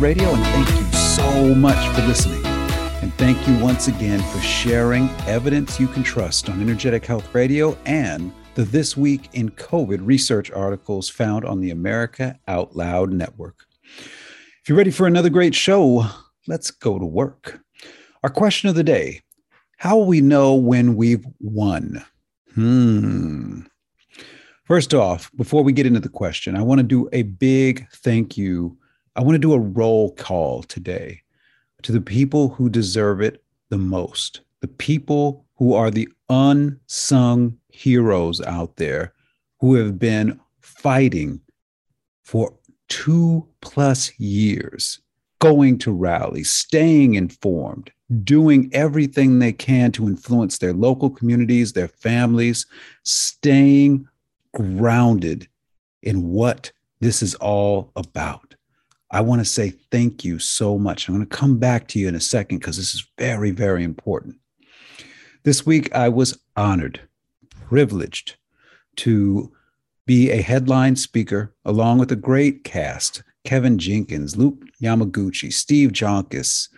Radio, 0.00 0.28
and 0.28 0.44
thank 0.44 0.68
you 0.78 0.98
so 0.98 1.54
much 1.54 1.88
for 1.94 2.06
listening. 2.06 2.44
And 3.02 3.14
thank 3.14 3.48
you 3.48 3.58
once 3.58 3.88
again 3.88 4.20
for 4.30 4.38
sharing 4.40 5.08
evidence 5.26 5.80
you 5.80 5.88
can 5.88 6.02
trust 6.02 6.50
on 6.50 6.60
Energetic 6.60 7.06
Health 7.06 7.34
Radio 7.34 7.78
and 7.86 8.30
the 8.56 8.64
This 8.64 8.94
Week 8.94 9.30
in 9.32 9.48
COVID 9.50 10.00
research 10.02 10.50
articles 10.50 11.08
found 11.08 11.46
on 11.46 11.60
the 11.60 11.70
America 11.70 12.38
Out 12.46 12.76
Loud 12.76 13.10
Network. 13.10 13.64
If 13.86 14.68
you're 14.68 14.76
ready 14.76 14.90
for 14.90 15.06
another 15.06 15.30
great 15.30 15.54
show, 15.54 16.06
let's 16.46 16.70
go 16.70 16.98
to 16.98 17.06
work. 17.06 17.60
Our 18.22 18.30
question 18.30 18.68
of 18.68 18.74
the 18.74 18.84
day 18.84 19.22
How 19.78 19.96
will 19.96 20.06
we 20.06 20.20
know 20.20 20.54
when 20.54 20.96
we've 20.96 21.24
won? 21.40 22.04
Hmm. 22.54 23.60
First 24.64 24.92
off, 24.92 25.30
before 25.36 25.62
we 25.62 25.72
get 25.72 25.86
into 25.86 26.00
the 26.00 26.08
question, 26.10 26.54
I 26.54 26.62
want 26.62 26.80
to 26.80 26.82
do 26.82 27.08
a 27.14 27.22
big 27.22 27.88
thank 27.92 28.36
you. 28.36 28.76
I 29.16 29.22
want 29.22 29.34
to 29.34 29.38
do 29.38 29.54
a 29.54 29.58
roll 29.58 30.12
call 30.12 30.62
today 30.62 31.22
to 31.82 31.90
the 31.90 32.02
people 32.02 32.50
who 32.50 32.68
deserve 32.68 33.22
it 33.22 33.42
the 33.70 33.78
most, 33.78 34.42
the 34.60 34.68
people 34.68 35.46
who 35.54 35.72
are 35.72 35.90
the 35.90 36.06
unsung 36.28 37.56
heroes 37.70 38.42
out 38.42 38.76
there 38.76 39.14
who 39.60 39.74
have 39.76 39.98
been 39.98 40.38
fighting 40.60 41.40
for 42.24 42.52
two 42.88 43.48
plus 43.62 44.12
years, 44.20 45.00
going 45.38 45.78
to 45.78 45.92
rallies, 45.92 46.50
staying 46.50 47.14
informed, 47.14 47.90
doing 48.22 48.68
everything 48.74 49.38
they 49.38 49.52
can 49.52 49.92
to 49.92 50.06
influence 50.06 50.58
their 50.58 50.74
local 50.74 51.08
communities, 51.08 51.72
their 51.72 51.88
families, 51.88 52.66
staying 53.02 54.06
grounded 54.52 55.48
in 56.02 56.28
what 56.28 56.70
this 57.00 57.22
is 57.22 57.34
all 57.36 57.92
about. 57.96 58.45
I 59.16 59.20
want 59.20 59.40
to 59.40 59.46
say 59.46 59.70
thank 59.90 60.26
you 60.26 60.38
so 60.38 60.78
much. 60.78 61.08
I'm 61.08 61.14
going 61.14 61.26
to 61.26 61.36
come 61.36 61.56
back 61.56 61.88
to 61.88 61.98
you 61.98 62.06
in 62.06 62.14
a 62.14 62.20
second 62.20 62.58
because 62.58 62.76
this 62.76 62.94
is 62.94 63.08
very, 63.16 63.50
very 63.50 63.82
important. 63.82 64.36
This 65.42 65.64
week, 65.64 65.90
I 65.94 66.10
was 66.10 66.38
honored, 66.54 67.00
privileged 67.66 68.36
to 68.96 69.50
be 70.04 70.30
a 70.30 70.42
headline 70.42 70.96
speaker 70.96 71.54
along 71.64 71.96
with 71.96 72.12
a 72.12 72.16
great 72.16 72.62
cast 72.62 73.22
Kevin 73.44 73.78
Jenkins, 73.78 74.36
Luke 74.36 74.62
Yamaguchi, 74.82 75.50
Steve 75.50 75.92
Jonkis, 75.92 76.68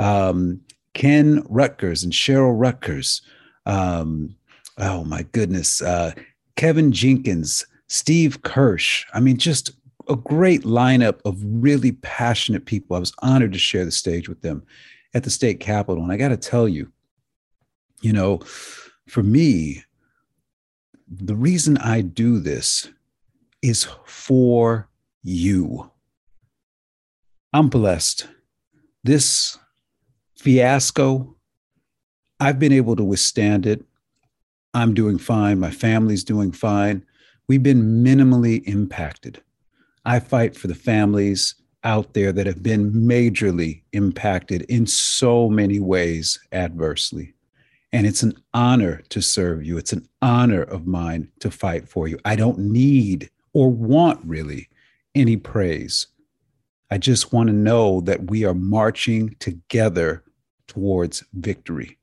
um, 0.00 0.62
Ken 0.94 1.44
Rutgers, 1.48 2.02
and 2.02 2.12
Cheryl 2.12 2.58
Rutgers. 2.58 3.22
Um, 3.66 4.34
oh, 4.78 5.04
my 5.04 5.22
goodness. 5.30 5.80
Uh, 5.80 6.10
Kevin 6.56 6.90
Jenkins, 6.90 7.64
Steve 7.86 8.42
Kirsch. 8.42 9.06
I 9.14 9.20
mean, 9.20 9.36
just 9.36 9.70
a 10.08 10.16
great 10.16 10.62
lineup 10.62 11.20
of 11.24 11.38
really 11.42 11.92
passionate 11.92 12.66
people. 12.66 12.96
I 12.96 13.00
was 13.00 13.14
honored 13.20 13.52
to 13.52 13.58
share 13.58 13.84
the 13.84 13.90
stage 13.90 14.28
with 14.28 14.42
them 14.42 14.64
at 15.14 15.24
the 15.24 15.30
state 15.30 15.60
capitol. 15.60 16.02
And 16.02 16.12
I 16.12 16.16
got 16.16 16.28
to 16.28 16.36
tell 16.36 16.68
you, 16.68 16.92
you 18.02 18.12
know, 18.12 18.38
for 19.08 19.22
me, 19.22 19.84
the 21.08 21.36
reason 21.36 21.78
I 21.78 22.00
do 22.00 22.38
this 22.38 22.90
is 23.62 23.86
for 24.04 24.88
you. 25.22 25.90
I'm 27.52 27.68
blessed. 27.68 28.26
This 29.04 29.58
fiasco, 30.36 31.36
I've 32.40 32.58
been 32.58 32.72
able 32.72 32.96
to 32.96 33.04
withstand 33.04 33.64
it. 33.64 33.84
I'm 34.74 34.92
doing 34.92 35.18
fine. 35.18 35.60
My 35.60 35.70
family's 35.70 36.24
doing 36.24 36.50
fine. 36.50 37.06
We've 37.46 37.62
been 37.62 38.02
minimally 38.02 38.64
impacted. 38.66 39.42
I 40.04 40.20
fight 40.20 40.56
for 40.56 40.66
the 40.66 40.74
families 40.74 41.54
out 41.82 42.14
there 42.14 42.32
that 42.32 42.46
have 42.46 42.62
been 42.62 42.92
majorly 42.92 43.82
impacted 43.92 44.62
in 44.62 44.86
so 44.86 45.48
many 45.48 45.80
ways 45.80 46.38
adversely. 46.52 47.34
And 47.92 48.06
it's 48.06 48.22
an 48.22 48.34
honor 48.52 49.02
to 49.10 49.22
serve 49.22 49.64
you. 49.64 49.78
It's 49.78 49.92
an 49.92 50.08
honor 50.20 50.62
of 50.62 50.86
mine 50.86 51.30
to 51.40 51.50
fight 51.50 51.88
for 51.88 52.08
you. 52.08 52.18
I 52.24 52.36
don't 52.36 52.58
need 52.58 53.30
or 53.52 53.70
want 53.70 54.20
really 54.24 54.68
any 55.14 55.36
praise. 55.36 56.08
I 56.90 56.98
just 56.98 57.32
want 57.32 57.48
to 57.48 57.54
know 57.54 58.00
that 58.02 58.30
we 58.30 58.44
are 58.44 58.54
marching 58.54 59.36
together 59.38 60.24
towards 60.66 61.22
victory, 61.34 61.98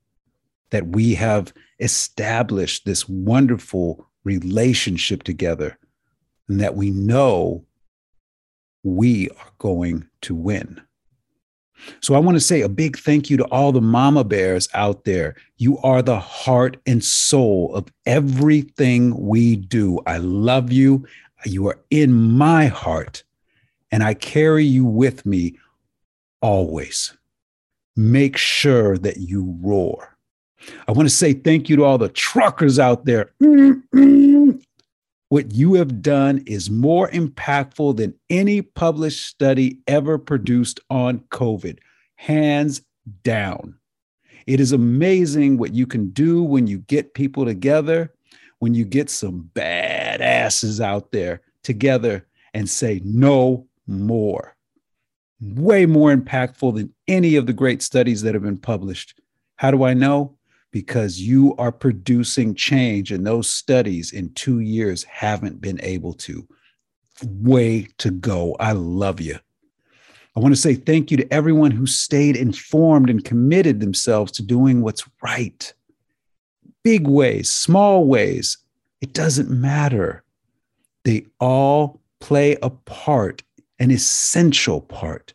that 0.69 0.87
we 0.87 1.15
have 1.15 1.53
established 1.79 2.85
this 2.85 3.07
wonderful 3.09 4.07
relationship 4.23 5.23
together, 5.23 5.77
and 6.47 6.59
that 6.61 6.75
we 6.75 6.91
know 6.91 7.65
we 8.83 9.29
are 9.29 9.51
going 9.59 10.07
to 10.21 10.35
win. 10.35 10.81
So 11.99 12.13
I 12.13 12.19
want 12.19 12.35
to 12.35 12.41
say 12.41 12.61
a 12.61 12.69
big 12.69 12.97
thank 12.97 13.29
you 13.29 13.37
to 13.37 13.45
all 13.45 13.71
the 13.71 13.81
mama 13.81 14.23
bears 14.23 14.69
out 14.73 15.03
there. 15.03 15.35
You 15.57 15.77
are 15.79 16.01
the 16.01 16.19
heart 16.19 16.77
and 16.85 17.03
soul 17.03 17.73
of 17.73 17.87
everything 18.05 19.17
we 19.17 19.55
do. 19.55 19.99
I 20.05 20.17
love 20.17 20.71
you. 20.71 21.05
You 21.45 21.67
are 21.67 21.79
in 21.89 22.13
my 22.13 22.67
heart, 22.67 23.23
and 23.91 24.03
I 24.03 24.13
carry 24.13 24.63
you 24.63 24.85
with 24.85 25.25
me 25.25 25.57
always. 26.41 27.17
Make 27.95 28.37
sure 28.37 28.97
that 28.99 29.17
you 29.17 29.57
roar. 29.61 30.15
I 30.87 30.91
want 30.91 31.09
to 31.09 31.15
say 31.15 31.33
thank 31.33 31.67
you 31.67 31.75
to 31.77 31.83
all 31.83 31.97
the 31.97 32.09
truckers 32.09 32.77
out 32.77 33.05
there. 33.05 33.31
Mm-hmm. 33.41 34.51
What 35.31 35.53
you 35.53 35.75
have 35.75 36.01
done 36.01 36.43
is 36.45 36.69
more 36.69 37.07
impactful 37.07 37.95
than 37.95 38.15
any 38.29 38.61
published 38.61 39.27
study 39.27 39.79
ever 39.87 40.17
produced 40.17 40.81
on 40.89 41.19
COVID, 41.31 41.79
hands 42.15 42.81
down. 43.23 43.77
It 44.45 44.59
is 44.59 44.73
amazing 44.73 45.57
what 45.57 45.73
you 45.73 45.87
can 45.87 46.09
do 46.09 46.43
when 46.43 46.67
you 46.67 46.79
get 46.79 47.13
people 47.13 47.45
together, 47.45 48.13
when 48.59 48.73
you 48.73 48.83
get 48.83 49.09
some 49.09 49.49
badasses 49.55 50.83
out 50.83 51.13
there 51.13 51.39
together 51.63 52.27
and 52.53 52.69
say 52.69 52.99
no 53.05 53.67
more. 53.87 54.57
Way 55.39 55.85
more 55.85 56.13
impactful 56.13 56.75
than 56.75 56.93
any 57.07 57.37
of 57.37 57.45
the 57.45 57.53
great 57.53 57.81
studies 57.81 58.21
that 58.23 58.33
have 58.33 58.43
been 58.43 58.57
published. 58.57 59.17
How 59.55 59.71
do 59.71 59.85
I 59.85 59.93
know? 59.93 60.35
Because 60.71 61.19
you 61.19 61.55
are 61.57 61.71
producing 61.71 62.55
change 62.55 63.11
and 63.11 63.25
those 63.25 63.49
studies 63.49 64.11
in 64.13 64.33
two 64.33 64.59
years 64.59 65.03
haven't 65.03 65.61
been 65.61 65.79
able 65.81 66.13
to. 66.13 66.47
Way 67.23 67.87
to 67.97 68.09
go. 68.09 68.55
I 68.59 68.71
love 68.71 69.19
you. 69.21 69.37
I 70.35 70.39
want 70.39 70.55
to 70.55 70.61
say 70.61 70.75
thank 70.75 71.11
you 71.11 71.17
to 71.17 71.33
everyone 71.33 71.71
who 71.71 71.85
stayed 71.85 72.37
informed 72.37 73.09
and 73.09 73.23
committed 73.23 73.81
themselves 73.81 74.31
to 74.33 74.43
doing 74.43 74.81
what's 74.81 75.03
right. 75.21 75.73
Big 76.83 77.05
ways, 77.05 77.51
small 77.51 78.05
ways, 78.05 78.57
it 79.01 79.13
doesn't 79.13 79.49
matter. 79.49 80.23
They 81.03 81.25
all 81.39 81.99
play 82.21 82.57
a 82.61 82.69
part, 82.69 83.43
an 83.79 83.91
essential 83.91 84.79
part 84.79 85.33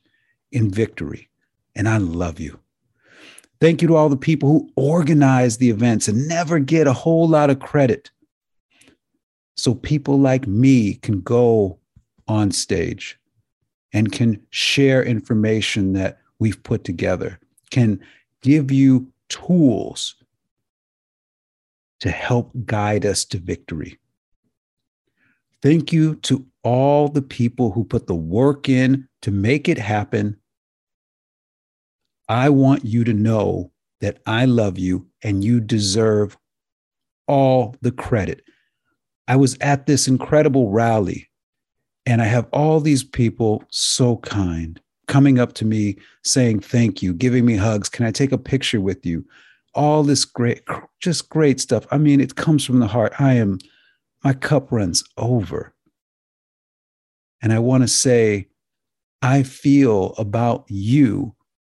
in 0.50 0.71
victory. 0.71 1.29
And 1.75 1.88
I 1.88 1.99
love 1.99 2.41
you. 2.41 2.59
Thank 3.61 3.81
you 3.81 3.88
to 3.88 3.97
all 3.97 4.08
the 4.08 4.17
people 4.17 4.50
who 4.50 4.70
organize 4.76 5.56
the 5.56 5.70
events 5.70 6.08
and 6.08 6.29
never 6.29 6.58
get 6.58 6.87
a 6.87 6.93
whole 6.93 7.26
lot 7.26 7.50
of 7.50 7.58
credit. 7.58 8.11
So 9.56 9.75
people 9.75 10.19
like 10.19 10.47
me 10.47 10.94
can 10.94 11.20
go 11.23 11.79
on 12.29 12.50
stage 12.50 13.19
and 13.93 14.12
can 14.12 14.43
share 14.50 15.03
information 15.03 15.94
that 15.94 16.19
we've 16.38 16.62
put 16.62 16.85
together, 16.85 17.41
can 17.70 18.00
give 18.43 18.70
you 18.70 19.11
tools 19.29 20.17
to 22.00 22.11
help 22.11 22.52
guide 22.67 23.06
us 23.06 23.25
to 23.25 23.38
victory. 23.38 23.99
Thank 25.62 25.93
you 25.93 26.17
to 26.17 26.44
all 26.62 27.09
the 27.09 27.23
people 27.23 27.73
who 27.73 27.85
put 27.85 28.06
the 28.06 28.14
work 28.14 28.69
in 28.69 29.09
to 29.23 29.31
make 29.31 29.69
it 29.69 29.79
happen 29.79 30.37
I 32.28 32.49
want 32.49 32.84
you 32.84 33.05
to 33.05 33.12
know 33.12 33.70
that 34.00 34.19
I 34.26 34.44
love 34.44 34.78
you 34.78 35.06
and 35.23 35.44
you 35.44 35.61
deserve 35.61 36.37
all 37.26 37.76
the 37.81 37.93
credit. 37.93 38.43
I 39.28 39.37
was 39.37 39.56
at 39.61 39.87
this 39.87 40.06
incredible 40.06 40.70
rally 40.70 41.28
and 42.05 42.23
I 42.23 42.26
have 42.26 42.46
all 42.52 42.81
these 42.81 43.02
people 43.02 43.64
so 43.70 44.17
kind 44.19 44.81
coming 45.08 45.38
up 45.38 45.52
to 45.55 45.64
me 45.64 45.96
saying 46.25 46.61
thank 46.61 47.02
you, 47.02 47.12
giving 47.12 47.44
me 47.44 47.56
hugs. 47.56 47.88
Can 47.88 48.06
I 48.06 48.11
take 48.11 48.32
a 48.32 48.38
picture 48.38 48.81
with 48.81 49.05
you? 49.06 49.25
All 49.75 50.02
this 50.02 50.25
great, 50.25 50.62
just 51.00 51.28
great 51.28 51.61
stuff. 51.61 51.87
I 51.90 51.99
mean, 51.99 52.20
it 52.20 52.37
comes 52.37 52.64
from 52.64 52.81
the 52.81 52.87
heart. 52.87 53.12
I 53.20 53.34
am, 53.34 53.58
my 54.25 54.32
cup 54.32 54.73
runs 54.73 55.05
over. 55.17 55.75
And 57.43 57.52
I 57.52 57.58
want 57.58 57.82
to 57.82 57.88
say, 57.88 58.49
I 59.23 59.43
feel 59.43 60.14
about 60.19 60.64
you 60.69 61.36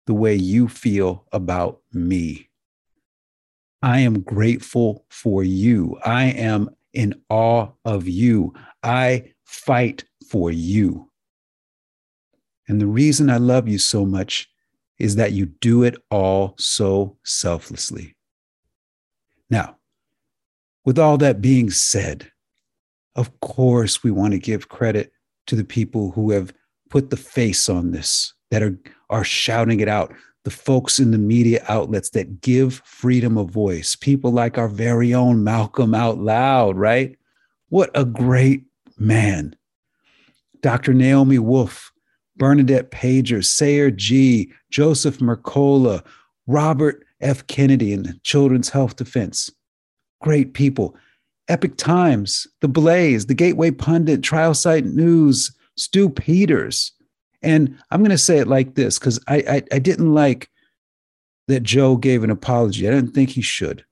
the 0.08 0.14
way 0.14 0.34
you 0.34 0.68
feel 0.68 1.26
about 1.32 1.82
me. 1.92 2.48
I 3.82 4.00
am 4.00 4.22
grateful 4.22 5.04
for 5.10 5.44
you. 5.44 5.98
I 6.02 6.24
am 6.24 6.70
in 6.94 7.20
awe 7.28 7.68
of 7.84 8.08
you. 8.08 8.54
I 8.82 9.34
fight 9.44 10.04
for 10.26 10.50
you. 10.50 11.10
And 12.68 12.80
the 12.80 12.86
reason 12.86 13.28
I 13.28 13.36
love 13.36 13.68
you 13.68 13.76
so 13.76 14.06
much 14.06 14.48
is 14.98 15.16
that 15.16 15.32
you 15.32 15.44
do 15.44 15.82
it 15.82 15.96
all 16.10 16.54
so 16.58 17.18
selflessly. 17.22 18.16
Now, 19.50 19.76
with 20.86 20.98
all 20.98 21.18
that 21.18 21.42
being 21.42 21.68
said, 21.68 22.32
of 23.14 23.40
course, 23.40 24.02
we 24.02 24.10
want 24.10 24.32
to 24.32 24.38
give 24.38 24.70
credit 24.70 25.12
to 25.48 25.54
the 25.54 25.64
people 25.64 26.12
who 26.12 26.30
have 26.30 26.54
put 26.88 27.10
the 27.10 27.18
face 27.18 27.68
on 27.68 27.90
this, 27.90 28.32
that 28.50 28.62
are, 28.62 28.78
are 29.10 29.24
shouting 29.24 29.80
it 29.80 29.88
out, 29.88 30.12
the 30.44 30.50
folks 30.50 30.98
in 30.98 31.10
the 31.10 31.18
media 31.18 31.64
outlets 31.68 32.10
that 32.10 32.40
give 32.40 32.82
freedom 32.84 33.36
of 33.36 33.50
voice, 33.50 33.96
people 33.96 34.30
like 34.30 34.56
our 34.56 34.68
very 34.68 35.12
own 35.12 35.44
Malcolm 35.44 35.94
Out 35.94 36.18
Loud, 36.18 36.76
right? 36.76 37.16
What 37.68 37.90
a 37.94 38.04
great 38.04 38.64
man. 38.98 39.54
Dr. 40.60 40.94
Naomi 40.94 41.38
Wolf, 41.38 41.92
Bernadette 42.36 42.90
Pager, 42.90 43.44
Sayer 43.44 43.90
Ji, 43.90 44.52
Joseph 44.70 45.18
Mercola, 45.18 46.04
Robert 46.46 47.04
F. 47.20 47.46
Kennedy 47.46 47.92
and 47.92 48.18
Children's 48.22 48.70
Health 48.70 48.96
Defense. 48.96 49.50
Great 50.20 50.54
people. 50.54 50.96
Epoch 51.48 51.76
Times, 51.76 52.46
The 52.60 52.68
Blaze, 52.68 53.26
The 53.26 53.34
Gateway 53.34 53.70
Pundit, 53.70 54.22
Trial 54.22 54.54
Site 54.54 54.84
News, 54.84 55.54
Stu 55.76 56.08
Peters. 56.10 56.92
And 57.42 57.78
I'm 57.90 58.00
going 58.00 58.10
to 58.10 58.18
say 58.18 58.38
it 58.38 58.48
like 58.48 58.74
this 58.74 58.98
because 58.98 59.20
I, 59.28 59.36
I, 59.36 59.62
I 59.72 59.78
didn't 59.78 60.12
like 60.12 60.50
that 61.46 61.62
Joe 61.62 61.96
gave 61.96 62.22
an 62.24 62.30
apology. 62.30 62.86
I 62.86 62.90
didn't 62.90 63.12
think 63.12 63.30
he 63.30 63.42
should. 63.42 63.84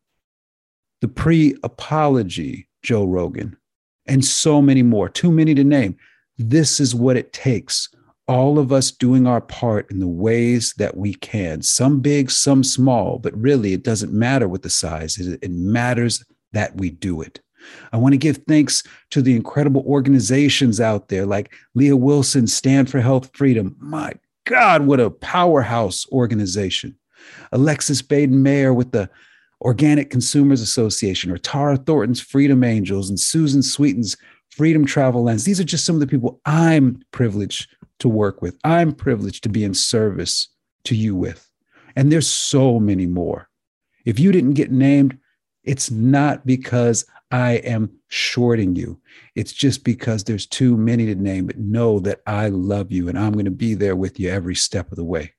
The 1.01 1.09
pre 1.09 1.57
apology, 1.63 2.69
Joe 2.83 3.05
Rogan, 3.05 3.57
and 4.07 4.25
so 4.25 4.63
many 4.63 4.83
more, 4.83 5.09
too 5.09 5.31
many 5.31 5.55
to 5.55 5.65
name. 5.65 5.97
This 6.39 6.81
is 6.81 6.95
what 6.95 7.17
it 7.17 7.33
takes. 7.33 7.89
All 8.29 8.59
of 8.59 8.73
us 8.73 8.91
doing 8.91 9.27
our 9.27 9.41
part 9.41 9.91
in 9.91 10.01
the 10.01 10.09
ways 10.09 10.75
that 10.79 10.97
we 10.97 11.15
can, 11.15 11.63
some 11.63 12.01
big, 12.01 12.31
some 12.31 12.65
small, 12.65 13.19
but 13.19 13.37
really 13.37 13.73
it 13.73 13.85
doesn't 13.85 14.13
matter 14.13 14.49
what 14.49 14.63
the 14.63 14.71
size 14.71 15.19
is. 15.19 15.29
It 15.29 15.51
matters 15.51 16.25
that 16.53 16.77
we 16.77 16.91
do 16.91 17.23
it. 17.23 17.41
I 17.93 17.97
want 17.97 18.13
to 18.13 18.19
give 18.19 18.39
thanks 18.49 18.83
to 19.11 19.23
the 19.23 19.37
incredible 19.37 19.83
organizations 19.87 20.81
out 20.81 21.09
there 21.09 21.27
like 21.27 21.53
Leah 21.75 21.97
Wilson, 21.97 22.47
Stand 22.47 22.91
for 22.91 23.01
Health 23.01 23.31
Freedom. 23.35 23.77
My 23.79 24.15
God, 24.45 24.87
what 24.87 25.01
a 25.01 25.11
powerhouse 25.11 26.07
organization. 26.13 26.97
Alexis 27.53 28.03
Baden 28.03 28.43
Mayer 28.43 28.73
with 28.73 28.93
the 28.93 29.11
Organic 29.63 30.11
Consumers 30.11 30.61
Association, 30.61 31.31
or 31.31 31.39
Tara 31.39 31.77
Thornton's 31.77 32.21
Freedom 32.21 32.63
Angels, 32.63 33.09
and 33.09 33.19
Susan 33.19 33.63
Sweeten's 33.63 34.17
Freedom 34.51 34.85
Travel 34.85 35.25
Lens. 35.25 35.45
These 35.45 35.61
are 35.61 35.65
just 35.65 35.85
some 35.85 35.97
of 35.97 36.01
the 36.01 36.07
people 36.07 36.41
I'm 36.45 37.03
privileged 37.11 37.75
to 38.01 38.09
work 38.09 38.43
with. 38.43 38.57
I'm 38.65 38.93
privileged 38.93 39.43
to 39.45 39.49
be 39.49 39.65
in 39.65 39.75
service 39.75 40.49
to 40.85 40.95
you 40.95 41.17
with. 41.17 41.51
And 41.97 42.13
there's 42.13 42.29
so 42.29 42.79
many 42.79 43.07
more. 43.07 43.49
If 44.05 44.21
you 44.21 44.31
didn't 44.31 44.55
get 44.55 44.71
named, 44.71 45.19
it's 45.65 45.91
not 45.91 46.47
because 46.47 47.05
I 47.31 47.55
am 47.55 47.91
shorting 48.09 48.77
you. 48.77 49.01
It's 49.35 49.53
just 49.53 49.85
because 49.85 50.25
there's 50.25 50.47
too 50.47 50.77
many 50.77 51.07
to 51.07 51.15
name, 51.15 51.47
but 51.47 51.59
know 51.59 51.99
that 52.01 52.21
I 52.27 52.49
love 52.49 52.93
you 52.93 53.09
and 53.09 53.19
I'm 53.19 53.33
going 53.33 53.47
to 53.47 53.51
be 53.51 53.75
there 53.75 53.97
with 53.97 54.21
you 54.21 54.31
every 54.31 54.55
step 54.55 54.91
of 54.91 54.97
the 54.97 55.05
way. 55.05 55.33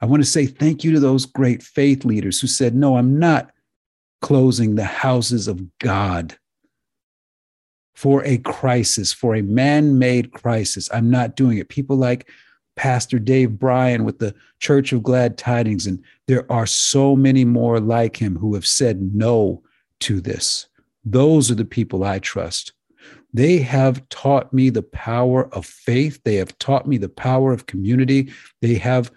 I 0.00 0.06
want 0.06 0.22
to 0.22 0.28
say 0.28 0.46
thank 0.46 0.84
you 0.84 0.92
to 0.92 1.00
those 1.00 1.26
great 1.26 1.62
faith 1.62 2.04
leaders 2.04 2.40
who 2.40 2.46
said, 2.46 2.74
No, 2.74 2.96
I'm 2.96 3.18
not 3.18 3.50
closing 4.20 4.74
the 4.74 4.84
houses 4.84 5.48
of 5.48 5.78
God 5.78 6.36
for 7.94 8.24
a 8.24 8.38
crisis, 8.38 9.12
for 9.12 9.34
a 9.34 9.42
man 9.42 9.98
made 9.98 10.32
crisis. 10.32 10.88
I'm 10.92 11.10
not 11.10 11.36
doing 11.36 11.58
it. 11.58 11.68
People 11.68 11.96
like 11.96 12.28
Pastor 12.74 13.18
Dave 13.18 13.58
Bryan 13.58 14.04
with 14.04 14.18
the 14.18 14.34
Church 14.60 14.92
of 14.92 15.02
Glad 15.02 15.36
Tidings, 15.36 15.86
and 15.86 16.02
there 16.26 16.50
are 16.50 16.66
so 16.66 17.14
many 17.14 17.44
more 17.44 17.80
like 17.80 18.16
him 18.16 18.36
who 18.36 18.54
have 18.54 18.66
said 18.66 19.14
no 19.14 19.62
to 20.00 20.20
this. 20.20 20.66
Those 21.04 21.50
are 21.50 21.56
the 21.56 21.64
people 21.64 22.04
I 22.04 22.18
trust. 22.18 22.72
They 23.34 23.58
have 23.58 24.08
taught 24.08 24.52
me 24.52 24.70
the 24.70 24.82
power 24.82 25.52
of 25.54 25.66
faith. 25.66 26.20
They 26.24 26.36
have 26.36 26.56
taught 26.58 26.86
me 26.86 26.98
the 26.98 27.08
power 27.08 27.52
of 27.52 27.66
community. 27.66 28.32
They 28.60 28.74
have 28.74 29.10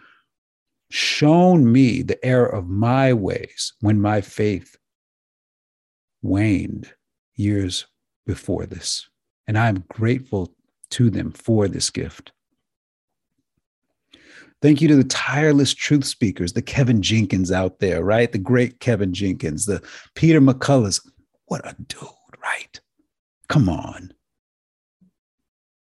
shown 0.90 1.72
me 1.72 2.02
the 2.02 2.24
error 2.26 2.48
of 2.48 2.70
my 2.70 3.14
ways 3.14 3.74
when 3.82 4.00
my 4.00 4.22
faith 4.22 4.78
waned 6.22 6.92
years 7.36 7.86
before 8.26 8.66
this. 8.66 9.08
And 9.48 9.58
I'm 9.58 9.84
grateful 9.90 10.56
to 10.92 11.10
them 11.10 11.32
for 11.32 11.68
this 11.68 11.90
gift. 11.90 12.32
Thank 14.62 14.82
you 14.82 14.88
to 14.88 14.96
the 14.96 15.04
tireless 15.04 15.74
truth 15.74 16.06
speakers, 16.06 16.54
the 16.54 16.62
Kevin 16.62 17.02
Jenkins 17.02 17.52
out 17.52 17.80
there, 17.80 18.04
right? 18.04 18.32
The 18.32 18.40
great 18.40 18.80
Kevin 18.80 19.14
Jenkins, 19.14 19.66
the 19.66 19.84
Peter 20.16 20.42
McCulloughs. 20.42 21.00
What 21.48 21.66
a 21.66 21.76
dude, 21.88 22.10
right? 22.42 22.80
Come 23.48 23.70
on. 23.70 24.14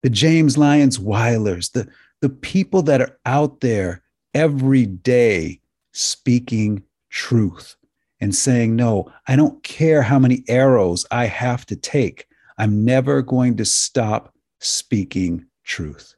The 0.02 0.10
James 0.10 0.56
Lyons 0.56 0.98
Weilers, 0.98 1.72
the, 1.72 1.88
the 2.20 2.28
people 2.28 2.82
that 2.82 3.00
are 3.00 3.18
out 3.24 3.60
there 3.60 4.02
every 4.34 4.86
day 4.86 5.60
speaking 5.92 6.82
truth 7.10 7.76
and 8.20 8.34
saying, 8.34 8.76
No, 8.76 9.10
I 9.26 9.36
don't 9.36 9.62
care 9.62 10.02
how 10.02 10.18
many 10.18 10.44
arrows 10.48 11.06
I 11.10 11.26
have 11.26 11.66
to 11.66 11.76
take. 11.76 12.26
I'm 12.58 12.84
never 12.84 13.22
going 13.22 13.56
to 13.56 13.64
stop 13.64 14.34
speaking 14.60 15.46
truth. 15.64 16.14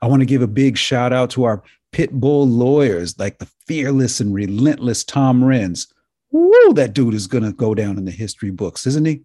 I 0.00 0.06
want 0.06 0.20
to 0.20 0.26
give 0.26 0.42
a 0.42 0.48
big 0.48 0.76
shout 0.76 1.12
out 1.12 1.30
to 1.30 1.44
our 1.44 1.62
pit 1.92 2.12
bull 2.12 2.46
lawyers 2.46 3.18
like 3.18 3.38
the 3.38 3.48
fearless 3.66 4.20
and 4.20 4.34
relentless 4.34 5.02
Tom 5.04 5.42
Renz, 5.42 5.92
woo, 6.30 6.74
that 6.74 6.92
dude 6.92 7.14
is 7.14 7.26
going 7.26 7.44
to 7.44 7.52
go 7.52 7.74
down 7.74 7.98
in 7.98 8.04
the 8.04 8.10
history 8.10 8.50
books, 8.50 8.86
isn't 8.86 9.06
he? 9.06 9.22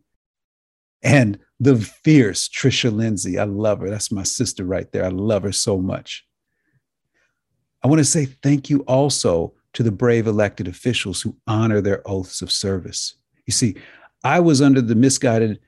And 1.02 1.38
the 1.60 1.76
fierce 1.78 2.48
Tricia 2.48 2.94
Lindsay. 2.94 3.38
I 3.38 3.44
love 3.44 3.80
her. 3.80 3.90
That's 3.90 4.12
my 4.12 4.24
sister 4.24 4.64
right 4.64 4.90
there. 4.92 5.06
I 5.06 5.10
love 5.10 5.44
her 5.44 5.52
so 5.52 5.78
much. 5.78 6.26
I 7.84 7.88
want 7.88 8.00
to 8.00 8.06
say 8.06 8.26
thank 8.26 8.70
you 8.70 8.80
also 8.82 9.54
to 9.74 9.84
the 9.84 9.92
brave 9.92 10.28
elected 10.28 10.68
officials 10.68 11.22
who 11.22 11.36
honor 11.48 11.82
their 11.82 12.02
oaths 12.06 12.42
of 12.42 12.52
service. 12.52 13.16
You 13.46 13.52
see, 13.52 13.76
I 14.24 14.40
was 14.40 14.62
under 14.62 14.82
the 14.82 14.96
misguided 14.96 15.60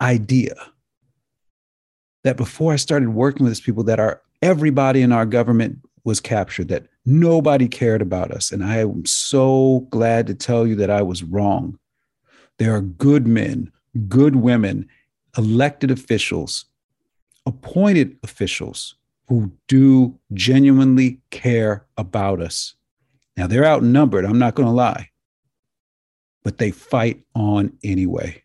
idea 0.00 0.54
that 2.22 2.36
before 2.36 2.72
I 2.72 2.76
started 2.76 3.08
working 3.08 3.44
with 3.44 3.52
these 3.52 3.60
people, 3.60 3.84
that 3.84 3.98
our 3.98 4.22
everybody 4.42 5.02
in 5.02 5.12
our 5.12 5.26
government 5.26 5.78
was 6.06 6.20
captured, 6.20 6.68
that 6.68 6.86
nobody 7.04 7.66
cared 7.66 8.00
about 8.00 8.30
us. 8.30 8.52
And 8.52 8.64
I 8.64 8.78
am 8.78 9.04
so 9.04 9.86
glad 9.90 10.28
to 10.28 10.34
tell 10.34 10.66
you 10.66 10.76
that 10.76 10.88
I 10.88 11.02
was 11.02 11.24
wrong. 11.24 11.78
There 12.58 12.74
are 12.74 12.80
good 12.80 13.26
men, 13.26 13.72
good 14.08 14.36
women, 14.36 14.88
elected 15.36 15.90
officials, 15.90 16.66
appointed 17.44 18.16
officials 18.22 18.94
who 19.28 19.50
do 19.66 20.16
genuinely 20.32 21.20
care 21.30 21.84
about 21.96 22.40
us. 22.40 22.74
Now, 23.36 23.48
they're 23.48 23.66
outnumbered, 23.66 24.24
I'm 24.24 24.38
not 24.38 24.54
going 24.54 24.68
to 24.68 24.72
lie, 24.72 25.10
but 26.44 26.58
they 26.58 26.70
fight 26.70 27.24
on 27.34 27.76
anyway. 27.82 28.44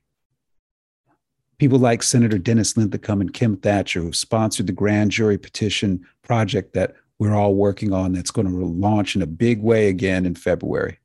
People 1.60 1.78
like 1.78 2.02
Senator 2.02 2.40
Dennis 2.40 2.76
Linthicum 2.76 3.22
and 3.22 3.32
Kim 3.32 3.56
Thatcher, 3.56 4.02
who 4.02 4.14
sponsored 4.14 4.66
the 4.66 4.74
grand 4.74 5.12
jury 5.12 5.38
petition 5.38 6.04
project 6.24 6.74
that 6.74 6.96
we're 7.22 7.36
all 7.36 7.54
working 7.54 7.94
on 7.94 8.14
that's 8.14 8.32
going 8.32 8.48
to 8.48 8.66
launch 8.66 9.16
in 9.16 9.22
a 9.22 9.28
big 9.28 9.62
way 9.62 9.90
again 9.90 10.26
in 10.26 10.34
February. 10.34 10.98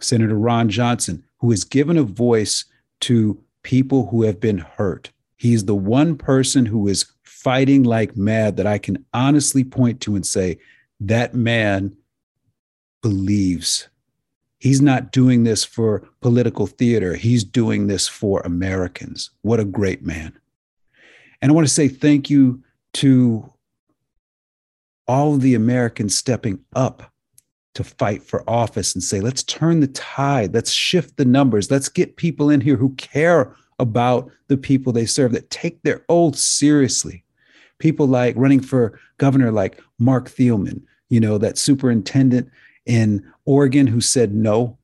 Senator 0.00 0.38
Ron 0.38 0.70
Johnson, 0.70 1.22
who 1.40 1.50
has 1.50 1.62
given 1.62 1.98
a 1.98 2.02
voice 2.02 2.64
to 3.00 3.38
people 3.62 4.06
who 4.06 4.22
have 4.22 4.40
been 4.40 4.56
hurt. 4.56 5.12
He's 5.36 5.66
the 5.66 5.74
one 5.74 6.16
person 6.16 6.64
who 6.64 6.88
is 6.88 7.04
fighting 7.22 7.82
like 7.82 8.16
mad 8.16 8.56
that 8.56 8.66
I 8.66 8.78
can 8.78 9.04
honestly 9.12 9.62
point 9.62 10.00
to 10.00 10.16
and 10.16 10.24
say, 10.24 10.58
that 11.00 11.34
man 11.34 11.98
believes. 13.02 13.90
He's 14.58 14.80
not 14.80 15.12
doing 15.12 15.44
this 15.44 15.64
for 15.64 16.08
political 16.22 16.66
theater. 16.66 17.14
He's 17.14 17.44
doing 17.44 17.88
this 17.88 18.08
for 18.08 18.40
Americans. 18.40 19.28
What 19.42 19.60
a 19.60 19.66
great 19.66 20.02
man. 20.02 20.32
And 21.42 21.52
I 21.52 21.54
want 21.54 21.68
to 21.68 21.74
say 21.74 21.88
thank 21.88 22.30
you 22.30 22.64
to 22.94 23.51
all 25.06 25.34
of 25.34 25.40
the 25.40 25.54
Americans 25.54 26.16
stepping 26.16 26.58
up 26.74 27.12
to 27.74 27.84
fight 27.84 28.22
for 28.22 28.48
office 28.48 28.94
and 28.94 29.02
say, 29.02 29.20
let's 29.20 29.42
turn 29.42 29.80
the 29.80 29.86
tide, 29.88 30.54
let's 30.54 30.70
shift 30.70 31.16
the 31.16 31.24
numbers, 31.24 31.70
let's 31.70 31.88
get 31.88 32.16
people 32.16 32.50
in 32.50 32.60
here 32.60 32.76
who 32.76 32.90
care 32.96 33.54
about 33.78 34.30
the 34.48 34.56
people 34.56 34.92
they 34.92 35.06
serve, 35.06 35.32
that 35.32 35.50
take 35.50 35.82
their 35.82 36.04
oath 36.08 36.36
seriously. 36.36 37.24
People 37.78 38.06
like 38.06 38.36
running 38.36 38.60
for 38.60 38.98
governor, 39.18 39.50
like 39.50 39.80
Marc 39.98 40.28
Thielman, 40.28 40.82
you 41.08 41.18
know, 41.18 41.38
that 41.38 41.58
superintendent 41.58 42.48
in 42.86 43.26
Oregon 43.44 43.86
who 43.86 44.00
said, 44.00 44.34
no, 44.34 44.78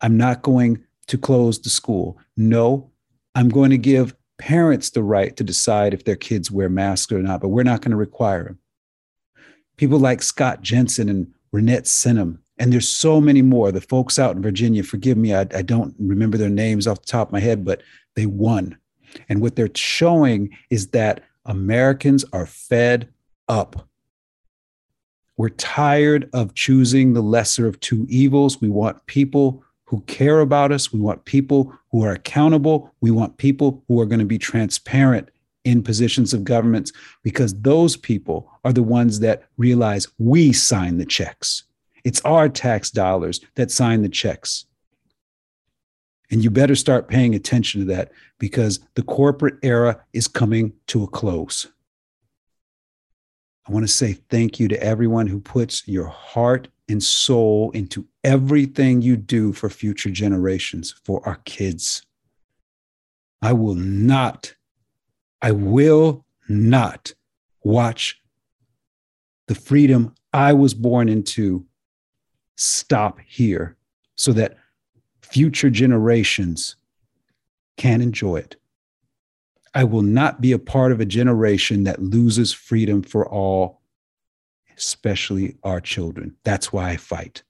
I'm 0.00 0.16
not 0.16 0.42
going 0.42 0.84
to 1.06 1.16
close 1.16 1.60
the 1.60 1.70
school. 1.70 2.18
No, 2.36 2.90
I'm 3.34 3.48
going 3.48 3.70
to 3.70 3.78
give 3.78 4.14
parents 4.38 4.90
the 4.90 5.02
right 5.02 5.34
to 5.36 5.44
decide 5.44 5.94
if 5.94 6.04
their 6.04 6.16
kids 6.16 6.50
wear 6.50 6.68
masks 6.68 7.12
or 7.12 7.22
not, 7.22 7.40
but 7.40 7.48
we're 7.48 7.62
not 7.62 7.80
going 7.80 7.92
to 7.92 7.96
require 7.96 8.44
them. 8.44 8.58
People 9.76 9.98
like 9.98 10.22
Scott 10.22 10.62
Jensen 10.62 11.08
and 11.08 11.32
Reinette 11.52 11.84
Senum, 11.84 12.38
and 12.58 12.72
there's 12.72 12.88
so 12.88 13.20
many 13.20 13.42
more. 13.42 13.70
The 13.70 13.80
folks 13.80 14.18
out 14.18 14.36
in 14.36 14.42
Virginia, 14.42 14.82
forgive 14.82 15.18
me, 15.18 15.34
I, 15.34 15.40
I 15.54 15.62
don't 15.62 15.94
remember 15.98 16.38
their 16.38 16.48
names 16.48 16.86
off 16.86 17.00
the 17.00 17.06
top 17.06 17.28
of 17.28 17.32
my 17.32 17.40
head, 17.40 17.64
but 17.64 17.82
they 18.14 18.26
won. 18.26 18.76
And 19.28 19.40
what 19.40 19.56
they're 19.56 19.70
showing 19.74 20.50
is 20.70 20.88
that 20.88 21.22
Americans 21.44 22.24
are 22.32 22.46
fed 22.46 23.08
up. 23.48 23.88
We're 25.36 25.50
tired 25.50 26.30
of 26.32 26.54
choosing 26.54 27.12
the 27.12 27.22
lesser 27.22 27.66
of 27.66 27.78
two 27.80 28.06
evils. 28.08 28.60
We 28.60 28.70
want 28.70 29.04
people 29.06 29.62
who 29.84 30.00
care 30.02 30.40
about 30.40 30.72
us. 30.72 30.92
We 30.92 30.98
want 30.98 31.26
people 31.26 31.72
who 31.92 32.02
are 32.04 32.12
accountable. 32.12 32.92
We 33.00 33.10
want 33.10 33.36
people 33.36 33.84
who 33.86 34.00
are 34.00 34.06
going 34.06 34.18
to 34.18 34.24
be 34.24 34.38
transparent 34.38 35.28
in 35.66 35.82
positions 35.82 36.32
of 36.32 36.44
governments 36.44 36.92
because 37.24 37.52
those 37.60 37.96
people 37.96 38.48
are 38.64 38.72
the 38.72 38.84
ones 38.84 39.18
that 39.20 39.42
realize 39.58 40.06
we 40.18 40.52
sign 40.52 40.96
the 40.96 41.04
checks. 41.04 41.64
It's 42.04 42.20
our 42.20 42.48
tax 42.48 42.90
dollars 42.90 43.40
that 43.56 43.72
sign 43.72 44.02
the 44.02 44.08
checks. 44.08 44.64
And 46.30 46.42
you 46.42 46.50
better 46.50 46.76
start 46.76 47.08
paying 47.08 47.34
attention 47.34 47.80
to 47.80 47.86
that 47.88 48.12
because 48.38 48.78
the 48.94 49.02
corporate 49.02 49.56
era 49.62 50.00
is 50.12 50.28
coming 50.28 50.72
to 50.86 51.02
a 51.02 51.08
close. 51.08 51.66
I 53.68 53.72
want 53.72 53.84
to 53.84 53.92
say 53.92 54.12
thank 54.12 54.60
you 54.60 54.68
to 54.68 54.80
everyone 54.80 55.26
who 55.26 55.40
puts 55.40 55.86
your 55.88 56.06
heart 56.06 56.68
and 56.88 57.02
soul 57.02 57.72
into 57.72 58.06
everything 58.22 59.02
you 59.02 59.16
do 59.16 59.52
for 59.52 59.68
future 59.68 60.10
generations, 60.10 60.94
for 61.04 61.26
our 61.26 61.40
kids. 61.44 62.02
I 63.42 63.52
will 63.52 63.74
not, 63.74 64.54
I 65.42 65.52
will 65.52 66.24
not 66.48 67.14
watch 67.62 68.20
the 69.46 69.54
freedom 69.54 70.14
I 70.32 70.52
was 70.52 70.74
born 70.74 71.08
into 71.08 71.66
stop 72.56 73.20
here 73.26 73.76
so 74.16 74.32
that 74.32 74.56
future 75.20 75.70
generations 75.70 76.76
can 77.76 78.00
enjoy 78.00 78.36
it. 78.36 78.56
I 79.74 79.84
will 79.84 80.02
not 80.02 80.40
be 80.40 80.52
a 80.52 80.58
part 80.58 80.92
of 80.92 81.00
a 81.00 81.04
generation 81.04 81.84
that 81.84 82.02
loses 82.02 82.52
freedom 82.52 83.02
for 83.02 83.28
all, 83.28 83.82
especially 84.76 85.56
our 85.62 85.80
children. 85.80 86.36
That's 86.44 86.72
why 86.72 86.90
I 86.90 86.96
fight. 86.96 87.42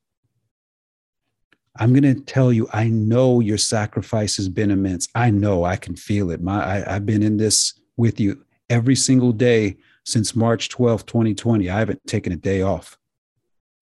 I'm 1.78 1.92
going 1.92 2.14
to 2.14 2.20
tell 2.20 2.52
you, 2.52 2.68
I 2.72 2.88
know 2.88 3.40
your 3.40 3.58
sacrifice 3.58 4.36
has 4.36 4.48
been 4.48 4.70
immense. 4.70 5.08
I 5.14 5.30
know 5.30 5.64
I 5.64 5.76
can 5.76 5.96
feel 5.96 6.30
it. 6.30 6.40
My, 6.40 6.84
I, 6.86 6.92
have 6.92 7.06
been 7.06 7.22
in 7.22 7.36
this 7.36 7.74
with 7.96 8.20
you 8.20 8.44
every 8.68 8.96
single 8.96 9.32
day 9.32 9.76
since 10.04 10.36
March 10.36 10.68
12, 10.68 11.06
2020. 11.06 11.68
I 11.68 11.78
haven't 11.78 12.06
taken 12.06 12.32
a 12.32 12.36
day 12.36 12.62
off. 12.62 12.98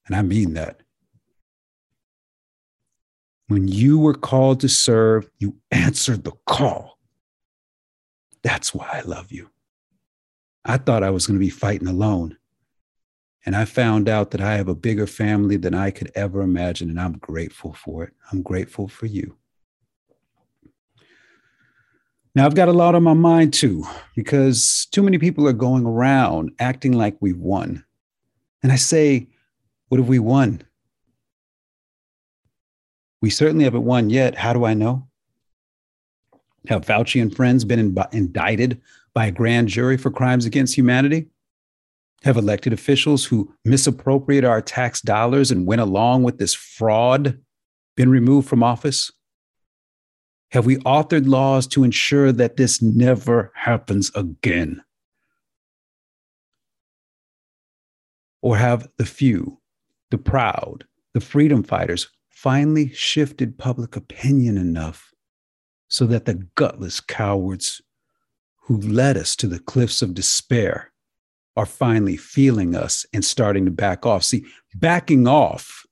And 0.06 0.16
I 0.16 0.22
mean 0.22 0.54
that. 0.54 0.80
When 3.48 3.68
you 3.68 3.98
were 3.98 4.14
called 4.14 4.60
to 4.60 4.68
serve, 4.68 5.28
you 5.38 5.56
answered 5.70 6.24
the 6.24 6.32
call. 6.46 6.98
That's 8.42 8.74
why 8.74 8.88
I 8.92 9.00
love 9.00 9.32
you. 9.32 9.50
I 10.64 10.78
thought 10.78 11.02
I 11.02 11.10
was 11.10 11.26
going 11.26 11.38
to 11.38 11.44
be 11.44 11.50
fighting 11.50 11.88
alone. 11.88 12.38
And 13.46 13.54
I 13.54 13.66
found 13.66 14.08
out 14.08 14.30
that 14.30 14.40
I 14.40 14.54
have 14.54 14.68
a 14.68 14.74
bigger 14.74 15.06
family 15.06 15.56
than 15.56 15.74
I 15.74 15.90
could 15.90 16.10
ever 16.14 16.40
imagine. 16.40 16.88
And 16.88 16.98
I'm 16.98 17.18
grateful 17.18 17.74
for 17.74 18.04
it. 18.04 18.12
I'm 18.32 18.42
grateful 18.42 18.88
for 18.88 19.06
you. 19.06 19.36
Now, 22.34 22.46
I've 22.46 22.54
got 22.54 22.68
a 22.68 22.72
lot 22.72 22.94
on 22.94 23.04
my 23.04 23.14
mind 23.14 23.54
too, 23.54 23.84
because 24.16 24.88
too 24.90 25.02
many 25.02 25.18
people 25.18 25.46
are 25.46 25.52
going 25.52 25.86
around 25.86 26.50
acting 26.58 26.92
like 26.92 27.16
we've 27.20 27.38
won. 27.38 27.84
And 28.62 28.72
I 28.72 28.76
say, 28.76 29.28
what 29.88 29.98
have 29.98 30.08
we 30.08 30.18
won? 30.18 30.62
We 33.20 33.30
certainly 33.30 33.64
haven't 33.64 33.84
won 33.84 34.10
yet. 34.10 34.34
How 34.34 34.52
do 34.52 34.64
I 34.64 34.74
know? 34.74 35.06
Have 36.68 36.84
Fauci 36.86 37.22
and 37.22 37.34
friends 37.34 37.64
been 37.64 37.78
in, 37.78 37.96
indicted 38.12 38.80
by 39.12 39.26
a 39.26 39.30
grand 39.30 39.68
jury 39.68 39.96
for 39.96 40.10
crimes 40.10 40.44
against 40.44 40.74
humanity? 40.74 41.28
Have 42.24 42.38
elected 42.38 42.72
officials 42.72 43.26
who 43.26 43.52
misappropriate 43.66 44.44
our 44.44 44.62
tax 44.62 45.02
dollars 45.02 45.50
and 45.50 45.66
went 45.66 45.82
along 45.82 46.22
with 46.22 46.38
this 46.38 46.54
fraud 46.54 47.38
been 47.98 48.08
removed 48.08 48.48
from 48.48 48.62
office? 48.62 49.12
Have 50.52 50.64
we 50.64 50.76
authored 50.78 51.26
laws 51.28 51.66
to 51.66 51.84
ensure 51.84 52.32
that 52.32 52.56
this 52.56 52.80
never 52.80 53.52
happens 53.54 54.10
again? 54.14 54.82
Or 58.40 58.56
have 58.56 58.88
the 58.96 59.04
few, 59.04 59.60
the 60.10 60.16
proud, 60.16 60.84
the 61.12 61.20
freedom 61.20 61.62
fighters 61.62 62.08
finally 62.30 62.88
shifted 62.94 63.58
public 63.58 63.96
opinion 63.96 64.56
enough 64.56 65.12
so 65.88 66.06
that 66.06 66.24
the 66.24 66.46
gutless 66.54 67.00
cowards 67.00 67.82
who 68.62 68.80
led 68.80 69.18
us 69.18 69.36
to 69.36 69.46
the 69.46 69.58
cliffs 69.58 70.00
of 70.00 70.14
despair 70.14 70.90
are 71.56 71.66
finally 71.66 72.16
feeling 72.16 72.74
us 72.74 73.06
and 73.12 73.24
starting 73.24 73.64
to 73.64 73.70
back 73.70 74.04
off. 74.04 74.24
See, 74.24 74.44
backing 74.74 75.28
off 75.28 75.86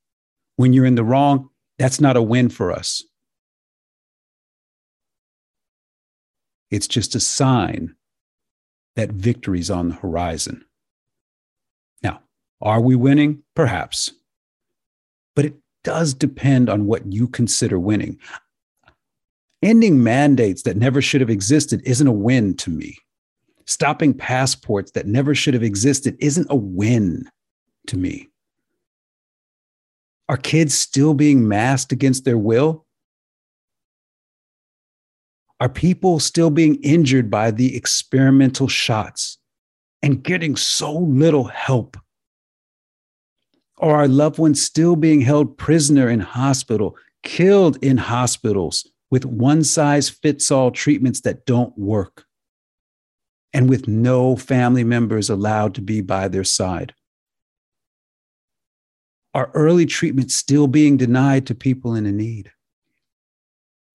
when 0.57 0.73
you're 0.73 0.87
in 0.87 0.97
the 0.97 1.05
wrong, 1.05 1.49
that's 1.79 2.01
not 2.01 2.17
a 2.17 2.23
win 2.23 2.49
for 2.49 2.73
us. 2.73 3.03
It's 6.71 6.89
just 6.89 7.15
a 7.15 7.21
sign 7.21 7.95
that 8.97 9.11
victory's 9.11 9.71
on 9.71 9.91
the 9.91 9.95
horizon. 9.95 10.65
Now, 12.03 12.21
are 12.61 12.81
we 12.81 12.97
winning? 12.97 13.43
Perhaps. 13.55 14.11
But 15.37 15.45
it 15.45 15.55
does 15.85 16.15
depend 16.15 16.69
on 16.69 16.87
what 16.87 17.13
you 17.13 17.29
consider 17.29 17.79
winning. 17.79 18.19
Ending 19.63 20.03
mandates 20.03 20.63
that 20.63 20.77
never 20.77 21.01
should 21.01 21.21
have 21.21 21.31
existed 21.31 21.83
isn't 21.85 22.07
a 22.07 22.13
win 22.13 22.57
to 22.57 22.71
me. 22.71 22.99
Stopping 23.73 24.13
passports 24.13 24.91
that 24.91 25.07
never 25.07 25.35
should 25.35 25.55
have 25.55 25.63
existed 25.63 26.15
isn't 26.21 26.47
a 26.51 26.55
win 26.55 27.25
to 27.87 27.97
me. 27.97 28.29
Are 30.29 30.37
kids 30.37 30.75
still 30.75 31.15
being 31.15 31.49
masked 31.49 31.91
against 31.91 32.27
their 32.27 32.37
will? 32.37 32.85
Are 35.59 35.71
people 35.71 36.21
still 36.21 36.51
being 36.51 36.75
injured 36.83 37.31
by 37.31 37.51
the 37.51 37.75
experimental 37.75 38.69
shots 38.69 39.39
and 40.03 40.23
getting 40.23 40.55
so 40.55 40.93
little 40.93 41.45
help 41.45 41.97
or 43.79 43.97
our 43.97 44.07
loved 44.07 44.39
ones 44.39 44.63
still 44.63 44.97
being 44.97 45.23
held 45.23 45.57
prisoner 45.57 46.11
in 46.11 46.21
hospital, 46.21 46.95
killed 47.23 47.83
in 47.83 47.97
hospitals 47.97 48.87
with 49.11 49.25
one 49.25 49.65
size 49.65 50.11
fits 50.11 50.51
all 50.51 50.71
treatments 50.71 51.23
that 51.23 51.47
don't 51.47 51.77
work, 51.79 52.27
and 53.53 53.69
with 53.69 53.87
no 53.87 54.37
family 54.37 54.85
members 54.85 55.29
allowed 55.29 55.75
to 55.75 55.83
be 55.83 56.01
by 56.01 56.29
their 56.29 56.45
side. 56.45 56.95
Are 59.35 59.51
early 59.55 59.87
treatments 59.87 60.35
still 60.35 60.67
being 60.67 60.97
denied 60.97 61.47
to 61.47 61.55
people 61.55 61.95
in 61.95 62.05
need? 62.17 62.53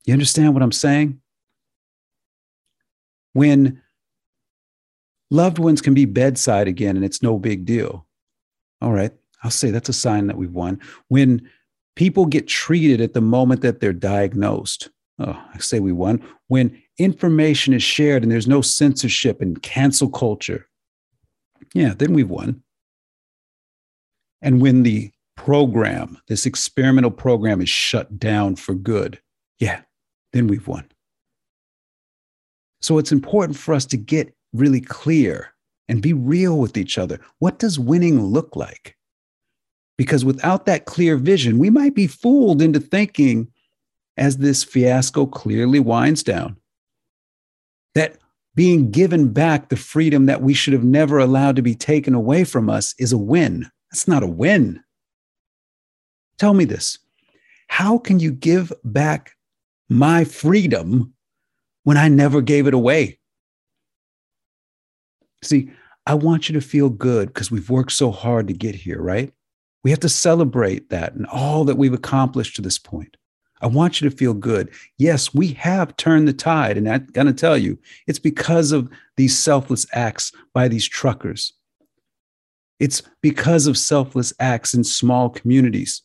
You 0.06 0.14
understand 0.14 0.54
what 0.54 0.64
I'm 0.64 0.72
saying? 0.72 1.22
When 3.34 3.82
loved 5.30 5.60
ones 5.60 5.82
can 5.82 5.94
be 5.94 6.06
bedside 6.06 6.68
again 6.68 6.96
and 6.96 7.06
it's 7.06 7.22
no 7.22 7.38
big 7.38 7.66
deal. 7.66 8.08
All 8.82 8.92
right, 8.92 9.12
I'll 9.44 9.52
say 9.52 9.72
that's 9.72 9.90
a 9.90 9.94
sign 9.94 10.28
that 10.28 10.38
we've 10.38 10.52
won. 10.52 10.80
When 11.08 11.50
people 11.96 12.26
get 12.26 12.48
treated 12.48 13.02
at 13.02 13.14
the 13.14 13.22
moment 13.22 13.62
that 13.62 13.80
they're 13.80 13.94
diagnosed, 13.94 14.90
oh, 15.20 15.44
I 15.54 15.58
say 15.60 15.80
we 15.80 15.92
won. 15.92 16.22
When 16.48 16.82
information 16.98 17.74
is 17.74 17.84
shared 17.84 18.24
and 18.24 18.32
there's 18.32 18.48
no 18.48 18.62
censorship 18.62 19.42
and 19.42 19.62
cancel 19.62 20.10
culture, 20.10 20.68
yeah, 21.74 21.94
then 21.94 22.14
we've 22.14 22.30
won. 22.30 22.64
And 24.42 24.62
when 24.62 24.84
the 24.84 25.12
program, 25.36 26.18
this 26.28 26.46
experimental 26.46 27.12
program 27.12 27.62
is 27.62 27.70
shut 27.70 28.20
down 28.20 28.56
for 28.56 28.74
good, 28.74 29.20
yeah, 29.60 29.82
then 30.34 30.48
we've 30.48 30.68
won. 30.68 30.86
So 32.82 32.98
it's 32.98 33.12
important 33.12 33.58
for 33.58 33.74
us 33.74 33.86
to 33.88 33.98
get 33.98 34.36
really 34.54 34.82
clear 34.82 35.54
and 35.90 36.02
be 36.02 36.14
real 36.14 36.60
with 36.60 36.78
each 36.78 36.98
other. 36.98 37.20
What 37.40 37.60
does 37.60 37.80
winning 37.80 38.22
look 38.22 38.56
like? 38.56 38.96
Because 39.98 40.24
without 40.24 40.66
that 40.66 40.86
clear 40.86 41.18
vision, 41.18 41.58
we 41.58 41.70
might 41.70 41.96
be 41.96 42.08
fooled 42.08 42.62
into 42.62 42.80
thinking, 42.80 43.48
as 44.18 44.38
this 44.38 44.64
fiasco 44.64 45.26
clearly 45.26 45.80
winds 45.80 46.24
down, 46.24 46.58
that 47.96 48.18
being 48.56 48.90
given 48.90 49.32
back 49.32 49.70
the 49.70 49.76
freedom 49.76 50.26
that 50.26 50.42
we 50.42 50.54
should 50.54 50.74
have 50.74 50.84
never 50.84 51.20
allowed 51.20 51.56
to 51.56 51.62
be 51.62 51.76
taken 51.76 52.16
away 52.16 52.44
from 52.44 52.70
us 52.70 52.96
is 52.98 53.14
a 53.14 53.18
win. 53.18 53.70
That's 53.92 54.08
not 54.08 54.24
a 54.24 54.28
win. 54.28 54.84
Tell 56.38 56.54
me 56.54 56.66
this 56.66 57.00
how 57.68 57.98
can 57.98 58.20
you 58.20 58.32
give 58.32 58.74
back 58.84 59.34
my 59.90 60.24
freedom 60.24 61.14
when 61.84 61.98
I 61.98 62.08
never 62.08 62.42
gave 62.42 62.68
it 62.68 62.74
away? 62.74 63.20
See, 65.44 65.70
I 66.06 66.16
want 66.16 66.50
you 66.50 66.54
to 66.54 66.62
feel 66.62 66.90
good 66.90 67.28
because 67.28 67.52
we've 67.52 67.70
worked 67.70 67.92
so 67.92 68.12
hard 68.12 68.48
to 68.48 68.54
get 68.54 68.76
here, 68.76 69.02
right? 69.02 69.32
We 69.84 69.92
have 69.92 70.00
to 70.02 70.10
celebrate 70.10 70.90
that 70.90 71.14
and 71.14 71.26
all 71.28 71.64
that 71.66 71.78
we've 71.78 71.94
accomplished 71.94 72.56
to 72.56 72.62
this 72.62 72.80
point. 72.80 73.18
I 73.62 73.68
want 73.68 74.00
you 74.00 74.10
to 74.10 74.16
feel 74.16 74.34
good. 74.34 74.70
Yes, 74.98 75.34
we 75.34 75.54
have 75.54 75.96
turned 75.98 76.28
the 76.28 76.34
tide. 76.34 76.78
And 76.78 76.88
I'm 76.88 77.06
going 77.08 77.28
to 77.28 77.34
tell 77.34 77.58
you, 77.58 77.78
it's 78.06 78.20
because 78.20 78.72
of 78.72 78.90
these 79.16 79.38
selfless 79.38 79.86
acts 79.94 80.32
by 80.54 80.68
these 80.68 80.88
truckers. 80.88 81.54
It's 82.80 83.02
because 83.22 83.66
of 83.66 83.78
selfless 83.78 84.34
acts 84.40 84.74
in 84.74 84.84
small 84.84 85.30
communities 85.30 86.04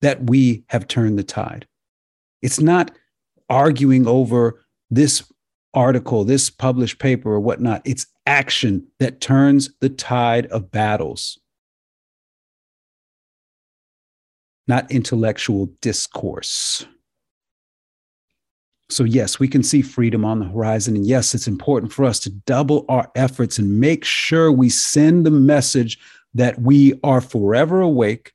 that 0.00 0.28
we 0.30 0.64
have 0.68 0.88
turned 0.88 1.18
the 1.18 1.22
tide. 1.22 1.66
It's 2.40 2.60
not 2.60 2.90
arguing 3.48 4.06
over 4.06 4.64
this 4.90 5.22
article, 5.74 6.24
this 6.24 6.50
published 6.50 6.98
paper, 6.98 7.32
or 7.32 7.40
whatnot. 7.40 7.82
It's 7.84 8.06
action 8.26 8.86
that 8.98 9.20
turns 9.20 9.70
the 9.80 9.88
tide 9.88 10.46
of 10.46 10.70
battles. 10.70 11.38
Not 14.66 14.90
intellectual 14.90 15.66
discourse. 15.80 16.86
So, 18.88 19.04
yes, 19.04 19.38
we 19.38 19.48
can 19.48 19.62
see 19.62 19.80
freedom 19.80 20.24
on 20.24 20.38
the 20.38 20.44
horizon. 20.46 20.96
And 20.96 21.06
yes, 21.06 21.34
it's 21.34 21.48
important 21.48 21.92
for 21.92 22.04
us 22.04 22.20
to 22.20 22.30
double 22.30 22.84
our 22.90 23.10
efforts 23.14 23.58
and 23.58 23.80
make 23.80 24.04
sure 24.04 24.52
we 24.52 24.68
send 24.68 25.24
the 25.24 25.30
message 25.30 25.98
that 26.34 26.60
we 26.60 27.00
are 27.02 27.22
forever 27.22 27.80
awake. 27.80 28.32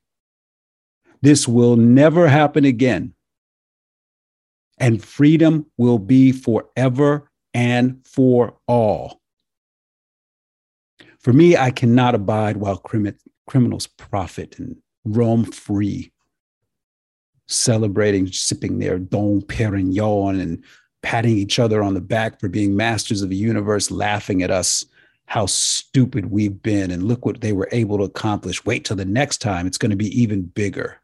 This 1.21 1.47
will 1.47 1.75
never 1.75 2.27
happen 2.27 2.65
again. 2.65 3.13
And 4.79 5.03
freedom 5.03 5.67
will 5.77 5.99
be 5.99 6.31
forever 6.31 7.29
and 7.53 8.05
for 8.05 8.57
all. 8.67 9.21
For 11.19 11.33
me, 11.33 11.57
I 11.57 11.71
cannot 11.71 12.15
abide 12.15 12.57
while 12.57 12.77
criminals 13.47 13.87
profit 13.87 14.57
and 14.57 14.77
roam 15.05 15.43
free 15.45 16.11
celebrating, 17.47 18.27
sipping 18.27 18.79
their 18.79 18.99
Dom 18.99 19.41
Perignon 19.41 20.39
and 20.41 20.63
patting 21.01 21.37
each 21.37 21.59
other 21.59 21.81
on 21.81 21.93
the 21.93 22.01
back 22.01 22.39
for 22.39 22.49
being 22.49 22.75
masters 22.75 23.21
of 23.21 23.29
the 23.29 23.35
universe, 23.35 23.89
laughing 23.91 24.43
at 24.43 24.51
us, 24.51 24.85
how 25.25 25.45
stupid 25.45 26.31
we've 26.31 26.61
been, 26.61 26.91
and 26.91 27.03
look 27.03 27.25
what 27.25 27.41
they 27.41 27.53
were 27.53 27.69
able 27.71 27.97
to 27.97 28.03
accomplish. 28.03 28.65
Wait 28.65 28.85
till 28.85 28.95
the 28.95 29.05
next 29.05 29.37
time, 29.37 29.67
it's 29.67 29.77
going 29.77 29.91
to 29.91 29.97
be 29.97 30.21
even 30.21 30.43
bigger. 30.43 30.99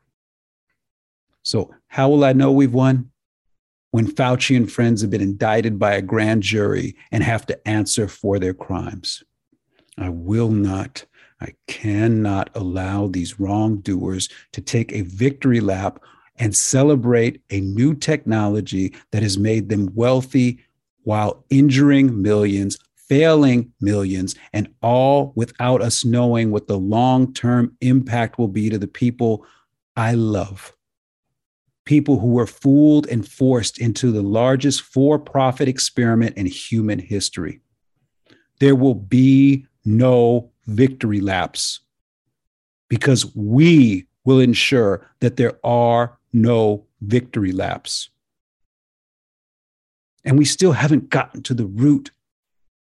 So, 1.44 1.74
how 1.88 2.10
will 2.10 2.24
I 2.24 2.34
know 2.34 2.52
we've 2.52 2.74
won? 2.74 3.12
When 3.92 4.08
Fauci 4.08 4.58
and 4.58 4.72
friends 4.72 5.02
have 5.02 5.12
been 5.12 5.22
indicted 5.22 5.78
by 5.78 5.94
a 5.94 6.02
grand 6.02 6.42
jury 6.42 6.96
and 7.12 7.24
have 7.24 7.46
to 7.46 7.68
answer 7.68 8.08
for 8.08 8.40
their 8.40 8.54
crimes. 8.54 9.24
I 9.98 10.10
will 10.10 10.50
not, 10.50 11.06
I 11.40 11.54
cannot 11.68 12.50
allow 12.56 13.08
these 13.08 13.40
wrongdoers 13.40 14.30
to 14.54 14.62
take 14.62 14.92
a 14.92 15.02
victory 15.02 15.60
lap 15.60 16.02
and 16.38 16.56
celebrate 16.56 17.42
a 17.50 17.62
new 17.62 17.94
technology 17.94 18.94
that 19.12 19.24
has 19.24 19.38
made 19.38 19.70
them 19.70 19.92
wealthy 19.94 20.60
while 21.04 21.44
injuring 21.50 22.22
millions, 22.22 22.78
failing 22.96 23.72
millions, 23.82 24.36
and 24.54 24.74
all 24.82 25.34
without 25.36 25.82
us 25.82 26.04
knowing 26.04 26.52
what 26.52 26.68
the 26.68 26.78
long 26.78 27.34
term 27.34 27.76
impact 27.82 28.38
will 28.38 28.48
be 28.48 28.70
to 28.70 28.78
the 28.78 28.88
people 28.88 29.46
I 29.96 30.14
love. 30.14 30.74
People 31.86 32.20
who 32.20 32.28
were 32.28 32.48
fooled 32.48 33.08
and 33.08 33.28
forced 33.28 33.80
into 33.80 34.12
the 34.12 34.22
largest 34.22 34.82
for 34.82 35.20
profit 35.20 35.68
experiment 35.68 36.38
in 36.38 36.46
human 36.46 36.98
history. 36.98 37.60
There 38.60 38.76
will 38.76 38.96
be 38.96 39.68
no 39.84 40.52
victory 40.68 41.20
laps 41.20 41.82
because 42.88 43.36
we 43.36 44.08
will 44.24 44.40
ensure 44.40 45.10
that 45.20 45.36
there 45.36 45.60
are 45.64 46.18
no 46.34 46.86
victory 47.02 47.52
laps. 47.52 48.10
And 50.26 50.38
we 50.38 50.46
still 50.46 50.72
haven't 50.72 51.10
gotten 51.10 51.44
to 51.44 51.54
the 51.54 51.66
root 51.66 52.12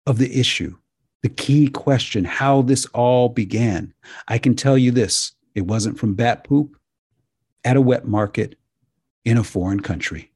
of 0.06 0.18
the 0.18 0.38
issue, 0.38 0.76
the 1.22 1.28
key 1.28 1.68
question 1.68 2.24
how 2.24 2.62
this 2.62 2.86
all 2.86 3.28
began. 3.28 3.94
I 4.28 4.38
can 4.38 4.54
tell 4.54 4.76
you 4.76 4.90
this 4.90 5.32
it 5.54 5.62
wasn't 5.62 5.98
from 5.98 6.14
bat 6.14 6.44
poop 6.44 6.76
at 7.64 7.76
a 7.76 7.80
wet 7.80 8.06
market 8.06 8.56
in 9.24 9.36
a 9.36 9.44
foreign 9.44 9.80
country. 9.80 10.30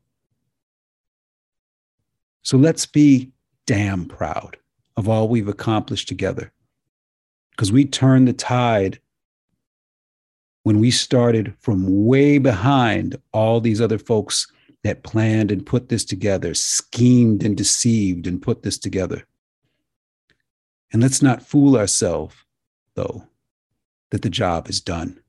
So 2.43 2.59
let's 2.59 2.87
be 2.87 3.33
damn 3.67 4.05
proud 4.05 4.59
of 4.97 5.09
all 5.09 5.29
we've 5.29 5.49
accomplished 5.49 6.09
together 6.09 6.53
because 7.51 7.73
we 7.73 7.85
turned 7.85 8.29
the 8.29 8.33
tide 8.33 9.01
when 10.64 10.81
we 10.81 10.90
started 10.90 11.55
from 11.61 12.07
way 12.07 12.38
behind 12.38 13.16
all 13.33 13.61
these 13.61 13.81
other 13.81 13.98
folks 13.98 14.50
that 14.83 15.03
planned 15.03 15.53
and 15.53 15.64
put 15.64 15.88
this 15.88 16.05
together, 16.05 16.55
schemed 16.55 17.44
and 17.44 17.57
deceived 17.57 18.27
and 18.27 18.42
put 18.42 18.62
this 18.62 18.79
together. 18.79 19.24
And 20.92 21.03
let's 21.03 21.22
not 21.22 21.42
fool 21.42 21.77
ourselves, 21.77 22.35
though, 22.94 23.29
that 24.11 24.22
the 24.22 24.31
job 24.31 24.68
is 24.68 24.81
done. 24.81 25.20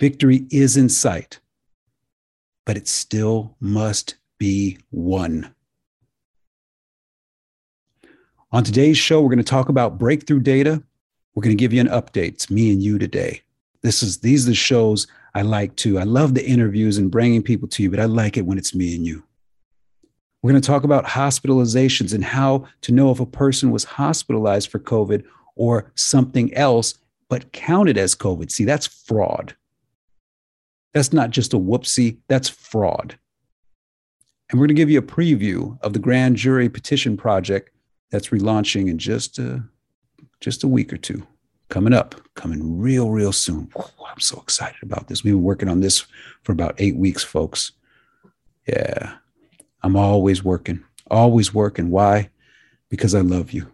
Victory 0.00 0.46
is 0.50 0.76
in 0.76 0.88
sight, 0.88 1.38
but 2.64 2.76
it 2.76 2.88
still 2.88 3.54
must 3.60 4.16
be 4.38 4.78
won. 4.90 5.54
On 8.50 8.64
today's 8.64 8.98
show, 8.98 9.20
we're 9.20 9.28
going 9.28 9.38
to 9.38 9.44
talk 9.44 9.68
about 9.68 9.98
breakthrough 9.98 10.40
data 10.40 10.82
we're 11.34 11.42
going 11.42 11.56
to 11.56 11.60
give 11.60 11.72
you 11.72 11.80
an 11.80 11.88
update. 11.88 12.28
It's 12.28 12.50
me 12.50 12.72
and 12.72 12.82
you 12.82 12.98
today. 12.98 13.42
This 13.82 14.02
is 14.02 14.18
these 14.18 14.46
are 14.46 14.50
the 14.50 14.54
shows 14.54 15.06
I 15.34 15.42
like 15.42 15.74
to. 15.76 15.98
I 15.98 16.04
love 16.04 16.34
the 16.34 16.46
interviews 16.46 16.98
and 16.98 17.10
bringing 17.10 17.42
people 17.42 17.68
to 17.68 17.82
you, 17.82 17.90
but 17.90 18.00
I 18.00 18.04
like 18.04 18.36
it 18.36 18.46
when 18.46 18.58
it's 18.58 18.74
me 18.74 18.94
and 18.94 19.06
you. 19.06 19.24
We're 20.42 20.50
going 20.50 20.62
to 20.62 20.66
talk 20.66 20.84
about 20.84 21.04
hospitalizations 21.04 22.12
and 22.12 22.24
how 22.24 22.66
to 22.82 22.92
know 22.92 23.10
if 23.10 23.20
a 23.20 23.26
person 23.26 23.70
was 23.70 23.84
hospitalized 23.84 24.70
for 24.70 24.78
COVID 24.78 25.24
or 25.54 25.90
something 25.94 26.52
else, 26.54 26.98
but 27.28 27.52
counted 27.52 27.96
as 27.96 28.14
COVID. 28.14 28.50
See, 28.50 28.64
that's 28.64 28.86
fraud. 28.86 29.54
That's 30.92 31.12
not 31.12 31.30
just 31.30 31.54
a 31.54 31.58
whoopsie, 31.58 32.18
that's 32.28 32.48
fraud. 32.48 33.18
And 34.50 34.60
we're 34.60 34.66
going 34.66 34.76
to 34.76 34.80
give 34.80 34.90
you 34.90 34.98
a 34.98 35.02
preview 35.02 35.80
of 35.80 35.94
the 35.94 35.98
grand 35.98 36.36
jury 36.36 36.68
petition 36.68 37.16
project 37.16 37.70
that's 38.10 38.28
relaunching 38.28 38.90
in 38.90 38.98
just 38.98 39.38
a, 39.38 39.64
just 40.42 40.64
a 40.64 40.68
week 40.68 40.92
or 40.92 40.96
two 40.96 41.24
coming 41.70 41.94
up, 41.94 42.16
coming 42.34 42.78
real, 42.78 43.10
real 43.10 43.32
soon. 43.32 43.70
I'm 43.76 44.20
so 44.20 44.38
excited 44.40 44.82
about 44.82 45.08
this. 45.08 45.24
We've 45.24 45.32
been 45.32 45.42
working 45.42 45.68
on 45.68 45.80
this 45.80 46.04
for 46.42 46.52
about 46.52 46.74
eight 46.78 46.96
weeks, 46.96 47.22
folks. 47.22 47.72
Yeah, 48.66 49.14
I'm 49.82 49.96
always 49.96 50.44
working, 50.44 50.84
always 51.10 51.54
working. 51.54 51.90
Why? 51.90 52.28
Because 52.90 53.14
I 53.14 53.20
love 53.20 53.52
you. 53.52 53.72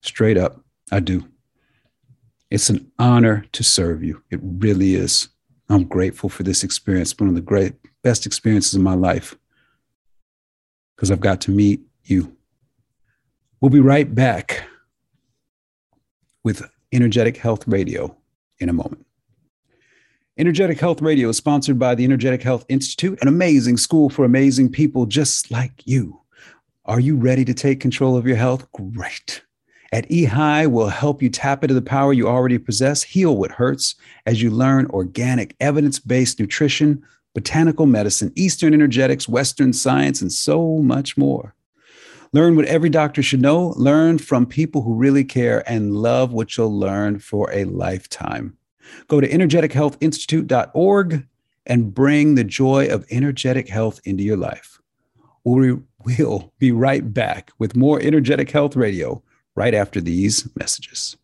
Straight 0.00 0.36
up, 0.36 0.60
I 0.90 0.98
do. 0.98 1.28
It's 2.50 2.70
an 2.70 2.90
honor 2.98 3.46
to 3.52 3.62
serve 3.62 4.02
you. 4.02 4.22
It 4.30 4.40
really 4.42 4.94
is. 4.94 5.28
I'm 5.68 5.84
grateful 5.84 6.28
for 6.28 6.42
this 6.42 6.64
experience, 6.64 7.18
one 7.18 7.28
of 7.28 7.34
the 7.34 7.40
great, 7.40 7.74
best 8.02 8.26
experiences 8.26 8.74
of 8.74 8.80
my 8.80 8.94
life, 8.94 9.36
because 10.96 11.10
I've 11.10 11.20
got 11.20 11.40
to 11.42 11.50
meet 11.50 11.82
you. 12.04 12.36
We'll 13.60 13.70
be 13.70 13.80
right 13.80 14.12
back 14.12 14.64
with 16.44 16.68
Energetic 16.92 17.36
Health 17.36 17.66
Radio 17.66 18.16
in 18.58 18.68
a 18.68 18.72
moment. 18.72 19.06
Energetic 20.38 20.80
Health 20.80 21.02
Radio 21.02 21.28
is 21.28 21.36
sponsored 21.36 21.78
by 21.78 21.94
the 21.94 22.04
Energetic 22.04 22.42
Health 22.42 22.64
Institute, 22.68 23.18
an 23.20 23.28
amazing 23.28 23.76
school 23.76 24.08
for 24.08 24.24
amazing 24.24 24.70
people 24.70 25.06
just 25.06 25.50
like 25.50 25.86
you. 25.86 26.20
Are 26.84 27.00
you 27.00 27.16
ready 27.16 27.44
to 27.44 27.54
take 27.54 27.80
control 27.80 28.16
of 28.16 28.26
your 28.26 28.36
health? 28.36 28.66
Great. 28.72 29.42
At 29.92 30.08
eHigh, 30.08 30.70
we'll 30.70 30.88
help 30.88 31.22
you 31.22 31.28
tap 31.28 31.62
into 31.62 31.74
the 31.74 31.82
power 31.82 32.14
you 32.14 32.26
already 32.26 32.58
possess, 32.58 33.02
heal 33.02 33.36
what 33.36 33.52
hurts 33.52 33.94
as 34.24 34.42
you 34.42 34.50
learn 34.50 34.86
organic, 34.86 35.54
evidence 35.60 35.98
based 35.98 36.40
nutrition, 36.40 37.02
botanical 37.34 37.84
medicine, 37.84 38.32
Eastern 38.34 38.72
energetics, 38.72 39.28
Western 39.28 39.72
science, 39.72 40.22
and 40.22 40.32
so 40.32 40.78
much 40.78 41.18
more. 41.18 41.54
Learn 42.34 42.56
what 42.56 42.64
every 42.64 42.88
doctor 42.88 43.22
should 43.22 43.42
know, 43.42 43.74
learn 43.76 44.16
from 44.16 44.46
people 44.46 44.82
who 44.82 44.94
really 44.94 45.24
care, 45.24 45.62
and 45.70 45.96
love 45.96 46.32
what 46.32 46.56
you'll 46.56 46.76
learn 46.76 47.18
for 47.18 47.52
a 47.52 47.64
lifetime. 47.64 48.56
Go 49.06 49.20
to 49.20 49.28
energetichealthinstitute.org 49.28 51.26
and 51.66 51.94
bring 51.94 52.34
the 52.34 52.44
joy 52.44 52.88
of 52.88 53.04
energetic 53.10 53.68
health 53.68 54.00
into 54.04 54.22
your 54.22 54.38
life. 54.38 54.80
We'll 55.44 56.52
be 56.58 56.72
right 56.72 57.12
back 57.12 57.52
with 57.58 57.76
more 57.76 58.00
Energetic 58.00 58.50
Health 58.50 58.76
Radio 58.76 59.22
right 59.54 59.74
after 59.74 60.00
these 60.00 60.48
messages. 60.56 61.16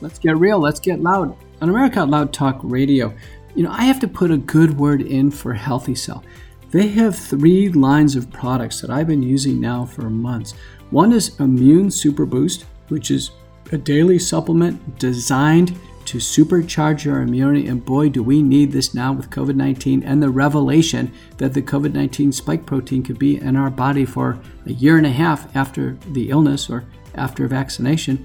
Let's 0.00 0.18
get 0.18 0.36
real, 0.36 0.58
let's 0.58 0.80
get 0.80 1.00
loud. 1.00 1.36
On 1.60 1.68
America 1.68 2.00
Out 2.00 2.10
Loud 2.10 2.32
Talk 2.32 2.60
Radio, 2.62 3.14
you 3.54 3.62
know, 3.62 3.70
I 3.70 3.84
have 3.84 4.00
to 4.00 4.08
put 4.08 4.30
a 4.30 4.36
good 4.36 4.76
word 4.76 5.02
in 5.02 5.30
for 5.30 5.54
Healthy 5.54 5.94
Cell. 5.94 6.24
They 6.70 6.88
have 6.88 7.16
three 7.16 7.68
lines 7.68 8.16
of 8.16 8.32
products 8.32 8.80
that 8.80 8.90
I've 8.90 9.06
been 9.06 9.22
using 9.22 9.60
now 9.60 9.84
for 9.84 10.10
months. 10.10 10.54
One 10.90 11.12
is 11.12 11.38
Immune 11.38 11.90
Super 11.90 12.26
Boost, 12.26 12.66
which 12.88 13.10
is 13.10 13.30
a 13.72 13.78
daily 13.78 14.18
supplement 14.18 14.98
designed 14.98 15.78
to 16.06 16.18
supercharge 16.18 17.04
your 17.04 17.20
immunity. 17.20 17.68
And 17.68 17.84
boy, 17.84 18.08
do 18.08 18.22
we 18.22 18.42
need 18.42 18.72
this 18.72 18.94
now 18.94 19.12
with 19.12 19.30
COVID 19.30 19.56
19 19.56 20.02
and 20.02 20.22
the 20.22 20.30
revelation 20.30 21.12
that 21.38 21.54
the 21.54 21.62
COVID 21.62 21.92
19 21.92 22.32
spike 22.32 22.66
protein 22.66 23.02
could 23.02 23.18
be 23.18 23.38
in 23.38 23.56
our 23.56 23.70
body 23.70 24.04
for 24.04 24.38
a 24.66 24.72
year 24.72 24.96
and 24.96 25.06
a 25.06 25.10
half 25.10 25.54
after 25.56 25.96
the 26.10 26.30
illness 26.30 26.68
or 26.68 26.84
after 27.14 27.46
vaccination. 27.46 28.24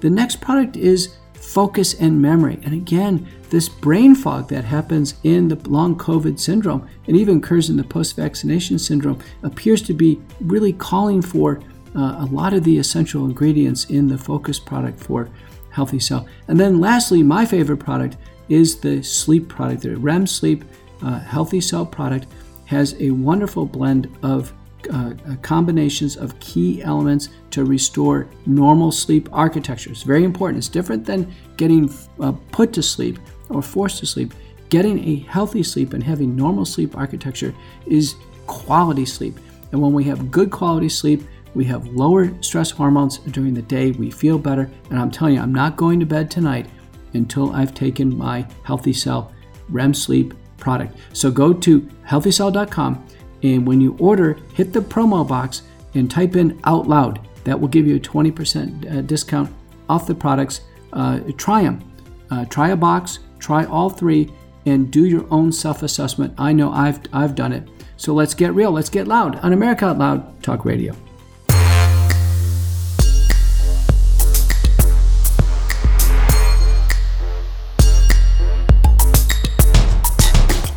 The 0.00 0.10
next 0.10 0.40
product 0.40 0.76
is 0.76 1.16
focus 1.34 1.94
and 1.94 2.20
memory. 2.20 2.58
And 2.62 2.74
again, 2.74 3.28
this 3.50 3.68
brain 3.68 4.14
fog 4.14 4.48
that 4.48 4.64
happens 4.64 5.14
in 5.24 5.48
the 5.48 5.56
long 5.68 5.96
COVID 5.96 6.38
syndrome 6.38 6.88
and 7.06 7.16
even 7.16 7.38
occurs 7.38 7.70
in 7.70 7.76
the 7.76 7.84
post 7.84 8.16
vaccination 8.16 8.78
syndrome 8.78 9.18
appears 9.42 9.82
to 9.82 9.94
be 9.94 10.20
really 10.40 10.72
calling 10.72 11.20
for 11.20 11.60
uh, 11.96 12.16
a 12.18 12.28
lot 12.30 12.52
of 12.52 12.62
the 12.62 12.78
essential 12.78 13.24
ingredients 13.24 13.86
in 13.86 14.06
the 14.06 14.16
focus 14.16 14.60
product 14.60 15.00
for 15.00 15.28
Healthy 15.70 15.98
Cell. 16.00 16.26
And 16.48 16.58
then 16.58 16.80
lastly, 16.80 17.22
my 17.22 17.44
favorite 17.44 17.78
product 17.78 18.16
is 18.48 18.78
the 18.78 19.02
sleep 19.02 19.48
product. 19.48 19.82
The 19.82 19.96
REM 19.96 20.26
Sleep 20.26 20.64
uh, 21.02 21.20
Healthy 21.20 21.60
Cell 21.60 21.86
product 21.86 22.26
has 22.66 22.94
a 23.00 23.10
wonderful 23.10 23.66
blend 23.66 24.08
of 24.22 24.52
uh, 24.92 25.12
uh, 25.28 25.36
combinations 25.42 26.16
of 26.16 26.38
key 26.40 26.82
elements 26.82 27.28
to 27.50 27.64
restore 27.64 28.28
normal 28.46 28.92
sleep 28.92 29.28
architecture. 29.32 29.90
It's 29.90 30.02
very 30.02 30.24
important. 30.24 30.58
It's 30.58 30.68
different 30.68 31.04
than 31.04 31.32
getting 31.56 31.92
uh, 32.20 32.32
put 32.52 32.72
to 32.74 32.82
sleep 32.82 33.18
or 33.48 33.62
forced 33.62 33.98
to 33.98 34.06
sleep. 34.06 34.32
Getting 34.68 35.06
a 35.08 35.16
healthy 35.28 35.62
sleep 35.62 35.92
and 35.94 36.02
having 36.02 36.36
normal 36.36 36.64
sleep 36.64 36.96
architecture 36.96 37.54
is 37.86 38.14
quality 38.46 39.04
sleep. 39.04 39.38
And 39.72 39.80
when 39.80 39.92
we 39.92 40.04
have 40.04 40.30
good 40.30 40.50
quality 40.50 40.88
sleep, 40.88 41.22
we 41.54 41.64
have 41.64 41.86
lower 41.88 42.30
stress 42.42 42.70
hormones 42.70 43.18
during 43.18 43.54
the 43.54 43.62
day. 43.62 43.90
We 43.92 44.10
feel 44.10 44.38
better. 44.38 44.70
And 44.90 44.98
I'm 44.98 45.10
telling 45.10 45.34
you, 45.34 45.40
I'm 45.40 45.54
not 45.54 45.76
going 45.76 45.98
to 46.00 46.06
bed 46.06 46.30
tonight 46.30 46.68
until 47.14 47.52
I've 47.52 47.74
taken 47.74 48.16
my 48.16 48.46
Healthy 48.62 48.92
Cell 48.92 49.32
REM 49.68 49.94
sleep 49.94 50.34
product. 50.58 50.96
So 51.12 51.30
go 51.30 51.52
to 51.52 51.80
healthycell.com 52.06 53.06
and 53.42 53.66
when 53.66 53.80
you 53.80 53.96
order, 53.98 54.38
hit 54.54 54.72
the 54.72 54.80
promo 54.80 55.26
box 55.26 55.62
and 55.94 56.10
type 56.10 56.36
in 56.36 56.60
out 56.64 56.86
loud. 56.86 57.26
That 57.44 57.58
will 57.58 57.68
give 57.68 57.86
you 57.86 57.96
a 57.96 58.00
20% 58.00 58.98
uh, 58.98 59.00
discount 59.02 59.50
off 59.88 60.06
the 60.06 60.14
products. 60.14 60.60
Uh, 60.92 61.20
try 61.36 61.62
them. 61.62 61.82
Uh, 62.30 62.44
try 62.44 62.68
a 62.68 62.76
box, 62.76 63.20
try 63.38 63.64
all 63.64 63.90
three, 63.90 64.30
and 64.66 64.90
do 64.90 65.06
your 65.06 65.26
own 65.30 65.50
self 65.50 65.82
assessment. 65.82 66.34
I 66.38 66.52
know 66.52 66.70
I've, 66.70 67.00
I've 67.12 67.34
done 67.34 67.52
it. 67.52 67.68
So 67.96 68.14
let's 68.14 68.34
get 68.34 68.54
real, 68.54 68.70
let's 68.70 68.90
get 68.90 69.08
loud 69.08 69.36
on 69.36 69.52
America 69.52 69.86
Out 69.86 69.98
Loud 69.98 70.42
Talk 70.42 70.64
Radio. 70.64 70.94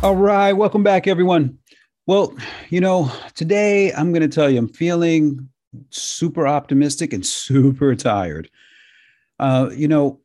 All 0.02 0.16
right, 0.16 0.52
welcome 0.52 0.82
back, 0.82 1.06
everyone. 1.06 1.58
Well, 2.06 2.34
you 2.68 2.80
know, 2.80 3.10
today 3.34 3.92
I'm 3.92 4.12
going 4.12 4.28
to 4.28 4.34
tell 4.34 4.50
you 4.50 4.58
I'm 4.58 4.68
feeling 4.68 5.48
super 5.90 6.46
optimistic 6.46 7.12
and 7.12 7.24
super 7.26 7.94
tired. 7.94 8.50
Uh, 9.38 9.70
you 9.74 9.88
know, 9.88 10.20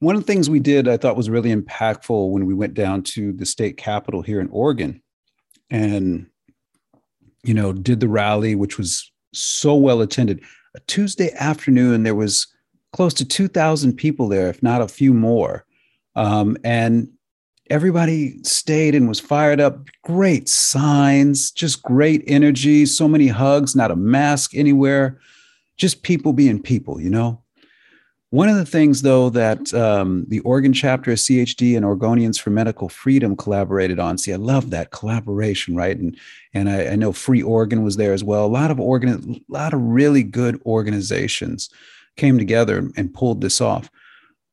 one 0.00 0.16
of 0.16 0.22
the 0.22 0.26
things 0.26 0.50
we 0.50 0.60
did 0.60 0.88
I 0.88 0.96
thought 0.96 1.16
was 1.16 1.30
really 1.30 1.54
impactful 1.54 2.30
when 2.30 2.46
we 2.46 2.54
went 2.54 2.74
down 2.74 3.02
to 3.02 3.32
the 3.32 3.46
state 3.46 3.76
capitol 3.76 4.22
here 4.22 4.40
in 4.40 4.48
Oregon 4.48 5.02
and, 5.70 6.26
you 7.44 7.54
know, 7.54 7.72
did 7.72 8.00
the 8.00 8.08
rally, 8.08 8.54
which 8.54 8.78
was 8.78 9.10
so 9.32 9.74
well 9.74 10.00
attended. 10.00 10.42
A 10.74 10.80
Tuesday 10.80 11.32
afternoon, 11.34 12.02
there 12.02 12.14
was 12.14 12.46
close 12.92 13.14
to 13.14 13.24
2,000 13.24 13.94
people 13.94 14.28
there, 14.28 14.48
if 14.48 14.62
not 14.62 14.82
a 14.82 14.88
few 14.88 15.14
more. 15.14 15.64
Um, 16.14 16.56
and 16.64 17.08
everybody 17.70 18.42
stayed 18.42 18.94
and 18.94 19.08
was 19.08 19.20
fired 19.20 19.60
up. 19.60 19.78
Great 20.02 20.48
signs, 20.48 21.50
just 21.50 21.82
great 21.82 22.22
energy, 22.26 22.86
so 22.86 23.08
many 23.08 23.28
hugs, 23.28 23.74
not 23.74 23.90
a 23.90 23.96
mask 23.96 24.54
anywhere, 24.54 25.18
just 25.76 26.02
people 26.02 26.32
being 26.32 26.62
people, 26.62 27.00
you 27.00 27.10
know? 27.10 27.42
One 28.30 28.48
of 28.48 28.56
the 28.56 28.66
things, 28.66 29.02
though, 29.02 29.30
that 29.30 29.72
um, 29.72 30.26
the 30.28 30.40
Oregon 30.40 30.72
chapter 30.72 31.12
of 31.12 31.18
CHD 31.18 31.76
and 31.76 31.86
Oregonians 31.86 32.40
for 32.40 32.50
Medical 32.50 32.88
Freedom 32.88 33.36
collaborated 33.36 34.00
on. 34.00 34.18
See, 34.18 34.32
I 34.32 34.36
love 34.36 34.70
that 34.70 34.90
collaboration, 34.90 35.76
right? 35.76 35.96
And 35.96 36.18
and 36.52 36.68
I, 36.68 36.88
I 36.88 36.96
know 36.96 37.12
Free 37.12 37.42
Oregon 37.42 37.84
was 37.84 37.96
there 37.96 38.12
as 38.12 38.24
well. 38.24 38.44
A 38.44 38.48
lot 38.48 38.72
of 38.72 38.80
organ, 38.80 39.40
a 39.48 39.52
lot 39.52 39.72
of 39.72 39.80
really 39.80 40.24
good 40.24 40.60
organizations 40.66 41.70
came 42.16 42.36
together 42.36 42.90
and 42.96 43.14
pulled 43.14 43.42
this 43.42 43.60
off. 43.60 43.90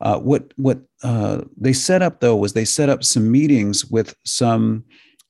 Uh, 0.03 0.19
what 0.19 0.53
what 0.57 0.79
uh, 1.01 1.41
they 1.57 1.73
set 1.73 2.01
up 2.01 2.19
though 2.19 2.35
was 2.35 2.53
they 2.53 2.65
set 2.65 2.89
up 2.89 3.03
some 3.03 3.31
meetings 3.31 3.85
with 3.85 4.13
some 4.25 4.83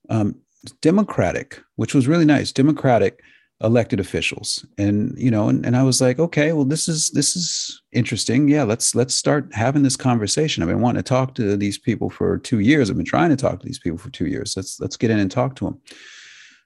um, 0.10 0.36
Democratic, 0.82 1.62
which 1.76 1.94
was 1.94 2.08
really 2.08 2.26
nice, 2.26 2.52
Democratic 2.52 3.22
elected 3.62 4.00
officials, 4.00 4.66
and 4.80 5.14
you 5.16 5.30
know, 5.30 5.48
and, 5.48 5.64
and 5.64 5.78
I 5.78 5.84
was 5.84 6.02
like, 6.02 6.18
okay, 6.18 6.54
well, 6.54 6.66
this 6.66 6.88
is 6.88 7.12
this 7.12 7.36
is 7.36 7.84
interesting. 7.92 8.48
Yeah, 8.48 8.64
let's 8.64 8.96
let's 8.96 9.14
start 9.14 9.54
having 9.54 9.84
this 9.84 9.96
conversation. 9.96 10.64
I've 10.64 10.70
been 10.70 10.82
wanting 10.82 11.04
to 11.04 11.08
talk 11.08 11.36
to 11.36 11.56
these 11.56 11.78
people 11.78 12.10
for 12.10 12.40
two 12.40 12.60
years. 12.60 12.90
I've 12.90 12.98
been 12.98 13.06
trying 13.06 13.30
to 13.30 13.36
talk 13.36 13.60
to 13.60 13.66
these 13.66 13.80
people 13.80 14.00
for 14.00 14.10
two 14.10 14.26
years. 14.26 14.56
Let's 14.58 14.80
let's 14.80 14.98
get 14.98 15.12
in 15.12 15.20
and 15.20 15.30
talk 15.30 15.56
to 15.58 15.66
them. 15.66 15.80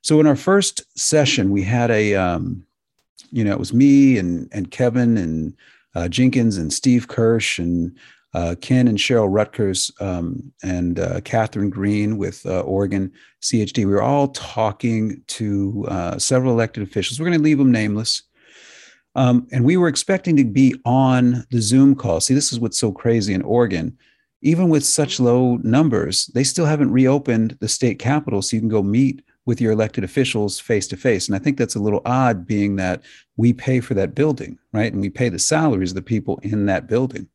So 0.01 0.21
in 0.21 0.27
our 0.27 0.37
first 0.37 0.81
session, 0.97 1.51
we 1.51 1.63
had 1.63 1.91
a, 1.91 2.15
um, 2.15 2.65
you 3.31 3.43
know, 3.43 3.51
it 3.51 3.59
was 3.59 3.73
me 3.73 4.17
and 4.17 4.47
and 4.53 4.71
Kevin 4.71 5.17
and 5.17 5.53
uh, 5.97 6.07
Jenkins 6.07 6.57
and 6.57 6.71
Steve 6.71 7.07
Kirsch 7.07 7.57
and 7.57 7.97
uh, 8.35 8.53
Ken 8.61 8.87
and 8.87 8.99
Cheryl 8.99 9.27
Rutgers 9.27 9.89
um, 9.99 10.53
and 10.63 10.99
uh, 10.99 11.21
Catherine 11.21 11.71
Green 11.71 12.19
with 12.19 12.45
uh, 12.45 12.59
Oregon 12.59 13.11
CHD. 13.41 13.79
We 13.79 13.85
were 13.85 14.03
all 14.03 14.27
talking 14.27 15.23
to 15.25 15.87
uh, 15.89 16.19
several 16.19 16.53
elected 16.53 16.83
officials. 16.83 17.19
We're 17.19 17.25
going 17.25 17.39
to 17.39 17.43
leave 17.43 17.57
them 17.57 17.71
nameless. 17.71 18.21
Um, 19.15 19.47
and 19.51 19.65
we 19.65 19.75
were 19.75 19.87
expecting 19.87 20.37
to 20.37 20.43
be 20.43 20.75
on 20.85 21.47
the 21.49 21.61
Zoom 21.61 21.95
call. 21.95 22.21
See, 22.21 22.35
this 22.35 22.53
is 22.53 22.59
what's 22.59 22.77
so 22.77 22.91
crazy 22.91 23.33
in 23.33 23.41
Oregon. 23.41 23.97
Even 24.43 24.69
with 24.69 24.85
such 24.85 25.19
low 25.19 25.55
numbers, 25.63 26.27
they 26.35 26.43
still 26.43 26.67
haven't 26.67 26.91
reopened 26.91 27.57
the 27.59 27.67
state 27.67 27.97
capitol 27.97 28.43
so 28.43 28.55
you 28.55 28.61
can 28.61 28.69
go 28.69 28.83
meet 28.83 29.23
with 29.47 29.61
your 29.61 29.71
elected 29.71 30.03
officials 30.03 30.59
face 30.59 30.87
to 30.89 30.97
face. 30.97 31.25
And 31.27 31.35
I 31.35 31.39
think 31.39 31.57
that's 31.57 31.73
a 31.73 31.79
little 31.79 32.01
odd, 32.05 32.45
being 32.45 32.75
that 32.75 33.01
we 33.37 33.53
pay 33.53 33.79
for 33.79 33.93
that 33.93 34.13
building, 34.13 34.59
right? 34.73 34.91
And 34.91 35.01
we 35.01 35.09
pay 35.09 35.29
the 35.29 35.39
salaries 35.39 35.91
of 35.91 35.95
the 35.95 36.01
people 36.01 36.37
in 36.43 36.65
that 36.65 36.85
building. 36.85 37.27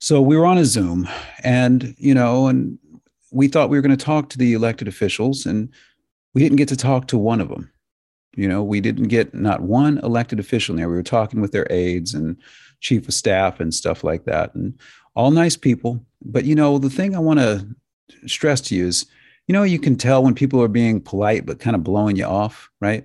So 0.00 0.20
we 0.20 0.36
were 0.36 0.44
on 0.44 0.58
a 0.58 0.64
Zoom, 0.64 1.08
and 1.44 1.94
you 1.98 2.14
know, 2.14 2.48
and 2.48 2.78
we 3.30 3.48
thought 3.48 3.70
we 3.70 3.78
were 3.78 3.82
going 3.82 3.96
to 3.96 4.04
talk 4.04 4.28
to 4.30 4.38
the 4.38 4.52
elected 4.52 4.88
officials, 4.88 5.46
and 5.46 5.68
we 6.34 6.42
didn't 6.42 6.56
get 6.56 6.68
to 6.68 6.76
talk 6.76 7.06
to 7.08 7.18
one 7.18 7.40
of 7.40 7.48
them. 7.48 7.70
You 8.36 8.48
know, 8.48 8.62
we 8.62 8.80
didn't 8.80 9.08
get 9.08 9.34
not 9.34 9.62
one 9.62 9.98
elected 9.98 10.40
official 10.40 10.76
there. 10.76 10.88
We 10.88 10.96
were 10.96 11.02
talking 11.02 11.40
with 11.40 11.52
their 11.52 11.66
aides 11.70 12.12
and 12.12 12.36
chief 12.80 13.08
of 13.08 13.14
staff 13.14 13.60
and 13.60 13.72
stuff 13.72 14.02
like 14.02 14.24
that, 14.24 14.54
and 14.54 14.78
all 15.14 15.30
nice 15.30 15.56
people. 15.56 16.04
But 16.24 16.44
you 16.44 16.56
know, 16.56 16.78
the 16.78 16.90
thing 16.90 17.14
I 17.14 17.20
want 17.20 17.38
to 17.38 17.66
stress 18.26 18.60
to 18.62 18.74
you 18.74 18.86
is 18.88 19.06
you 19.48 19.52
know, 19.52 19.64
you 19.64 19.80
can 19.80 19.96
tell 19.96 20.22
when 20.22 20.34
people 20.34 20.62
are 20.62 20.68
being 20.68 21.00
polite 21.00 21.44
but 21.44 21.58
kind 21.58 21.74
of 21.74 21.82
blowing 21.82 22.14
you 22.14 22.24
off, 22.26 22.70
right? 22.80 23.04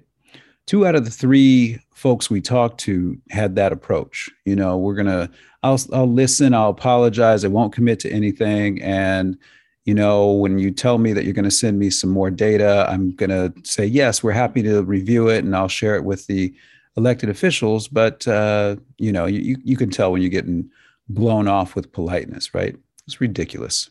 two 0.66 0.86
out 0.88 0.96
of 0.96 1.06
the 1.06 1.12
three 1.12 1.80
folks 1.94 2.30
we 2.30 2.42
talked 2.42 2.80
to 2.82 3.18
had 3.30 3.56
that 3.56 3.72
approach. 3.72 4.30
You 4.46 4.56
know, 4.56 4.78
we're 4.78 4.96
gonna, 4.96 5.30
I'll, 5.62 5.80
I'll 5.94 6.12
listen, 6.12 6.54
I'll 6.54 6.70
apologize, 6.70 7.44
I 7.44 7.50
won't 7.50 7.74
commit 7.74 8.00
to 8.02 8.12
anything, 8.12 8.82
and 8.82 9.38
you 9.86 9.94
know, 9.94 10.32
when 10.32 10.60
you 10.60 10.72
tell 10.72 10.98
me 10.98 11.12
that 11.12 11.26
you're 11.26 11.34
going 11.34 11.44
to 11.44 11.52
send 11.52 11.78
me 11.78 11.90
some 11.90 12.10
more 12.10 12.32
data, 12.32 12.88
I'm 12.88 13.14
going 13.14 13.32
to 13.32 13.54
say 13.66 13.86
yes, 13.86 14.24
we're 14.24 14.32
happy 14.32 14.64
to 14.64 14.82
review 14.82 15.28
it, 15.28 15.44
and 15.44 15.54
I'll 15.54 15.68
share 15.68 15.98
it 15.98 16.06
with 16.06 16.26
the 16.28 16.54
elected 16.96 17.28
officials. 17.28 17.90
But 17.90 18.26
uh, 18.26 18.78
you 18.98 19.12
know, 19.12 19.26
you 19.26 19.58
you 19.62 19.76
can 19.76 19.90
tell 19.90 20.14
when 20.14 20.22
you're 20.22 20.32
getting 20.32 20.70
blown 21.10 21.50
off 21.50 21.76
with 21.76 21.92
politeness, 21.92 22.54
right? 22.54 22.78
It's 23.08 23.20
ridiculous. 23.20 23.90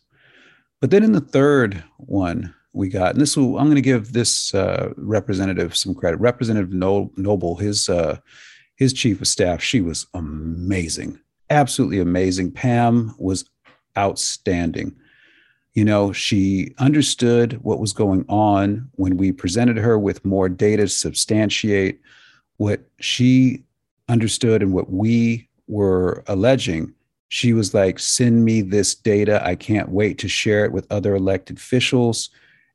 But 0.82 0.90
then 0.90 1.04
in 1.04 1.12
the 1.12 1.20
third 1.20 1.84
one, 1.98 2.52
we 2.72 2.88
got, 2.88 3.12
and 3.12 3.20
this 3.20 3.36
will, 3.36 3.56
I'm 3.56 3.66
going 3.66 3.76
to 3.76 3.80
give 3.80 4.12
this 4.12 4.52
uh, 4.52 4.92
representative 4.96 5.76
some 5.76 5.94
credit. 5.94 6.16
Representative 6.16 6.72
Noble, 6.72 7.54
his 7.54 7.88
uh, 7.88 8.18
his 8.74 8.92
chief 8.92 9.20
of 9.20 9.28
staff, 9.28 9.62
she 9.62 9.80
was 9.80 10.08
amazing, 10.12 11.20
absolutely 11.50 12.00
amazing. 12.00 12.50
Pam 12.50 13.14
was 13.16 13.44
outstanding. 13.96 14.92
You 15.74 15.84
know, 15.84 16.12
she 16.12 16.74
understood 16.78 17.62
what 17.62 17.78
was 17.78 17.92
going 17.92 18.24
on 18.28 18.90
when 18.96 19.16
we 19.16 19.30
presented 19.30 19.76
her 19.76 20.00
with 20.00 20.24
more 20.24 20.48
data 20.48 20.82
to 20.82 20.88
substantiate 20.88 22.00
what 22.56 22.80
she 22.98 23.62
understood 24.08 24.62
and 24.62 24.72
what 24.72 24.90
we 24.90 25.48
were 25.68 26.24
alleging 26.26 26.92
she 27.32 27.54
was 27.54 27.72
like, 27.72 27.98
send 27.98 28.44
me 28.44 28.60
this 28.60 28.94
data. 28.94 29.42
I 29.42 29.54
can't 29.54 29.88
wait 29.88 30.18
to 30.18 30.28
share 30.28 30.66
it 30.66 30.72
with 30.72 30.86
other 30.92 31.14
elected 31.14 31.56
officials. 31.56 32.28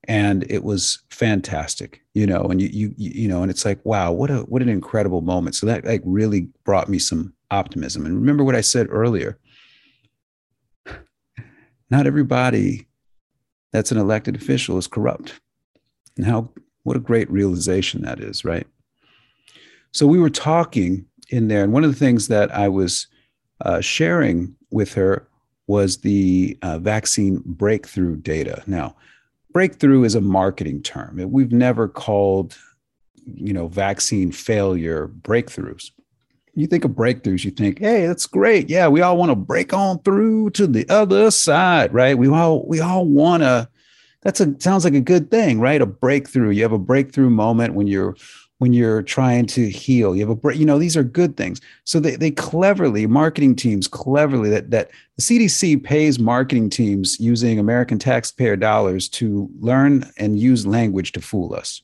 And 0.06 0.50
it 0.50 0.64
was 0.64 1.04
fantastic, 1.12 2.02
you 2.16 2.26
know, 2.26 2.42
and 2.42 2.60
you, 2.60 2.68
you, 2.74 2.92
you 2.98 3.28
know, 3.28 3.44
and 3.44 3.52
it's 3.52 3.66
like, 3.66 3.80
wow, 3.86 4.12
what 4.12 4.32
a, 4.32 4.38
what 4.40 4.64
an 4.64 4.70
incredible 4.70 5.22
moment. 5.22 5.54
So 5.54 5.68
that 5.68 5.86
like 5.86 6.02
really 6.06 6.50
brought 6.64 6.90
me 6.90 6.98
some 6.98 7.36
optimism. 7.52 8.04
And 8.04 8.16
remember 8.16 8.44
what 8.44 8.56
I 8.56 8.62
said 8.62 8.88
earlier, 8.90 9.38
not 11.92 12.08
everybody 12.08 12.88
that's 13.72 13.92
an 13.92 14.00
elected 14.00 14.36
official 14.36 14.80
is 14.80 14.88
corrupt. 14.88 15.40
And 16.18 16.26
how, 16.26 16.50
what 16.82 16.98
a 16.98 17.00
great 17.00 17.30
realization 17.30 18.02
that 18.02 18.20
is, 18.20 18.44
right? 18.44 18.66
So 19.92 20.08
we 20.08 20.18
were 20.18 20.32
talking 20.32 21.06
in 21.30 21.48
there, 21.48 21.64
and 21.64 21.74
one 21.74 21.84
of 21.84 21.92
the 21.92 22.00
things 22.00 22.28
that 22.30 22.52
I 22.52 22.70
was 22.70 23.06
uh, 23.62 23.82
sharing 23.82 24.56
with 24.72 24.94
her 24.94 25.28
was 25.68 25.98
the 25.98 26.58
uh, 26.62 26.80
vaccine 26.80 27.42
breakthrough 27.46 28.16
data. 28.16 28.64
Now, 28.68 28.96
breakthrough 29.52 30.04
is 30.04 30.16
a 30.16 30.22
marketing 30.22 30.82
term. 30.82 31.20
We've 31.32 31.52
never 31.52 31.88
called, 31.88 32.58
you 33.26 33.54
know, 33.54 33.68
vaccine 33.68 34.32
failure 34.32 35.08
breakthroughs. 35.08 35.92
You 36.54 36.68
think 36.68 36.86
of 36.86 36.92
breakthroughs, 36.92 37.44
you 37.44 37.52
think, 37.52 37.80
hey, 37.80 38.08
that's 38.08 38.26
great. 38.26 38.70
Yeah, 38.70 38.88
we 38.88 39.02
all 39.02 39.18
want 39.18 39.30
to 39.30 39.36
break 39.36 39.74
on 39.74 40.00
through 40.00 40.52
to 40.52 40.66
the 40.66 40.88
other 40.90 41.30
side, 41.30 41.94
right? 41.94 42.18
We 42.18 42.30
all 42.30 42.66
we 42.66 42.80
all 42.80 43.06
want 43.06 43.44
to. 43.44 43.70
That's 44.24 44.40
a 44.40 44.56
sounds 44.60 44.84
like 44.84 44.96
a 44.96 45.02
good 45.02 45.30
thing, 45.30 45.60
right? 45.60 45.82
A 45.82 45.86
breakthrough. 45.86 46.50
You 46.50 46.64
have 46.64 46.72
a 46.72 46.80
breakthrough 46.80 47.30
moment 47.30 47.76
when 47.76 47.86
you're 47.86 48.16
when 48.60 48.74
you're 48.74 49.04
trying 49.04 49.46
to 49.46 49.70
heal. 49.70 50.16
You 50.16 50.28
have 50.28 50.44
a 50.46 50.56
you 50.56 50.66
know 50.66 50.80
these 50.80 50.98
are 50.98 51.04
good 51.04 51.38
things. 51.38 51.62
So 51.84 52.00
they 52.00 52.16
they 52.16 52.32
cleverly 52.32 53.06
marketing 53.08 53.56
teams 53.56 53.88
cleverly 53.88 54.50
that 54.50 54.72
that 54.72 54.90
the 55.16 55.22
CDC 55.22 55.84
pays 55.84 56.20
marketing 56.20 56.70
teams 56.70 57.20
using 57.20 57.60
American 57.60 58.00
taxpayer 58.00 58.56
dollars 58.56 59.08
to 59.10 59.50
learn 59.60 60.10
and 60.18 60.40
use 60.40 60.66
language 60.66 61.12
to 61.14 61.22
fool 61.22 61.54
us. 61.54 61.82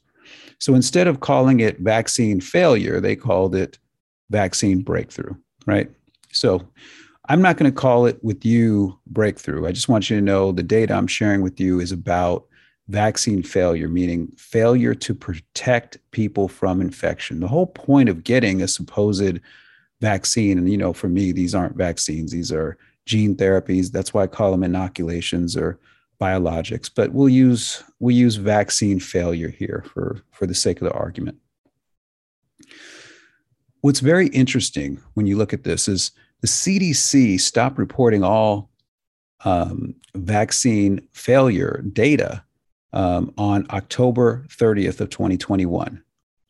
So 0.59 0.73
instead 0.75 1.07
of 1.07 1.19
calling 1.19 1.59
it 1.59 1.79
vaccine 1.79 2.39
failure, 2.39 2.99
they 2.99 3.15
called 3.15 3.53
it 3.55 3.77
vaccine 4.29 4.81
breakthrough, 4.81 5.35
right? 5.65 5.89
So 6.31 6.61
I'm 7.29 7.41
not 7.41 7.57
going 7.57 7.71
to 7.71 7.75
call 7.75 8.05
it 8.05 8.21
with 8.23 8.43
you 8.45 8.97
breakthrough. 9.07 9.67
I 9.67 9.71
just 9.71 9.89
want 9.89 10.09
you 10.09 10.15
to 10.17 10.21
know 10.21 10.51
the 10.51 10.63
data 10.63 10.93
I'm 10.93 11.07
sharing 11.07 11.41
with 11.41 11.59
you 11.59 11.79
is 11.79 11.91
about 11.91 12.45
vaccine 12.87 13.43
failure, 13.43 13.87
meaning 13.87 14.27
failure 14.37 14.93
to 14.93 15.15
protect 15.15 15.97
people 16.11 16.47
from 16.47 16.81
infection. 16.81 17.39
The 17.39 17.47
whole 17.47 17.67
point 17.67 18.09
of 18.09 18.23
getting 18.23 18.61
a 18.61 18.67
supposed 18.67 19.39
vaccine, 20.01 20.57
and 20.57 20.69
you 20.69 20.77
know, 20.77 20.93
for 20.93 21.07
me, 21.07 21.31
these 21.31 21.55
aren't 21.55 21.77
vaccines, 21.77 22.31
these 22.31 22.51
are 22.51 22.77
gene 23.05 23.35
therapies. 23.35 23.91
That's 23.91 24.13
why 24.13 24.23
I 24.23 24.27
call 24.27 24.51
them 24.51 24.63
inoculations 24.63 25.55
or 25.55 25.79
biologics. 26.19 26.89
But 26.93 27.13
we'll 27.13 27.29
use 27.29 27.83
we 27.99 28.13
use 28.13 28.35
vaccine 28.35 28.99
failure 28.99 29.49
here 29.49 29.83
for, 29.93 30.21
for 30.31 30.45
the 30.45 30.55
sake 30.55 30.81
of 30.81 30.87
the 30.87 30.93
argument. 30.93 31.37
What's 33.81 33.99
very 33.99 34.27
interesting 34.27 35.01
when 35.13 35.25
you 35.25 35.37
look 35.37 35.53
at 35.53 35.63
this 35.63 35.87
is 35.87 36.11
the 36.41 36.47
CDC 36.47 37.39
stopped 37.39 37.77
reporting 37.77 38.23
all 38.23 38.69
um, 39.45 39.95
vaccine 40.15 41.05
failure 41.11 41.83
data 41.91 42.43
um, 42.93 43.33
on 43.37 43.65
October 43.71 44.45
30th 44.49 45.01
of 45.01 45.09
2021. 45.09 46.01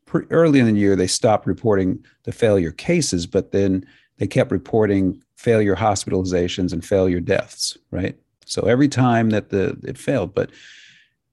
Pretty 0.05 0.31
early 0.31 0.59
in 0.59 0.65
the 0.65 0.79
year, 0.79 0.95
they 0.95 1.07
stopped 1.07 1.47
reporting 1.47 2.03
the 2.23 2.31
failure 2.31 2.71
cases, 2.71 3.25
but 3.25 3.51
then 3.51 3.85
they 4.17 4.27
kept 4.27 4.51
reporting 4.51 5.21
failure 5.35 5.75
hospitalizations 5.75 6.71
and 6.71 6.85
failure 6.85 7.19
deaths, 7.19 7.77
right? 7.91 8.17
So 8.45 8.63
every 8.63 8.87
time 8.87 9.31
that 9.31 9.49
the 9.49 9.77
it 9.83 9.97
failed, 9.97 10.35
but 10.35 10.51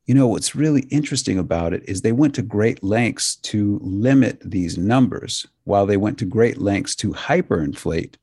you 0.07 0.15
know 0.15 0.27
what's 0.27 0.57
really 0.57 0.83
interesting 0.91 1.39
about 1.39 1.73
it 1.73 1.85
is 1.89 2.01
they 2.01 2.13
went 2.13 2.35
to 2.37 2.43
great 2.43 2.83
lengths 2.83 3.37
to 3.37 3.79
limit 3.83 4.41
these 4.45 4.79
numbers 4.79 5.47
while 5.65 5.87
they 5.87 5.97
went 5.97 6.19
to 6.19 6.25
great 6.25 6.59
lengths 6.59 6.97
to 6.97 7.13
hyperinflate 7.13 8.15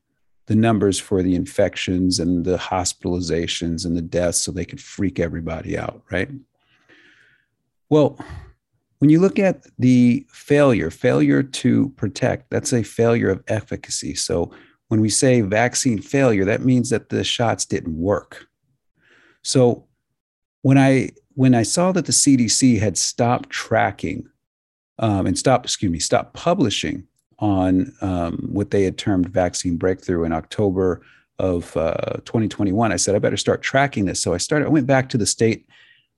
the 0.47 0.55
numbers 0.55 0.99
for 0.99 1.21
the 1.21 1.35
infections 1.35 2.19
and 2.19 2.45
the 2.45 2.57
hospitalizations 2.57 3.85
and 3.85 3.95
the 3.95 4.01
deaths 4.01 4.39
so 4.39 4.51
they 4.51 4.65
could 4.65 4.81
freak 4.81 5.19
everybody 5.19 5.77
out, 5.77 6.01
right? 6.09 6.29
Well, 7.89 8.19
when 8.99 9.09
you 9.09 9.19
look 9.19 9.39
at 9.39 9.65
the 9.77 10.25
failure, 10.31 10.89
failure 10.89 11.43
to 11.43 11.89
protect, 11.89 12.49
that's 12.49 12.73
a 12.73 12.83
failure 12.83 13.29
of 13.29 13.43
efficacy. 13.47 14.15
So 14.15 14.51
when 14.87 15.01
we 15.01 15.09
say 15.09 15.41
vaccine 15.41 16.01
failure, 16.01 16.45
that 16.45 16.63
means 16.63 16.89
that 16.89 17.09
the 17.09 17.23
shots 17.23 17.65
didn't 17.65 17.97
work. 17.97 18.47
So 19.43 19.85
when 20.61 20.77
I 20.77 21.11
when 21.35 21.53
I 21.53 21.63
saw 21.63 21.91
that 21.91 22.07
the 22.07 22.11
CDC 22.11 22.79
had 22.79 22.97
stopped 22.97 23.51
tracking 23.51 24.27
um, 24.97 25.27
and 25.27 25.37
stopped, 25.37 25.65
excuse 25.65 25.91
me, 25.91 25.99
stopped 25.99 26.33
publishing 26.33 27.07
on 27.37 27.93
um, 28.01 28.49
what 28.51 28.71
they 28.71 28.83
had 28.83 28.97
termed 28.97 29.29
vaccine 29.29 29.77
breakthrough 29.77 30.23
in 30.23 30.31
October 30.31 31.01
of 31.37 31.77
uh, 31.77 32.17
2021, 32.25 32.91
I 32.91 32.95
said 32.95 33.13
I 33.13 33.19
better 33.19 33.37
start 33.37 33.61
tracking 33.61 34.05
this. 34.05 34.19
So 34.19 34.33
I 34.33 34.37
started. 34.37 34.65
I 34.65 34.69
went 34.69 34.87
back 34.87 35.09
to 35.09 35.17
the 35.17 35.27
state 35.27 35.67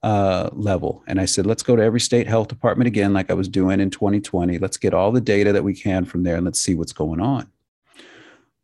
uh, 0.04 0.50
level. 0.54 1.04
And 1.08 1.20
I 1.20 1.26
said, 1.26 1.46
let's 1.46 1.64
go 1.64 1.76
to 1.76 1.84
every 1.84 2.00
state 2.00 2.28
health 2.28 2.48
department 2.48 2.88
again, 2.88 3.14
like 3.14 3.30
I 3.30 3.34
was 3.34 3.48
doing 3.48 3.80
in 3.80 3.90
2020. 3.90 4.58
Let's 4.58 4.78
get 4.78 4.94
all 4.94 5.12
the 5.12 5.22
data 5.22 5.52
that 5.54 5.64
we 5.64 5.74
can 5.74 6.06
from 6.06 6.24
there 6.24 6.36
and 6.36 6.46
let's 6.46 6.60
see 6.60 6.76
what's 6.76 6.94
going 6.94 7.20
on. 7.20 7.50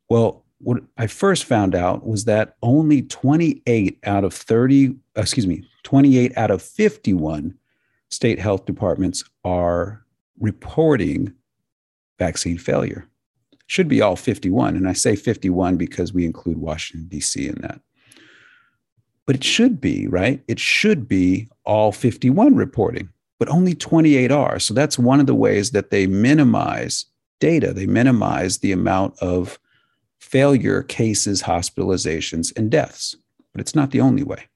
Well, 0.09 0.43
what 0.59 0.83
I 0.97 1.07
first 1.07 1.45
found 1.45 1.75
out 1.75 2.05
was 2.05 2.25
that 2.25 2.55
only 2.63 3.01
28 3.01 3.99
out 4.05 4.23
of 4.23 4.33
30, 4.33 4.95
excuse 5.15 5.47
me, 5.47 5.67
28 5.83 6.37
out 6.37 6.51
of 6.51 6.61
51 6.61 7.57
state 8.09 8.39
health 8.39 8.65
departments 8.65 9.23
are 9.43 10.05
reporting 10.39 11.33
vaccine 12.17 12.57
failure. 12.57 13.07
Should 13.67 13.87
be 13.87 14.01
all 14.01 14.15
51. 14.15 14.75
And 14.75 14.87
I 14.87 14.93
say 14.93 15.15
51 15.15 15.75
because 15.75 16.13
we 16.13 16.23
include 16.23 16.57
Washington, 16.57 17.07
D.C. 17.09 17.47
in 17.47 17.55
that 17.61 17.81
but 19.25 19.35
it 19.35 19.43
should 19.43 19.81
be, 19.81 20.07
right? 20.07 20.43
It 20.47 20.59
should 20.59 21.07
be 21.07 21.47
all 21.65 21.91
51 21.91 22.55
reporting, 22.55 23.09
but 23.39 23.49
only 23.49 23.73
28 23.73 24.31
are. 24.31 24.59
So 24.59 24.73
that's 24.73 24.99
one 24.99 25.19
of 25.19 25.25
the 25.25 25.35
ways 25.35 25.71
that 25.71 25.89
they 25.89 26.07
minimize 26.07 27.05
data. 27.39 27.73
They 27.73 27.87
minimize 27.87 28.59
the 28.59 28.71
amount 28.71 29.17
of 29.19 29.59
failure 30.19 30.83
cases, 30.83 31.43
hospitalizations, 31.43 32.55
and 32.55 32.69
deaths. 32.69 33.15
But 33.51 33.61
it's 33.61 33.75
not 33.75 33.91
the 33.91 34.01
only 34.01 34.23
way. 34.23 34.47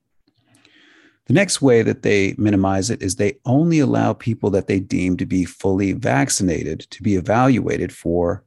The 1.26 1.34
next 1.34 1.62
way 1.62 1.84
that 1.84 2.02
they 2.02 2.34
minimize 2.38 2.90
it 2.90 3.04
is 3.04 3.16
they 3.16 3.38
only 3.46 3.80
allow 3.80 4.14
people 4.14 4.50
that 4.52 4.68
they 4.68 4.80
deem 4.80 5.16
to 5.18 5.28
be 5.28 5.46
fully 5.46 5.94
vaccinated 5.94 6.82
to 6.90 7.04
be 7.04 7.16
evaluated 7.16 7.94
for 7.94 8.44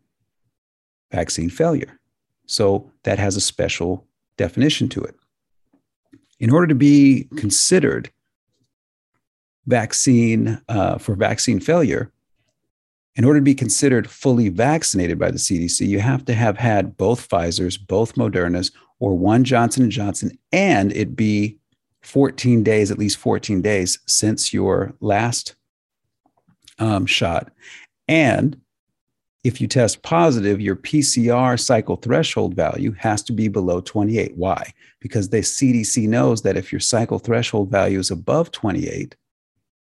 vaccine 1.12 1.48
failure. 1.48 2.00
So 2.46 2.90
that 3.04 3.20
has 3.20 3.36
a 3.36 3.40
special 3.40 4.04
definition 4.36 4.88
to 4.90 5.00
it 5.02 5.14
in 6.42 6.50
order 6.50 6.66
to 6.66 6.74
be 6.74 7.28
considered 7.36 8.10
vaccine 9.66 10.60
uh, 10.68 10.98
for 10.98 11.14
vaccine 11.14 11.60
failure, 11.60 12.10
in 13.14 13.24
order 13.24 13.38
to 13.38 13.44
be 13.44 13.54
considered 13.54 14.10
fully 14.10 14.48
vaccinated 14.48 15.20
by 15.20 15.30
the 15.30 15.38
CDC, 15.38 15.86
you 15.86 16.00
have 16.00 16.24
to 16.24 16.34
have 16.34 16.58
had 16.58 16.96
both 16.96 17.28
Pfizer's, 17.28 17.78
both 17.78 18.16
Moderna's, 18.16 18.72
or 18.98 19.16
one 19.16 19.44
Johnson 19.44 19.84
and 19.84 19.92
Johnson, 19.92 20.36
and 20.50 20.92
it 20.92 21.14
be 21.14 21.58
14 22.02 22.64
days, 22.64 22.90
at 22.90 22.98
least 22.98 23.18
14 23.18 23.62
days 23.62 24.00
since 24.06 24.52
your 24.52 24.94
last 25.00 25.54
um, 26.80 27.06
shot, 27.06 27.52
And 28.08 28.60
if 29.44 29.60
you 29.60 29.66
test 29.66 30.02
positive, 30.02 30.60
your 30.60 30.76
PCR 30.76 31.58
cycle 31.58 31.96
threshold 31.96 32.54
value 32.54 32.92
has 32.92 33.22
to 33.24 33.32
be 33.32 33.48
below 33.48 33.80
28. 33.80 34.36
Why? 34.36 34.72
Because 35.00 35.28
the 35.28 35.38
CDC 35.38 36.08
knows 36.08 36.42
that 36.42 36.56
if 36.56 36.72
your 36.72 36.80
cycle 36.80 37.18
threshold 37.18 37.70
value 37.70 37.98
is 37.98 38.10
above 38.10 38.52
28, 38.52 39.16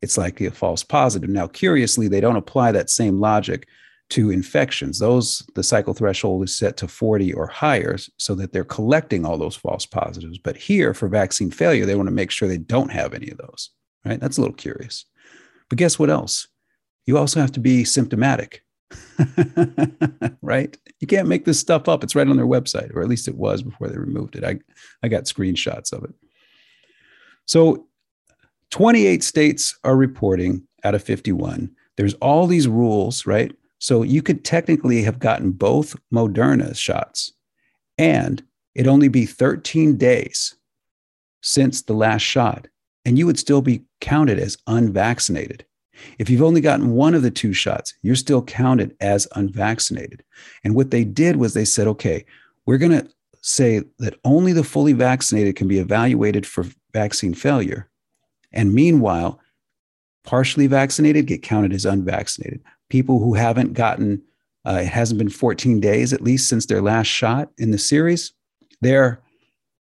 it's 0.02 0.18
likely 0.18 0.46
a 0.46 0.50
false 0.50 0.82
positive. 0.82 1.30
Now, 1.30 1.46
curiously, 1.46 2.08
they 2.08 2.20
don't 2.20 2.36
apply 2.36 2.72
that 2.72 2.90
same 2.90 3.20
logic 3.20 3.68
to 4.10 4.30
infections. 4.30 4.98
Those, 4.98 5.42
the 5.54 5.62
cycle 5.62 5.94
threshold 5.94 6.42
is 6.44 6.56
set 6.56 6.76
to 6.78 6.88
40 6.88 7.32
or 7.32 7.46
higher 7.46 7.96
so 8.18 8.34
that 8.34 8.52
they're 8.52 8.64
collecting 8.64 9.24
all 9.24 9.38
those 9.38 9.56
false 9.56 9.86
positives. 9.86 10.36
But 10.36 10.56
here, 10.56 10.94
for 10.94 11.08
vaccine 11.08 11.50
failure, 11.50 11.86
they 11.86 11.94
want 11.94 12.08
to 12.08 12.14
make 12.14 12.30
sure 12.30 12.48
they 12.48 12.58
don't 12.58 12.92
have 12.92 13.14
any 13.14 13.30
of 13.30 13.38
those, 13.38 13.70
right? 14.04 14.20
That's 14.20 14.36
a 14.36 14.40
little 14.40 14.56
curious. 14.56 15.06
But 15.68 15.78
guess 15.78 15.98
what 15.98 16.10
else? 16.10 16.48
You 17.06 17.18
also 17.18 17.40
have 17.40 17.52
to 17.52 17.60
be 17.60 17.84
symptomatic, 17.84 18.62
right? 20.42 20.76
You 21.00 21.06
can't 21.06 21.28
make 21.28 21.44
this 21.44 21.58
stuff 21.58 21.88
up. 21.88 22.02
It's 22.02 22.14
right 22.14 22.28
on 22.28 22.36
their 22.36 22.46
website, 22.46 22.94
or 22.94 23.02
at 23.02 23.08
least 23.08 23.28
it 23.28 23.36
was 23.36 23.62
before 23.62 23.88
they 23.88 23.98
removed 23.98 24.36
it. 24.36 24.44
I, 24.44 24.58
I 25.02 25.08
got 25.08 25.24
screenshots 25.24 25.92
of 25.92 26.04
it. 26.04 26.14
So 27.46 27.86
28 28.70 29.22
states 29.22 29.78
are 29.84 29.96
reporting 29.96 30.66
out 30.82 30.94
of 30.94 31.02
51. 31.02 31.70
There's 31.96 32.14
all 32.14 32.46
these 32.46 32.68
rules, 32.68 33.26
right? 33.26 33.54
So 33.78 34.02
you 34.02 34.22
could 34.22 34.44
technically 34.44 35.02
have 35.02 35.18
gotten 35.18 35.52
both 35.52 35.96
Moderna 36.12 36.74
shots, 36.76 37.32
and 37.98 38.42
it 38.74 38.86
only 38.86 39.08
be 39.08 39.26
13 39.26 39.96
days 39.96 40.56
since 41.42 41.82
the 41.82 41.92
last 41.92 42.22
shot, 42.22 42.66
and 43.04 43.18
you 43.18 43.26
would 43.26 43.38
still 43.38 43.60
be 43.60 43.84
counted 44.00 44.38
as 44.38 44.56
unvaccinated. 44.66 45.64
If 46.18 46.28
you've 46.30 46.42
only 46.42 46.60
gotten 46.60 46.92
one 46.92 47.14
of 47.14 47.22
the 47.22 47.30
two 47.30 47.52
shots, 47.52 47.94
you're 48.02 48.16
still 48.16 48.42
counted 48.42 48.96
as 49.00 49.28
unvaccinated. 49.34 50.22
And 50.62 50.74
what 50.74 50.90
they 50.90 51.04
did 51.04 51.36
was 51.36 51.54
they 51.54 51.64
said, 51.64 51.86
okay, 51.86 52.24
we're 52.66 52.78
going 52.78 52.92
to 52.92 53.08
say 53.42 53.82
that 53.98 54.18
only 54.24 54.52
the 54.52 54.64
fully 54.64 54.92
vaccinated 54.92 55.56
can 55.56 55.68
be 55.68 55.78
evaluated 55.78 56.46
for 56.46 56.64
vaccine 56.92 57.34
failure. 57.34 57.88
And 58.52 58.72
meanwhile, 58.72 59.40
partially 60.24 60.66
vaccinated 60.66 61.26
get 61.26 61.42
counted 61.42 61.72
as 61.72 61.84
unvaccinated. 61.84 62.62
People 62.88 63.18
who 63.18 63.34
haven't 63.34 63.74
gotten, 63.74 64.22
uh, 64.64 64.80
it 64.82 64.86
hasn't 64.86 65.18
been 65.18 65.28
14 65.28 65.80
days 65.80 66.12
at 66.12 66.22
least 66.22 66.48
since 66.48 66.66
their 66.66 66.80
last 66.80 67.06
shot 67.06 67.50
in 67.58 67.70
the 67.70 67.78
series, 67.78 68.32
they're 68.80 69.20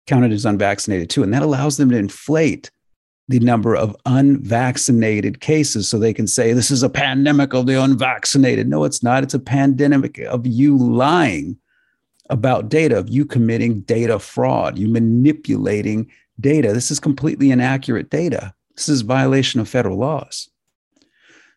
counted 0.06 0.32
as 0.32 0.44
unvaccinated 0.44 1.08
too. 1.08 1.22
And 1.22 1.32
that 1.32 1.42
allows 1.42 1.76
them 1.76 1.90
to 1.90 1.96
inflate 1.96 2.70
the 3.32 3.40
number 3.40 3.74
of 3.74 3.96
unvaccinated 4.04 5.40
cases 5.40 5.88
so 5.88 5.98
they 5.98 6.12
can 6.12 6.26
say 6.26 6.52
this 6.52 6.70
is 6.70 6.82
a 6.82 6.90
pandemic 6.90 7.54
of 7.54 7.64
the 7.64 7.82
unvaccinated. 7.82 8.68
No, 8.68 8.84
it's 8.84 9.02
not. 9.02 9.22
It's 9.22 9.32
a 9.32 9.38
pandemic 9.38 10.18
of 10.18 10.46
you 10.46 10.76
lying 10.76 11.56
about 12.28 12.68
data, 12.68 12.98
of 12.98 13.08
you 13.08 13.24
committing 13.24 13.80
data 13.80 14.18
fraud, 14.18 14.78
you 14.78 14.86
manipulating 14.86 16.10
data. 16.40 16.74
This 16.74 16.90
is 16.90 17.00
completely 17.00 17.50
inaccurate 17.50 18.10
data. 18.10 18.52
This 18.76 18.90
is 18.90 19.00
violation 19.00 19.60
of 19.60 19.68
federal 19.68 19.96
laws. 19.96 20.50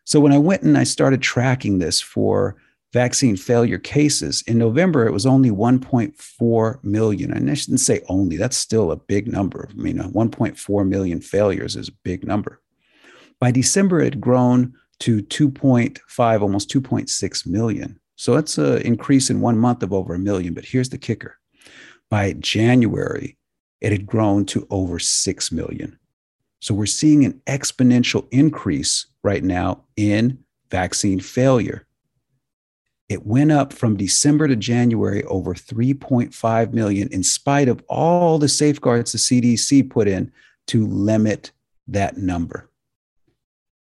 So 0.04 0.18
when 0.18 0.32
I 0.32 0.38
went 0.38 0.62
and 0.62 0.78
I 0.78 0.84
started 0.84 1.20
tracking 1.20 1.78
this 1.78 2.00
for 2.00 2.56
vaccine 2.92 3.36
failure 3.36 3.78
cases, 3.78 4.42
in 4.46 4.58
November 4.58 5.06
it 5.06 5.12
was 5.12 5.26
only 5.26 5.50
1.4 5.50 6.84
million. 6.84 7.32
And 7.32 7.50
I 7.50 7.54
shouldn't 7.54 7.80
say 7.80 8.02
only, 8.08 8.36
that's 8.36 8.56
still 8.56 8.90
a 8.90 8.96
big 8.96 9.28
number. 9.28 9.68
I 9.70 9.74
mean, 9.74 10.00
uh, 10.00 10.08
1.4 10.08 10.88
million 10.88 11.20
failures 11.20 11.76
is 11.76 11.88
a 11.88 11.98
big 12.04 12.26
number. 12.26 12.60
By 13.40 13.50
December, 13.50 14.00
it 14.00 14.14
had 14.14 14.20
grown 14.20 14.74
to 15.00 15.22
2.5, 15.22 16.40
almost 16.40 16.70
2.6 16.70 17.46
million. 17.46 18.00
So 18.16 18.34
that's 18.34 18.56
an 18.56 18.80
increase 18.82 19.28
in 19.28 19.40
one 19.40 19.58
month 19.58 19.82
of 19.82 19.92
over 19.92 20.14
a 20.14 20.18
million. 20.18 20.54
But 20.54 20.64
here's 20.64 20.88
the 20.88 20.98
kicker 20.98 21.38
by 22.08 22.32
January, 22.34 23.36
it 23.80 23.92
had 23.92 24.06
grown 24.06 24.46
to 24.46 24.66
over 24.70 24.98
6 24.98 25.52
million. 25.52 25.98
So 26.60 26.74
we're 26.74 26.86
seeing 26.86 27.24
an 27.24 27.40
exponential 27.46 28.26
increase 28.30 29.06
right 29.22 29.42
now 29.42 29.84
in 29.96 30.38
vaccine 30.70 31.20
failure. 31.20 31.85
It 33.08 33.24
went 33.24 33.52
up 33.52 33.72
from 33.72 33.96
December 33.96 34.48
to 34.48 34.56
January 34.56 35.22
over 35.24 35.54
3.5 35.54 36.72
million, 36.72 37.08
in 37.12 37.22
spite 37.22 37.68
of 37.68 37.82
all 37.88 38.38
the 38.38 38.48
safeguards 38.48 39.12
the 39.12 39.18
CDC 39.18 39.88
put 39.88 40.08
in 40.08 40.32
to 40.68 40.86
limit 40.86 41.52
that 41.86 42.16
number. 42.16 42.68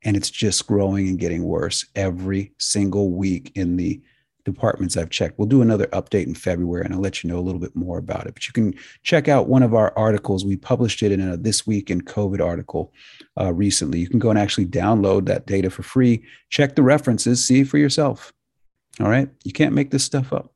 And 0.04 0.16
it's 0.16 0.31
just 0.31 0.68
growing 0.68 1.09
and 1.09 1.18
getting 1.18 1.42
worse 1.42 1.85
every 1.96 2.52
single 2.59 3.11
week 3.11 3.50
in 3.57 3.76
the 3.76 4.00
departments 4.44 4.96
I've 4.96 5.11
checked. 5.11 5.37
We'll 5.38 5.48
do 5.48 5.62
another 5.62 5.88
update 5.88 6.26
in 6.26 6.35
February 6.35 6.85
and 6.85 6.94
I'll 6.94 7.00
let 7.00 7.22
you 7.22 7.28
know 7.28 7.38
a 7.38 7.42
little 7.42 7.61
bit 7.61 7.74
more 7.74 7.98
about 7.98 8.26
it. 8.26 8.35
But 8.35 8.46
you 8.46 8.52
can 8.52 8.74
check 9.02 9.26
out 9.26 9.48
one 9.48 9.64
of 9.64 9.74
our 9.74 9.92
articles. 9.96 10.44
We 10.44 10.57
published 10.57 11.02
it 11.02 11.11
in 11.11 11.20
a 11.20 11.37
This 11.37 11.66
Week 11.66 11.90
in 11.90 12.02
COVID 12.02 12.40
article 12.40 12.92
uh, 13.38 13.52
recently. 13.52 13.98
You 13.98 14.09
can 14.09 14.20
go 14.20 14.31
and 14.31 14.38
actually 14.38 14.66
download 14.66 15.26
that 15.26 15.46
data 15.46 15.70
for 15.70 15.83
free, 15.83 16.24
check 16.50 16.76
the 16.76 16.83
references, 16.83 17.44
see 17.44 17.64
for 17.64 17.78
yourself. 17.78 18.33
All 19.00 19.08
right. 19.08 19.28
You 19.44 19.52
can't 19.52 19.74
make 19.74 19.90
this 19.90 20.04
stuff 20.04 20.32
up. 20.32 20.52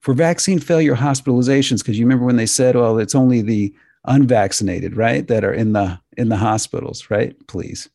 For 0.00 0.14
vaccine 0.14 0.58
failure 0.58 0.96
hospitalizations, 0.96 1.78
because 1.78 1.98
you 1.98 2.04
remember 2.04 2.24
when 2.24 2.36
they 2.36 2.46
said, 2.46 2.74
well, 2.74 2.98
it's 2.98 3.14
only 3.14 3.40
the 3.40 3.72
unvaccinated, 4.04 4.96
right, 4.96 5.28
that 5.28 5.44
are 5.44 5.54
in 5.54 5.74
the 5.74 6.00
in 6.16 6.28
the 6.28 6.36
hospitals, 6.36 7.08
right? 7.08 7.36
Please. 7.46 7.88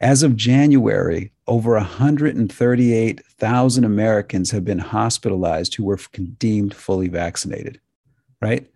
As 0.00 0.22
of 0.22 0.36
January, 0.36 1.32
over 1.46 1.74
138,000 1.74 3.84
Americans 3.84 4.50
have 4.50 4.64
been 4.64 4.78
hospitalized 4.78 5.74
who 5.74 5.84
were 5.84 5.98
deemed 6.38 6.74
fully 6.74 7.08
vaccinated, 7.08 7.80
right? 8.42 8.70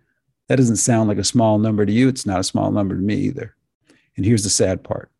That 0.47 0.55
doesn't 0.55 0.77
sound 0.77 1.07
like 1.07 1.19
a 1.19 1.23
small 1.23 1.59
number 1.59 1.85
to 1.85 1.91
you. 1.91 2.07
It's 2.07 2.25
not 2.25 2.39
a 2.39 2.43
small 2.43 2.71
number 2.71 2.95
to 2.95 3.01
me 3.01 3.15
either. 3.15 3.55
And 4.17 4.25
here's 4.25 4.43
the 4.43 4.49
sad 4.49 4.83
part. 4.83 5.11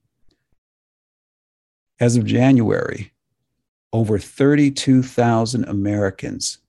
As 1.99 2.15
of 2.15 2.25
January, 2.25 3.11
over 3.91 4.19
32,000 4.19 5.65
Americans, 5.65 6.59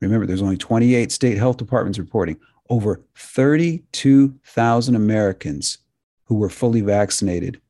remember, 0.00 0.26
there's 0.26 0.42
only 0.42 0.56
28 0.56 1.10
state 1.10 1.38
health 1.38 1.56
departments 1.56 1.98
reporting, 1.98 2.38
over 2.70 3.02
32,000 3.16 4.94
Americans 4.94 5.78
who 6.24 6.36
were 6.36 6.48
fully 6.50 6.80
vaccinated 6.80 7.60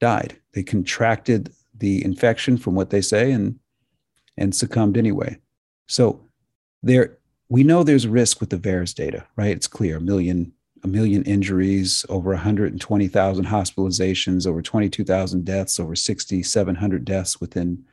died. 0.00 0.36
They 0.52 0.62
contracted 0.62 1.52
the 1.76 2.04
infection 2.04 2.56
from 2.56 2.74
what 2.74 2.90
they 2.90 3.00
say 3.00 3.32
and 3.32 3.58
and 4.36 4.54
succumbed 4.54 4.96
anyway. 4.96 5.38
So 5.86 6.20
there 6.82 7.18
we 7.48 7.64
know 7.64 7.82
there's 7.82 8.06
risk 8.06 8.40
with 8.40 8.50
the 8.50 8.56
VAERS 8.56 8.94
data, 8.94 9.26
right? 9.36 9.56
It's 9.56 9.66
clear. 9.66 9.96
A 9.96 10.00
million 10.00 10.52
a 10.84 10.88
million 10.88 11.22
injuries, 11.24 12.04
over 12.08 12.30
120,000 12.30 13.44
hospitalizations, 13.46 14.46
over 14.46 14.62
22,000 14.62 15.44
deaths, 15.44 15.80
over 15.80 15.94
6,700 15.94 17.04
deaths 17.04 17.40
within, 17.40 17.84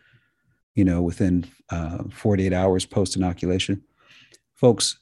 you 0.75 0.85
know, 0.85 1.01
within 1.01 1.45
uh, 1.69 2.03
48 2.11 2.53
hours 2.53 2.85
post 2.85 3.15
inoculation. 3.15 3.81
Folks, 4.53 4.97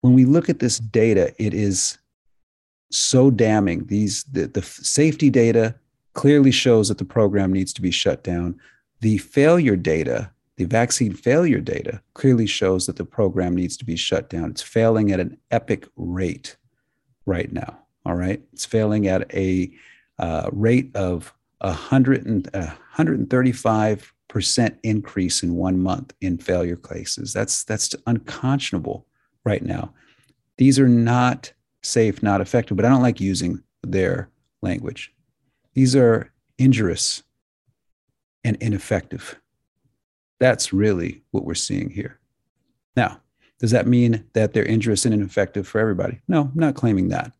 when 0.00 0.14
we 0.14 0.24
look 0.24 0.48
at 0.48 0.58
this 0.58 0.78
data, 0.78 1.34
it 1.38 1.54
is 1.54 1.98
so 2.90 3.30
damning. 3.30 3.86
These 3.86 4.24
the, 4.24 4.46
the 4.46 4.62
safety 4.62 5.30
data 5.30 5.74
clearly 6.14 6.50
shows 6.50 6.88
that 6.88 6.98
the 6.98 7.04
program 7.04 7.52
needs 7.52 7.72
to 7.72 7.82
be 7.82 7.90
shut 7.90 8.22
down. 8.22 8.60
The 9.00 9.18
failure 9.18 9.76
data, 9.76 10.30
the 10.56 10.64
vaccine 10.64 11.14
failure 11.14 11.60
data, 11.60 12.02
clearly 12.14 12.46
shows 12.46 12.86
that 12.86 12.96
the 12.96 13.04
program 13.04 13.56
needs 13.56 13.76
to 13.78 13.84
be 13.84 13.96
shut 13.96 14.28
down. 14.28 14.50
It's 14.50 14.62
failing 14.62 15.10
at 15.10 15.20
an 15.20 15.38
epic 15.50 15.88
rate 15.96 16.56
right 17.26 17.52
now. 17.52 17.78
All 18.04 18.14
right. 18.14 18.42
It's 18.52 18.64
failing 18.64 19.06
at 19.06 19.32
a 19.34 19.70
uh, 20.18 20.50
rate 20.52 20.94
of 20.96 21.32
100 21.58 22.26
and, 22.26 22.48
uh, 22.54 22.74
135% 22.96 24.76
increase 24.82 25.42
in 25.42 25.54
one 25.54 25.78
month 25.78 26.12
in 26.20 26.38
failure 26.38 26.76
cases. 26.76 27.32
That's, 27.32 27.64
that's 27.64 27.94
unconscionable 28.06 29.06
right 29.44 29.62
now. 29.62 29.94
These 30.58 30.78
are 30.78 30.88
not 30.88 31.52
safe, 31.82 32.22
not 32.22 32.40
effective, 32.40 32.76
but 32.76 32.86
I 32.86 32.88
don't 32.88 33.02
like 33.02 33.20
using 33.20 33.62
their 33.82 34.28
language. 34.62 35.12
These 35.74 35.96
are 35.96 36.32
injurious 36.58 37.22
and 38.44 38.56
ineffective. 38.60 39.40
That's 40.38 40.72
really 40.72 41.22
what 41.30 41.44
we're 41.44 41.54
seeing 41.54 41.90
here. 41.90 42.18
Now, 42.96 43.21
does 43.62 43.70
that 43.70 43.86
mean 43.86 44.24
that 44.32 44.52
they're 44.52 44.64
injurious 44.64 45.04
and 45.04 45.14
ineffective 45.14 45.68
for 45.68 45.78
everybody? 45.78 46.20
No, 46.26 46.42
I'm 46.42 46.50
not 46.56 46.74
claiming 46.74 47.08
that. 47.08 47.32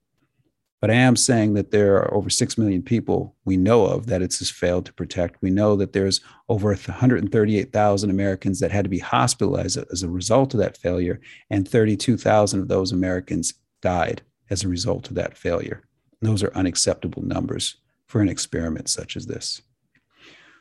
But 0.81 0.89
I 0.89 0.95
am 0.95 1.17
saying 1.17 1.55
that 1.55 1.73
there 1.73 1.97
are 1.97 2.15
over 2.15 2.31
6 2.31 2.57
million 2.57 2.81
people 2.81 3.35
we 3.45 3.57
know 3.57 3.87
of 3.87 4.07
that 4.07 4.23
it's 4.23 4.39
just 4.39 4.53
failed 4.53 4.87
to 4.87 4.93
protect. 4.93 5.43
We 5.43 5.51
know 5.51 5.75
that 5.75 5.93
there's 5.93 6.21
over 6.49 6.69
138,000 6.69 8.11
Americans 8.11 8.61
that 8.61 8.71
had 8.71 8.85
to 8.85 8.89
be 8.89 9.01
hospitalized 9.01 9.77
as 9.91 10.05
a 10.05 10.09
result 10.09 10.55
of 10.55 10.61
that 10.61 10.77
failure, 10.77 11.21
and 11.51 11.69
32,000 11.69 12.61
of 12.61 12.69
those 12.69 12.93
Americans 12.93 13.55
died 13.81 14.23
as 14.49 14.63
a 14.63 14.69
result 14.69 15.09
of 15.09 15.17
that 15.17 15.37
failure. 15.37 15.83
those 16.21 16.45
are 16.45 16.55
unacceptable 16.55 17.23
numbers 17.23 17.79
for 18.07 18.21
an 18.21 18.29
experiment 18.29 18.89
such 18.89 19.17
as 19.17 19.27
this. 19.27 19.61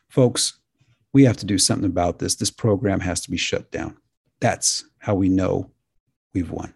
Folks, 0.09 0.57
we 1.14 1.24
have 1.26 1.38
to 1.38 1.45
do 1.45 1.59
something 1.59 1.86
about 1.86 2.18
this. 2.18 2.34
This 2.34 2.49
program 2.49 3.01
has 3.01 3.22
to 3.22 3.30
be 3.30 3.38
shut 3.38 3.70
down. 3.70 3.97
That's 4.39 4.86
how 5.02 5.16
we 5.16 5.28
know 5.28 5.70
we've 6.34 6.52
won. 6.52 6.74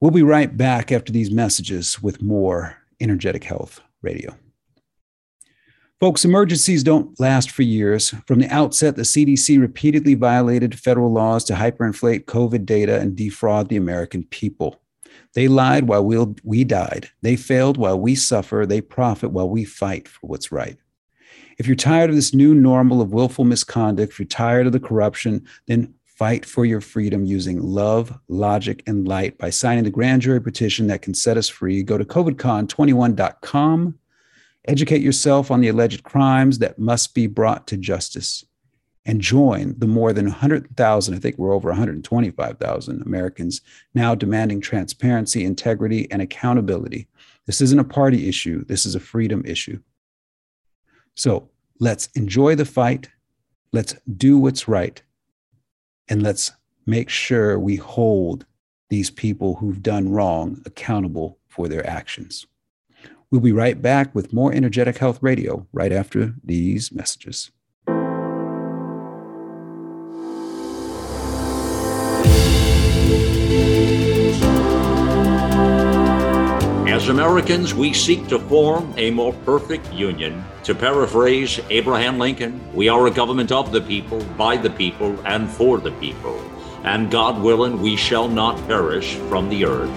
We'll 0.00 0.10
be 0.10 0.22
right 0.22 0.56
back 0.56 0.92
after 0.92 1.12
these 1.12 1.30
messages 1.30 2.02
with 2.02 2.22
more 2.22 2.76
Energetic 3.00 3.44
Health 3.44 3.80
Radio. 4.02 4.36
Folks, 5.98 6.24
emergencies 6.24 6.82
don't 6.82 7.18
last 7.20 7.50
for 7.50 7.62
years. 7.62 8.14
From 8.26 8.38
the 8.38 8.48
outset, 8.48 8.96
the 8.96 9.02
CDC 9.02 9.60
repeatedly 9.60 10.14
violated 10.14 10.78
federal 10.78 11.12
laws 11.12 11.44
to 11.44 11.54
hyperinflate 11.54 12.24
COVID 12.24 12.64
data 12.64 12.98
and 12.98 13.14
defraud 13.14 13.68
the 13.68 13.76
American 13.76 14.24
people. 14.24 14.80
They 15.34 15.48
lied 15.48 15.88
while 15.88 16.04
we'll, 16.04 16.34
we 16.42 16.64
died. 16.64 17.10
They 17.20 17.36
failed 17.36 17.76
while 17.76 18.00
we 18.00 18.14
suffer. 18.14 18.64
They 18.66 18.80
profit 18.80 19.30
while 19.32 19.50
we 19.50 19.64
fight 19.64 20.08
for 20.08 20.26
what's 20.26 20.50
right. 20.50 20.78
If 21.60 21.66
you're 21.66 21.76
tired 21.76 22.08
of 22.08 22.16
this 22.16 22.32
new 22.32 22.54
normal 22.54 23.02
of 23.02 23.12
willful 23.12 23.44
misconduct, 23.44 24.12
if 24.12 24.18
you're 24.18 24.24
tired 24.24 24.66
of 24.66 24.72
the 24.72 24.80
corruption, 24.80 25.46
then 25.66 25.92
fight 26.06 26.46
for 26.46 26.64
your 26.64 26.80
freedom 26.80 27.26
using 27.26 27.60
love, 27.60 28.18
logic, 28.28 28.82
and 28.86 29.06
light 29.06 29.36
by 29.36 29.50
signing 29.50 29.84
the 29.84 29.90
grand 29.90 30.22
jury 30.22 30.40
petition 30.40 30.86
that 30.86 31.02
can 31.02 31.12
set 31.12 31.36
us 31.36 31.50
free. 31.50 31.82
Go 31.82 31.98
to 31.98 32.04
covidcon21.com. 32.06 33.98
Educate 34.64 35.02
yourself 35.02 35.50
on 35.50 35.60
the 35.60 35.68
alleged 35.68 36.02
crimes 36.02 36.60
that 36.60 36.78
must 36.78 37.14
be 37.14 37.26
brought 37.26 37.66
to 37.66 37.76
justice 37.76 38.42
and 39.04 39.20
join 39.20 39.74
the 39.76 39.86
more 39.86 40.14
than 40.14 40.24
100,000, 40.24 41.14
I 41.14 41.18
think 41.18 41.36
we're 41.36 41.52
over 41.52 41.68
125,000 41.68 43.02
Americans 43.02 43.60
now 43.94 44.14
demanding 44.14 44.62
transparency, 44.62 45.44
integrity, 45.44 46.10
and 46.10 46.22
accountability. 46.22 47.06
This 47.44 47.60
isn't 47.60 47.78
a 47.78 47.84
party 47.84 48.30
issue, 48.30 48.64
this 48.64 48.86
is 48.86 48.94
a 48.94 49.00
freedom 49.00 49.42
issue. 49.44 49.78
So 51.20 51.49
let's 51.80 52.06
enjoy 52.14 52.54
the 52.54 52.64
fight, 52.64 53.08
let's 53.72 53.96
do 54.16 54.38
what's 54.38 54.68
right, 54.68 55.02
and 56.08 56.22
let's 56.22 56.52
make 56.86 57.08
sure 57.08 57.58
we 57.58 57.76
hold 57.76 58.46
these 58.90 59.10
people 59.10 59.56
who've 59.56 59.82
done 59.82 60.10
wrong 60.10 60.60
accountable 60.66 61.38
for 61.48 61.68
their 61.68 61.86
actions. 61.88 62.46
We'll 63.30 63.40
be 63.40 63.52
right 63.52 63.80
back 63.80 64.14
with 64.14 64.32
more 64.32 64.52
Energetic 64.52 64.98
Health 64.98 65.22
Radio 65.22 65.66
right 65.72 65.92
after 65.92 66.34
these 66.44 66.92
messages. 66.92 67.50
As 77.00 77.08
Americans, 77.08 77.72
we 77.72 77.94
seek 77.94 78.28
to 78.28 78.38
form 78.38 78.92
a 78.98 79.10
more 79.10 79.32
perfect 79.32 79.90
union. 79.90 80.44
To 80.64 80.74
paraphrase 80.74 81.58
Abraham 81.70 82.18
Lincoln, 82.18 82.60
we 82.74 82.90
are 82.90 83.06
a 83.06 83.10
government 83.10 83.50
of 83.50 83.72
the 83.72 83.80
people, 83.80 84.22
by 84.36 84.58
the 84.58 84.68
people, 84.68 85.18
and 85.24 85.48
for 85.48 85.78
the 85.78 85.92
people. 85.92 86.38
And 86.84 87.10
God 87.10 87.42
willing, 87.42 87.80
we 87.80 87.96
shall 87.96 88.28
not 88.28 88.58
perish 88.66 89.14
from 89.30 89.48
the 89.48 89.64
earth. 89.64 89.88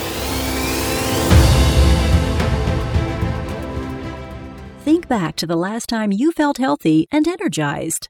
Think 4.81 5.07
back 5.07 5.35
to 5.37 5.47
the 5.47 5.57
last 5.57 5.89
time 5.89 6.11
you 6.11 6.31
felt 6.31 6.59
healthy 6.59 7.07
and 7.11 7.27
energized. 7.27 8.09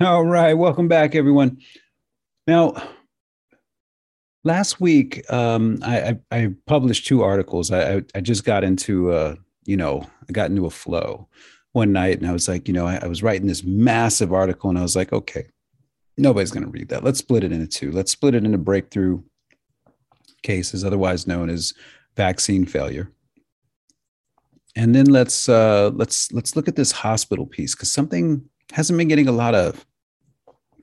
All 0.00 0.24
right, 0.24 0.54
welcome 0.54 0.88
back, 0.88 1.14
everyone. 1.14 1.58
Now, 2.48 2.74
last 4.42 4.80
week 4.80 5.22
um, 5.32 5.78
I, 5.84 6.00
I, 6.00 6.18
I, 6.32 6.48
published 6.66 7.06
two 7.06 7.22
articles. 7.22 7.70
I, 7.70 8.02
I, 8.12 8.20
just 8.20 8.44
got 8.44 8.64
into, 8.64 9.12
uh, 9.12 9.36
you 9.66 9.76
know, 9.76 10.04
I 10.28 10.32
got 10.32 10.50
into 10.50 10.66
a 10.66 10.70
flow 10.70 11.28
one 11.74 11.92
night, 11.92 12.18
and 12.18 12.26
I 12.26 12.32
was 12.32 12.48
like, 12.48 12.66
you 12.66 12.74
know, 12.74 12.88
I, 12.88 13.06
was 13.06 13.22
writing 13.22 13.46
this 13.46 13.62
massive 13.62 14.32
article, 14.32 14.68
and 14.68 14.80
I 14.80 14.82
was 14.82 14.96
like, 14.96 15.12
okay, 15.12 15.46
nobody's 16.18 16.50
going 16.50 16.64
to 16.64 16.70
read 16.70 16.88
that. 16.88 17.04
Let's 17.04 17.20
split 17.20 17.44
it 17.44 17.52
into 17.52 17.68
two. 17.68 17.92
Let's 17.92 18.10
split 18.10 18.34
it 18.34 18.44
into 18.44 18.58
breakthrough 18.58 19.22
cases, 20.42 20.84
otherwise 20.84 21.28
known 21.28 21.48
as 21.48 21.72
vaccine 22.16 22.66
failure. 22.66 23.12
And 24.74 24.92
then 24.92 25.06
let's 25.06 25.48
uh, 25.48 25.92
let's 25.94 26.32
let's 26.32 26.56
look 26.56 26.66
at 26.66 26.74
this 26.74 26.90
hospital 26.90 27.46
piece 27.46 27.76
because 27.76 27.92
something 27.92 28.50
hasn't 28.72 28.98
been 28.98 29.08
getting 29.08 29.28
a 29.28 29.32
lot 29.32 29.54
of, 29.54 29.86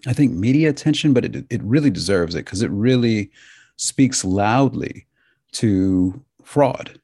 I 0.07 0.13
think, 0.13 0.33
media 0.33 0.69
attention, 0.69 1.13
but 1.13 1.25
it, 1.25 1.45
it 1.49 1.61
really 1.63 1.89
deserves 1.89 2.35
it 2.35 2.45
because 2.45 2.61
it 2.61 2.71
really 2.71 3.31
speaks 3.75 4.23
loudly 4.23 5.07
to 5.53 6.23
fraud, 6.43 6.99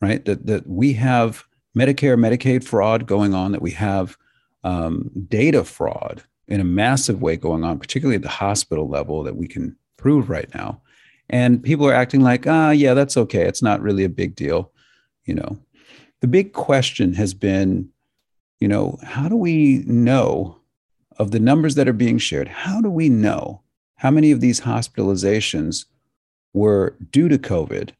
right? 0.00 0.24
That, 0.24 0.46
that 0.46 0.66
we 0.66 0.92
have 0.94 1.44
Medicare, 1.76 2.18
Medicaid 2.18 2.64
fraud 2.64 3.06
going 3.06 3.34
on, 3.34 3.52
that 3.52 3.62
we 3.62 3.72
have 3.72 4.16
um, 4.62 5.10
data 5.28 5.64
fraud 5.64 6.22
in 6.48 6.60
a 6.60 6.64
massive 6.64 7.22
way 7.22 7.36
going 7.36 7.64
on, 7.64 7.78
particularly 7.78 8.16
at 8.16 8.22
the 8.22 8.28
hospital 8.28 8.88
level 8.88 9.22
that 9.22 9.36
we 9.36 9.46
can 9.46 9.76
prove 9.96 10.28
right 10.28 10.52
now. 10.54 10.80
And 11.30 11.62
people 11.62 11.86
are 11.86 11.94
acting 11.94 12.20
like, 12.20 12.46
ah, 12.46 12.70
yeah, 12.70 12.94
that's 12.94 13.16
okay. 13.16 13.42
It's 13.42 13.62
not 13.62 13.80
really 13.80 14.04
a 14.04 14.10
big 14.10 14.34
deal. 14.34 14.70
You 15.24 15.34
know, 15.34 15.58
the 16.20 16.28
big 16.28 16.52
question 16.52 17.14
has 17.14 17.32
been 17.32 17.88
you 18.60 18.68
know, 18.68 18.98
how 19.02 19.28
do 19.28 19.36
we 19.36 19.84
know 19.86 20.58
of 21.18 21.30
the 21.30 21.40
numbers 21.40 21.74
that 21.74 21.88
are 21.88 21.92
being 21.92 22.18
shared? 22.18 22.48
How 22.48 22.80
do 22.80 22.90
we 22.90 23.08
know 23.08 23.62
how 23.96 24.10
many 24.10 24.30
of 24.30 24.40
these 24.40 24.60
hospitalizations 24.60 25.86
were 26.52 26.96
due 27.10 27.28
to 27.28 27.38
COVID 27.38 27.90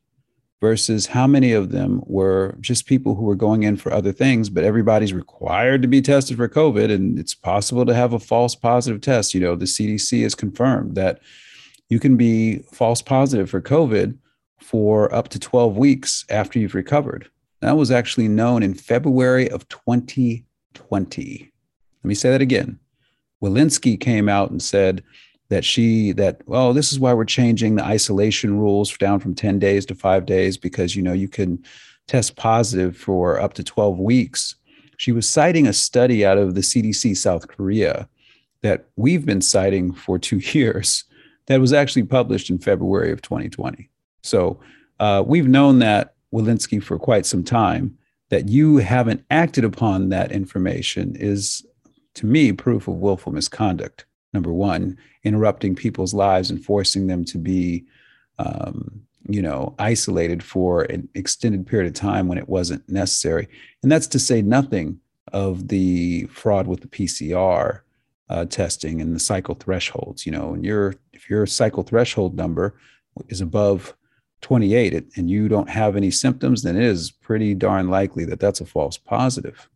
versus 0.61 1.07
how 1.07 1.27
many 1.27 1.53
of 1.53 1.73
them 1.73 2.03
were 2.07 2.57
just 2.61 2.87
people 2.87 3.15
who 3.15 3.25
were 3.25 3.35
going 3.35 3.65
in 3.65 3.77
for 3.77 3.93
other 3.93 4.13
things, 4.13 4.49
but 4.49 4.65
everybody's 4.65 5.13
required 5.13 5.83
to 5.83 5.89
be 5.89 6.01
tested 6.01 6.37
for 6.37 6.49
COVID 6.49 6.91
and 6.91 7.19
it's 7.19 7.35
possible 7.35 7.85
to 7.85 7.95
have 7.95 8.13
a 8.13 8.19
false 8.19 8.55
positive 8.55 9.01
test. 9.01 9.35
You 9.35 9.41
know, 9.41 9.57
the 9.57 9.67
CDC 9.67 10.23
has 10.23 10.35
confirmed 10.35 10.95
that 10.95 11.21
you 11.91 12.01
can 12.01 12.17
be 12.17 12.61
false 12.73 13.03
positive 13.03 13.51
for 13.51 13.61
COVID 13.61 14.17
for 14.59 15.15
up 15.15 15.29
to 15.29 15.39
12 15.39 15.77
weeks 15.77 16.25
after 16.31 16.59
you've 16.59 16.75
recovered. 16.75 17.29
That 17.65 17.79
was 17.79 17.91
actually 17.91 18.29
known 18.29 18.63
in 18.63 18.75
February 18.75 19.49
of 19.49 19.67
2020. 19.69 21.53
Let 22.03 22.07
me 22.07 22.15
say 22.15 22.31
that 22.31 22.43
again. 22.43 22.79
Walensky 23.43 23.99
came 23.99 24.29
out 24.29 24.51
and 24.51 24.63
said 24.63 25.03
that 25.49 25.65
she 25.65 26.13
that 26.13 26.43
well 26.47 26.75
this 26.75 26.93
is 26.93 27.01
why 27.01 27.15
we're 27.15 27.25
changing 27.25 27.77
the 27.77 27.85
isolation 27.85 28.59
rules 28.59 28.95
down 28.99 29.19
from 29.19 29.35
10 29.35 29.59
days 29.59 29.87
to 29.87 29.95
5 29.95 30.27
days 30.27 30.59
because 30.59 30.95
you 30.95 31.03
know 31.03 31.15
you 31.15 31.27
can 31.27 31.65
test 32.07 32.37
positive 32.37 32.99
for 32.99 33.41
up 33.41 33.55
to 33.55 33.65
12 33.65 33.99
weeks. 33.99 34.57
She 34.99 35.13
was 35.13 35.27
citing 35.27 35.67
a 35.67 35.73
study 35.73 36.23
out 36.25 36.37
of 36.37 36.55
the 36.55 36.61
CDC 36.61 37.17
South 37.17 37.49
Korea 37.49 38.11
that 38.61 38.89
we've 38.97 39.25
been 39.25 39.41
citing 39.41 39.95
for 39.95 40.19
2 40.19 40.37
years 40.53 41.05
that 41.47 41.63
was 41.63 41.73
actually 41.73 42.05
published 42.05 42.51
in 42.51 42.59
February 42.59 43.11
of 43.11 43.23
2020. 43.23 43.89
So 44.23 44.61
uh, 45.01 45.25
we've 45.27 45.49
known 45.49 45.79
that 45.79 46.14
Walensky 46.35 46.83
for 46.83 46.99
quite 46.99 47.25
some 47.25 47.45
time 47.45 47.97
that 48.31 48.49
you 48.49 48.79
haven't 48.79 49.25
acted 49.31 49.65
upon 49.65 50.09
that 50.09 50.33
information 50.33 51.15
is 51.17 51.65
to 52.15 52.27
me, 52.27 52.53
proof 52.53 52.89
of 52.89 52.95
willful 52.97 53.33
misconduct. 53.33 54.07
Number 54.33 54.53
one, 54.53 54.97
interrupting 55.23 55.75
people's 55.75 56.15
lives 56.15 56.51
and 56.51 56.65
forcing 56.65 57.07
them 57.07 57.25
to 57.27 57.39
be, 57.39 57.85
um, 58.39 59.03
you 59.29 59.43
know, 59.43 59.75
isolated 59.79 60.43
for 60.43 60.83
an 60.83 61.09
extended 61.15 61.67
period 61.67 61.89
of 61.89 61.95
time 61.95 62.29
when 62.29 62.39
it 62.39 62.49
wasn't 62.49 62.89
necessary. 62.89 63.49
And 63.83 63.91
that's 63.91 64.07
to 64.09 64.19
say 64.19 64.43
nothing 64.43 65.01
of 65.33 65.69
the 65.69 66.27
fraud 66.27 66.67
with 66.67 66.81
the 66.81 66.89
PCR 66.89 67.81
uh, 68.29 68.45
testing 68.47 69.01
and 69.01 69.15
the 69.15 69.21
cycle 69.21 69.55
thresholds. 69.55 70.27
You 70.27 70.33
know, 70.33 70.55
and 70.55 70.65
your 70.65 70.95
if 71.13 71.31
your 71.31 71.47
cycle 71.47 71.83
threshold 71.83 72.37
number 72.37 72.75
is 73.29 73.41
above 73.41 73.95
28 74.45 75.17
and 75.17 75.31
you 75.31 75.49
don't 75.49 75.71
have 75.71 75.97
any 75.97 76.11
symptoms, 76.11 76.63
then 76.63 76.77
it 76.77 76.83
is 76.83 77.11
pretty 77.11 77.55
darn 77.55 77.89
likely 77.89 78.27
that 78.27 78.39
that's 78.39 78.61
a 78.61 78.67
false 78.67 78.99
positive. 78.99 79.71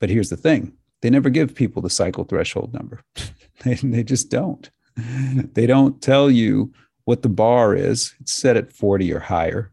But 0.00 0.10
here's 0.10 0.30
the 0.30 0.36
thing 0.36 0.72
they 1.00 1.10
never 1.10 1.30
give 1.30 1.54
people 1.54 1.80
the 1.80 1.88
cycle 1.88 2.24
threshold 2.24 2.74
number, 2.74 3.04
they, 3.64 3.74
they 3.74 4.02
just 4.02 4.30
don't. 4.30 4.68
They 4.96 5.66
don't 5.66 6.02
tell 6.02 6.28
you 6.28 6.72
what 7.04 7.22
the 7.22 7.28
bar 7.28 7.74
is, 7.74 8.14
it's 8.20 8.32
set 8.32 8.56
at 8.56 8.72
40 8.72 9.12
or 9.12 9.20
higher. 9.20 9.70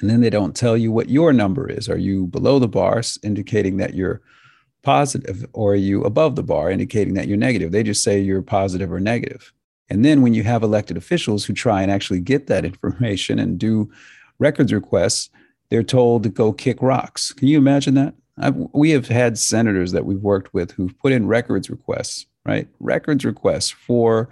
And 0.00 0.08
then 0.08 0.22
they 0.22 0.30
don't 0.30 0.56
tell 0.56 0.76
you 0.76 0.90
what 0.90 1.10
your 1.10 1.34
number 1.34 1.70
is. 1.70 1.90
Are 1.90 1.98
you 1.98 2.26
below 2.26 2.58
the 2.58 2.68
bar, 2.68 3.02
indicating 3.22 3.76
that 3.76 3.94
you're 3.94 4.22
positive, 4.82 5.44
or 5.52 5.72
are 5.72 5.76
you 5.76 6.02
above 6.04 6.36
the 6.36 6.42
bar, 6.42 6.70
indicating 6.70 7.14
that 7.14 7.28
you're 7.28 7.36
negative? 7.36 7.72
They 7.72 7.82
just 7.82 8.02
say 8.02 8.20
you're 8.20 8.42
positive 8.42 8.90
or 8.90 9.00
negative. 9.00 9.52
And 9.88 10.04
then 10.04 10.22
when 10.22 10.34
you 10.34 10.42
have 10.42 10.62
elected 10.62 10.96
officials 10.96 11.44
who 11.44 11.52
try 11.52 11.82
and 11.82 11.90
actually 11.90 12.20
get 12.20 12.46
that 12.46 12.64
information 12.64 13.38
and 13.38 13.58
do 13.58 13.90
records 14.38 14.72
requests, 14.72 15.30
they're 15.70 15.82
told 15.82 16.22
to 16.22 16.28
go 16.28 16.52
kick 16.52 16.80
rocks. 16.82 17.32
Can 17.32 17.48
you 17.48 17.58
imagine 17.58 17.94
that? 17.94 18.14
I've, 18.38 18.56
we 18.72 18.90
have 18.90 19.08
had 19.08 19.38
senators 19.38 19.92
that 19.92 20.06
we've 20.06 20.22
worked 20.22 20.54
with 20.54 20.72
who've 20.72 20.98
put 20.98 21.12
in 21.12 21.26
records 21.26 21.70
requests, 21.70 22.26
right? 22.46 22.68
Records 22.80 23.24
requests 23.24 23.70
for 23.70 24.28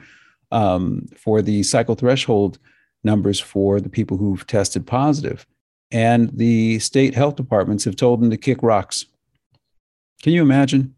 um, 0.53 1.07
for 1.17 1.43
the 1.43 1.63
cycle 1.63 1.95
threshold 1.95 2.59
numbers 3.05 3.39
for 3.39 3.81
the 3.81 3.89
people 3.89 4.17
who've 4.17 4.47
tested 4.47 4.87
positive, 4.87 5.47
and 5.91 6.31
the 6.37 6.79
state 6.81 7.15
health 7.15 7.37
departments 7.37 7.85
have 7.85 7.97
told 7.97 8.21
them 8.21 8.31
to 8.31 8.37
kick 8.37 8.63
rocks. 8.63 9.07
Can 10.23 10.33
you 10.33 10.43
imagine? 10.43 10.95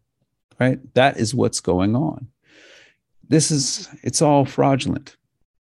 Right? 0.59 0.79
That 0.93 1.17
is 1.17 1.35
what's 1.35 1.59
going 1.59 1.95
on. 1.95 2.27
This 3.29 3.51
is 3.51 3.89
it's 4.03 4.21
all 4.21 4.45
fraudulent. 4.45 5.15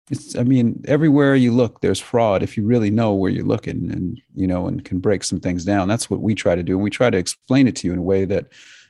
It's, 0.10 0.36
I 0.36 0.43
mean, 0.43 0.84
everywhere 0.88 1.36
you 1.36 1.54
look, 1.54 1.80
there's 1.80 1.99
fraud 1.99 2.43
if 2.43 2.58
you 2.58 2.66
really 2.66 2.91
know 2.91 3.14
where 3.14 3.32
you're 3.32 3.45
looking 3.45 3.89
and, 3.89 4.22
you 4.36 4.45
know, 4.45 4.68
and 4.68 4.84
can 4.84 4.99
break 4.99 5.24
some 5.24 5.39
things 5.39 5.64
down. 5.64 5.88
That's 5.88 6.10
what 6.10 6.22
we 6.22 6.36
try 6.36 6.56
to 6.56 6.64
do. 6.64 6.74
And 6.74 6.84
we 6.84 6.89
try 6.89 7.10
to 7.10 7.18
explain 7.18 7.68
it 7.68 7.76
to 7.78 7.88
you 7.88 7.93
in 7.93 7.99
a 7.99 8.04
way 8.04 8.26
that 8.26 8.47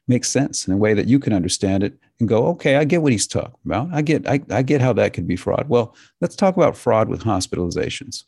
makes 0.07 0.29
sense, 0.31 0.67
in 0.67 0.73
a 0.73 0.77
way 0.77 0.93
that 0.95 1.07
you 1.07 1.19
can 1.19 1.31
understand 1.31 1.83
it 1.83 1.93
and 2.19 2.27
go, 2.27 2.47
okay, 2.47 2.77
I 2.77 2.83
get 2.83 3.03
what 3.03 3.11
he's 3.11 3.27
talking 3.27 3.59
about. 3.63 3.89
I 3.93 4.01
get, 4.01 4.27
I, 4.27 4.41
I 4.49 4.63
get 4.63 4.81
how 4.81 4.91
that 4.93 5.13
could 5.13 5.27
be 5.27 5.35
fraud. 5.35 5.69
Well, 5.69 5.95
let's 6.19 6.35
talk 6.35 6.57
about 6.57 6.75
fraud 6.75 7.09
with 7.09 7.23
hospitalizations. 7.23 8.23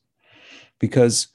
Because 0.79 1.27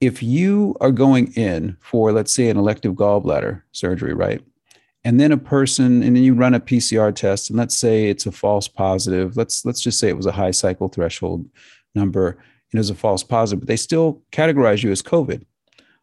if 0.00 0.22
you 0.22 0.76
are 0.80 0.92
going 0.92 1.32
in 1.32 1.76
for, 1.80 2.12
let's 2.12 2.32
say, 2.32 2.48
an 2.50 2.56
elective 2.56 2.94
gallbladder 2.94 3.62
surgery, 3.72 4.14
right? 4.14 4.42
And 5.04 5.18
then 5.18 5.32
a 5.32 5.38
person 5.38 6.02
and 6.02 6.14
then 6.16 6.22
you 6.22 6.34
run 6.34 6.54
a 6.54 6.60
pcr 6.60 7.14
test 7.14 7.50
and 7.50 7.58
let's 7.58 7.76
say 7.76 8.08
it's 8.08 8.26
a 8.26 8.32
false 8.32 8.68
positive 8.68 9.36
let's 9.36 9.64
let's 9.64 9.80
just 9.80 9.98
say 9.98 10.08
it 10.08 10.16
was 10.16 10.26
a 10.26 10.32
high 10.32 10.50
cycle 10.50 10.88
threshold 10.88 11.48
number 11.94 12.30
and 12.30 12.74
it 12.74 12.78
was 12.78 12.90
a 12.90 12.94
false 12.94 13.22
positive 13.22 13.60
but 13.60 13.68
they 13.68 13.76
still 13.76 14.22
categorize 14.32 14.82
you 14.82 14.90
as 14.90 15.02
covid. 15.02 15.44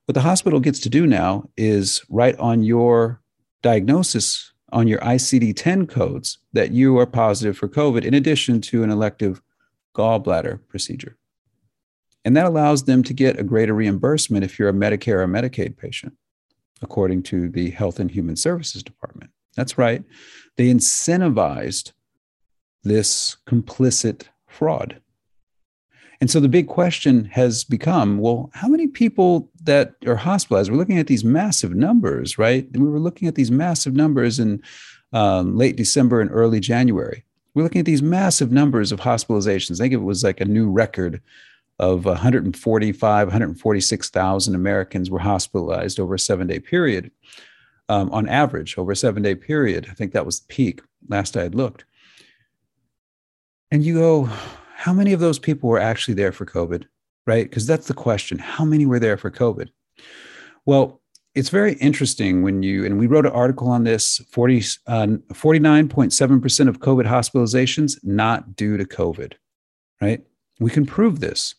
What 0.06 0.14
the 0.14 0.22
hospital 0.22 0.62
gets 0.62 0.80
to 0.82 0.90
do 0.90 1.06
now 1.06 1.50
is 1.58 2.02
write 2.10 2.38
on 2.40 2.64
your 2.64 3.22
diagnosis 3.62 4.54
on 4.72 4.88
your 4.88 5.00
icd-10 5.00 5.90
codes 5.90 6.40
that 6.54 6.72
you 6.72 6.98
are 6.98 7.06
positive 7.06 7.58
for 7.58 7.68
covid 7.68 8.04
in 8.04 8.14
addition 8.14 8.62
to 8.62 8.84
an 8.84 8.90
elective 8.90 9.42
gallbladder 9.96 10.60
procedure. 10.68 11.18
And 12.24 12.36
that 12.36 12.46
allows 12.46 12.84
them 12.84 13.04
to 13.04 13.14
get 13.14 13.40
a 13.40 13.44
greater 13.44 13.74
reimbursement 13.74 14.44
if 14.44 14.60
you're 14.60 14.70
a 14.70 14.74
medicare 14.74 15.24
or 15.24 15.28
medicaid 15.28 15.78
patient 15.78 16.14
according 16.82 17.24
to 17.24 17.50
the 17.50 17.72
Health 17.72 18.00
and 18.00 18.12
Human 18.12 18.36
Services 18.36 18.84
Department. 18.84 19.32
That's 19.56 19.78
right. 19.78 20.04
They 20.56 20.68
incentivized 20.68 21.92
this 22.84 23.38
complicit 23.48 24.28
fraud. 24.48 25.02
And 26.20 26.32
so 26.32 26.40
the 26.40 26.50
big 26.50 26.68
question 26.68 27.26
has 27.26 27.64
become 27.64 28.18
well, 28.18 28.50
how 28.54 28.68
many 28.68 28.88
people 28.88 29.52
that 29.64 29.96
are 30.06 30.16
hospitalized? 30.16 30.72
We're 30.72 30.78
looking 30.78 30.98
at 30.98 31.08
these 31.08 31.24
massive 31.24 31.76
numbers, 31.76 32.38
right? 32.38 32.68
And 32.74 32.84
we 32.84 32.90
were 32.90 33.00
looking 33.00 33.28
at 33.28 33.36
these 33.36 33.52
massive 33.52 33.94
numbers 33.94 34.40
in 34.40 34.62
um, 35.14 35.56
late 35.56 35.76
December 35.76 36.22
and 36.22 36.32
early 36.32 36.60
January. 36.60 37.24
We're 37.54 37.64
looking 37.64 37.80
at 37.80 37.86
these 37.86 38.02
massive 38.02 38.52
numbers 38.52 38.92
of 38.92 39.00
hospitalizations. 39.00 39.80
I 39.80 39.86
think 39.86 39.94
it 39.94 39.98
was 39.98 40.24
like 40.24 40.42
a 40.42 40.46
new 40.46 40.70
record 40.70 41.22
of 41.80 42.06
145, 42.06 43.28
146,000 43.28 44.56
Americans 44.56 45.10
were 45.10 45.20
hospitalized 45.20 46.00
over 46.00 46.16
a 46.16 46.20
seven 46.20 46.48
day 46.48 46.60
period, 46.60 47.12
um, 47.90 48.12
on 48.12 48.28
average, 48.28 48.78
over 48.78 48.92
a 48.92 48.96
seven 48.96 49.22
day 49.24 49.36
period. 49.36 49.88
I 49.90 49.94
think 49.94 50.14
that 50.14 50.26
was 50.26 50.40
the 50.40 50.48
peak 50.48 50.82
last 51.08 51.38
I 51.38 51.44
had 51.44 51.56
looked. 51.56 51.86
And 53.72 53.84
you 53.84 53.96
go, 53.96 54.30
how 54.76 54.94
many 54.94 55.14
of 55.14 55.20
those 55.20 55.40
people 55.40 55.70
were 55.70 55.80
actually 55.80 56.14
there 56.14 56.32
for 56.32 56.46
COVID? 56.46 56.86
Right? 57.26 57.44
Because 57.50 57.68
that's 57.68 57.88
the 57.88 57.94
question. 57.94 58.40
How 58.40 58.64
many 58.64 58.86
were 58.86 59.00
there 59.00 59.18
for 59.18 59.30
COVID? 59.30 59.70
Well, 60.66 61.02
it's 61.36 61.50
very 61.50 61.74
interesting 61.74 62.42
when 62.42 62.64
you, 62.64 62.84
and 62.84 62.98
we 62.98 63.06
wrote 63.06 63.28
an 63.28 63.32
article 63.32 63.68
on 63.68 63.84
this 63.84 64.18
40, 64.32 64.58
uh, 64.88 65.08
49.7% 65.34 66.68
of 66.68 66.80
COVID 66.80 67.06
hospitalizations 67.06 68.00
not 68.04 68.56
due 68.56 68.76
to 68.78 68.86
COVID, 68.86 69.34
right? 70.02 70.24
We 70.60 70.72
can 70.72 70.86
prove 70.86 71.20
this. 71.20 71.54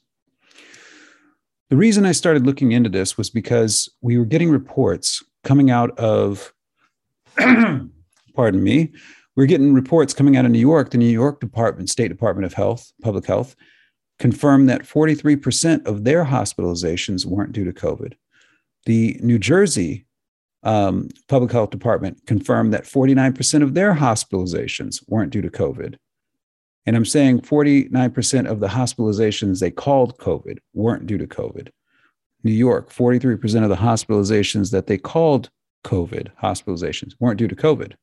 The 1.71 1.77
reason 1.77 2.07
I 2.07 2.13
started 2.13 2.47
looking 2.47 2.73
into 2.73 2.89
this 2.89 3.19
was 3.19 3.29
because 3.29 3.91
we 4.01 4.17
were 4.17 4.25
getting 4.25 4.51
reports 4.51 5.23
coming 5.45 5.71
out 5.71 5.97
of, 5.99 6.55
pardon 7.37 8.63
me, 8.63 8.93
we 9.37 9.45
are 9.45 9.47
getting 9.47 9.75
reports 9.75 10.15
coming 10.15 10.37
out 10.37 10.47
of 10.47 10.51
New 10.51 10.59
York. 10.59 10.91
The 10.91 10.99
New 10.99 11.07
York 11.07 11.41
Department, 11.41 11.91
State 11.91 12.09
Department 12.09 12.47
of 12.47 12.55
Health, 12.55 12.91
Public 13.03 13.27
Health, 13.27 13.55
confirmed 14.19 14.69
that 14.69 14.83
43% 14.83 15.87
of 15.87 16.05
their 16.05 16.25
hospitalizations 16.25 17.27
weren't 17.27 17.53
due 17.53 17.65
to 17.65 17.73
COVID. 17.73 18.15
The 18.87 19.21
New 19.23 19.39
Jersey 19.39 20.07
um, 20.63 21.09
Public 21.29 21.53
Health 21.53 21.71
Department 21.71 22.27
confirmed 22.27 22.73
that 22.73 22.85
49% 22.85 23.63
of 23.63 23.75
their 23.75 23.95
hospitalizations 23.95 25.05
weren't 25.07 25.31
due 25.31 25.43
to 25.43 25.51
COVID. 25.51 25.97
And 26.87 26.97
I'm 26.97 27.05
saying 27.05 27.43
49% 27.43 28.47
of 28.47 28.61
the 28.61 28.69
hospitalizations 28.69 29.61
they 29.61 29.71
called 29.71 30.17
COVID 30.19 30.59
weren't 30.73 31.07
due 31.07 31.19
to 31.19 31.27
COVID. 31.27 31.69
New 32.45 32.53
York, 32.53 32.91
43% 32.93 33.63
of 33.63 33.69
the 33.69 33.77
hospitalizations 33.77 34.71
that 34.71 34.87
they 34.87 34.97
called 34.97 35.51
COVID 35.85 36.29
hospitalizations 36.43 37.15
weren't 37.19 37.39
due 37.39 37.49
to 37.49 37.57
COVID. 37.57 37.95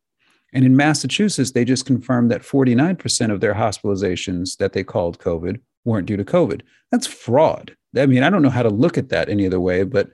And 0.53 0.65
in 0.65 0.75
Massachusetts, 0.75 1.51
they 1.51 1.65
just 1.65 1.85
confirmed 1.85 2.31
that 2.31 2.41
49% 2.41 3.31
of 3.31 3.41
their 3.41 3.53
hospitalizations 3.53 4.57
that 4.57 4.73
they 4.73 4.83
called 4.83 5.19
COVID 5.19 5.59
weren't 5.83 6.07
due 6.07 6.17
to 6.17 6.23
COVID. 6.23 6.61
That's 6.91 7.07
fraud. 7.07 7.75
I 7.97 8.05
mean, 8.05 8.23
I 8.23 8.29
don't 8.29 8.41
know 8.41 8.49
how 8.49 8.63
to 8.63 8.69
look 8.69 8.97
at 8.97 9.09
that 9.09 9.29
any 9.29 9.45
other 9.45 9.59
way, 9.59 9.83
but 9.83 10.11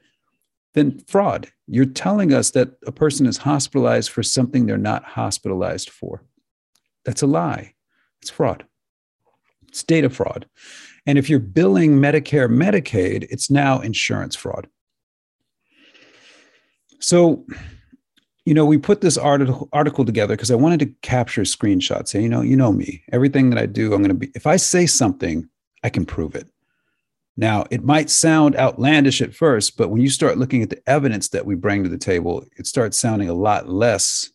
then 0.74 1.00
fraud. 1.08 1.48
You're 1.68 1.86
telling 1.86 2.34
us 2.34 2.52
that 2.52 2.72
a 2.86 2.92
person 2.92 3.26
is 3.26 3.38
hospitalized 3.38 4.10
for 4.10 4.24
something 4.24 4.66
they're 4.66 4.78
not 4.78 5.04
hospitalized 5.04 5.90
for. 5.90 6.24
That's 7.06 7.22
a 7.22 7.28
lie. 7.28 7.74
It's 8.22 8.30
fraud. 8.32 8.66
It's 9.68 9.84
data 9.84 10.10
fraud. 10.10 10.48
And 11.06 11.18
if 11.18 11.30
you're 11.30 11.40
billing 11.40 11.94
Medicare, 11.94 12.50
Medicaid, 12.50 13.28
it's 13.30 13.50
now 13.50 13.80
insurance 13.80 14.36
fraud. 14.36 14.68
So, 17.00 17.46
you 18.46 18.54
know, 18.54 18.66
we 18.66 18.78
put 18.78 19.02
this 19.02 19.18
article 19.18 19.70
article 19.74 20.06
together 20.06 20.36
because 20.36 20.52
I 20.52 20.56
wanted 20.56 20.80
to 20.82 20.94
capture 21.02 21.42
screenshots. 21.42 22.14
And 22.14 22.24
you 22.24 22.30
know, 22.30 22.42
you 22.42 22.56
know 22.56 22.72
me. 22.72 23.04
Everything 23.12 23.50
that 23.50 23.60
I 23.60 23.66
do, 23.66 23.94
I'm 23.94 24.02
going 24.02 24.10
to 24.10 24.14
be. 24.14 24.32
If 24.36 24.46
I 24.46 24.58
say 24.58 24.86
something, 24.86 25.50
I 25.84 25.90
can 25.90 26.06
prove 26.06 26.36
it. 26.36 26.48
Now, 27.38 27.66
it 27.72 27.84
might 27.84 28.10
sound 28.10 28.56
outlandish 28.56 29.22
at 29.22 29.34
first, 29.34 29.78
but 29.78 29.90
when 29.90 30.02
you 30.02 30.10
start 30.10 30.38
looking 30.38 30.62
at 30.62 30.70
the 30.70 30.82
evidence 30.86 31.30
that 31.30 31.46
we 31.46 31.56
bring 31.56 31.84
to 31.84 31.90
the 31.90 31.98
table, 31.98 32.46
it 32.58 32.68
starts 32.68 32.98
sounding 32.98 33.30
a 33.30 33.34
lot 33.34 33.70
less 33.70 34.30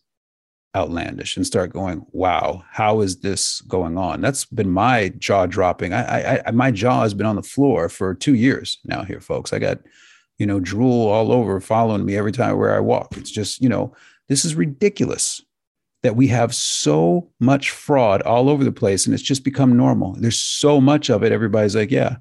outlandish 0.77 1.35
and 1.35 1.45
start 1.45 1.73
going, 1.73 2.05
wow, 2.11 2.63
how 2.71 3.01
is 3.01 3.17
this 3.21 3.61
going 3.61 3.97
on? 3.97 4.21
That's 4.21 4.45
been 4.45 4.69
my 4.69 5.09
jaw 5.17 5.47
dropping. 5.47 5.93
I, 5.93 6.41
I, 6.45 6.51
my 6.51 6.71
jaw 6.71 7.01
has 7.01 7.13
been 7.13 7.25
on 7.25 7.35
the 7.35 7.43
floor 7.43 7.89
for 7.89 8.13
two 8.13 8.35
years 8.35 8.77
now 8.85 9.03
here, 9.03 9.19
folks. 9.19 9.51
I 9.51 9.59
got, 9.59 9.79
you 10.37 10.45
know, 10.45 10.59
drool 10.59 11.07
all 11.07 11.31
over 11.31 11.59
following 11.59 12.05
me 12.05 12.15
every 12.15 12.31
time 12.31 12.57
where 12.57 12.75
I 12.75 12.79
walk. 12.79 13.17
It's 13.17 13.31
just, 13.31 13.61
you 13.61 13.69
know, 13.69 13.95
this 14.29 14.45
is 14.45 14.55
ridiculous 14.55 15.41
that 16.03 16.15
we 16.15 16.27
have 16.27 16.53
so 16.53 17.27
much 17.39 17.71
fraud 17.71 18.21
all 18.21 18.47
over 18.47 18.63
the 18.63 18.71
place 18.71 19.05
and 19.05 19.13
it's 19.13 19.23
just 19.23 19.43
become 19.43 19.75
normal. 19.75 20.15
There's 20.19 20.39
so 20.39 20.79
much 20.79 21.09
of 21.09 21.23
it. 21.23 21.31
Everybody's 21.31 21.75
like, 21.75 21.91
yeah. 21.91 22.17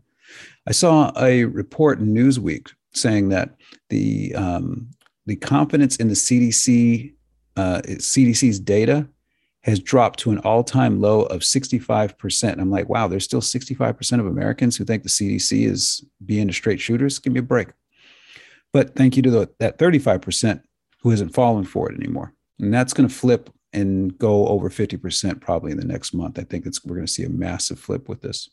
I 0.67 0.73
saw 0.73 1.13
a 1.21 1.45
report 1.45 2.01
in 2.01 2.15
Newsweek 2.15 2.73
saying 2.95 3.29
that 3.29 3.55
the 3.91 4.35
um, 4.35 4.89
the 5.27 5.37
confidence 5.37 5.97
in 5.97 6.09
the 6.09 6.15
CDC 6.15 7.13
uh, 7.57 7.83
CDC's 7.87 8.61
data 8.61 9.09
has 9.63 9.81
dropped 9.81 10.21
to 10.21 10.31
an 10.31 10.39
all 10.39 10.63
time 10.63 11.01
low 11.01 11.23
of 11.23 11.41
65%. 11.41 12.53
And 12.53 12.61
I'm 12.61 12.71
like, 12.71 12.89
wow, 12.89 13.09
there's 13.09 13.25
still 13.25 13.41
65% 13.41 14.21
of 14.21 14.27
Americans 14.27 14.77
who 14.77 14.85
think 14.85 15.03
the 15.03 15.09
CDC 15.09 15.67
is 15.67 16.05
being 16.25 16.49
a 16.49 16.53
straight 16.53 16.81
shooters. 16.81 17.19
Give 17.19 17.33
me 17.33 17.41
a 17.41 17.43
break. 17.43 17.69
But 18.73 18.95
thank 18.95 19.17
you 19.17 19.23
to 19.23 19.31
the, 19.31 19.51
that 19.59 19.79
35% 19.79 20.63
who 21.01 21.11
hasn't 21.11 21.35
fallen 21.35 21.65
for 21.65 21.91
it 21.91 21.97
anymore. 21.97 22.33
And 22.61 22.73
that's 22.73 22.93
going 22.93 23.09
to 23.09 23.15
flip 23.15 23.51
and 23.73 24.17
go 24.19 24.47
over 24.47 24.71
50% 24.71 25.41
probably 25.41 25.73
in 25.73 25.79
the 25.79 25.85
next 25.85 26.15
month. 26.15 26.39
I 26.39 26.45
think 26.45 26.65
it's, 26.65 26.85
we're 26.85 26.95
going 26.95 27.07
to 27.07 27.13
see 27.13 27.25
a 27.25 27.29
massive 27.29 27.79
flip 27.79 28.09
with 28.09 28.23
this. 28.23 28.49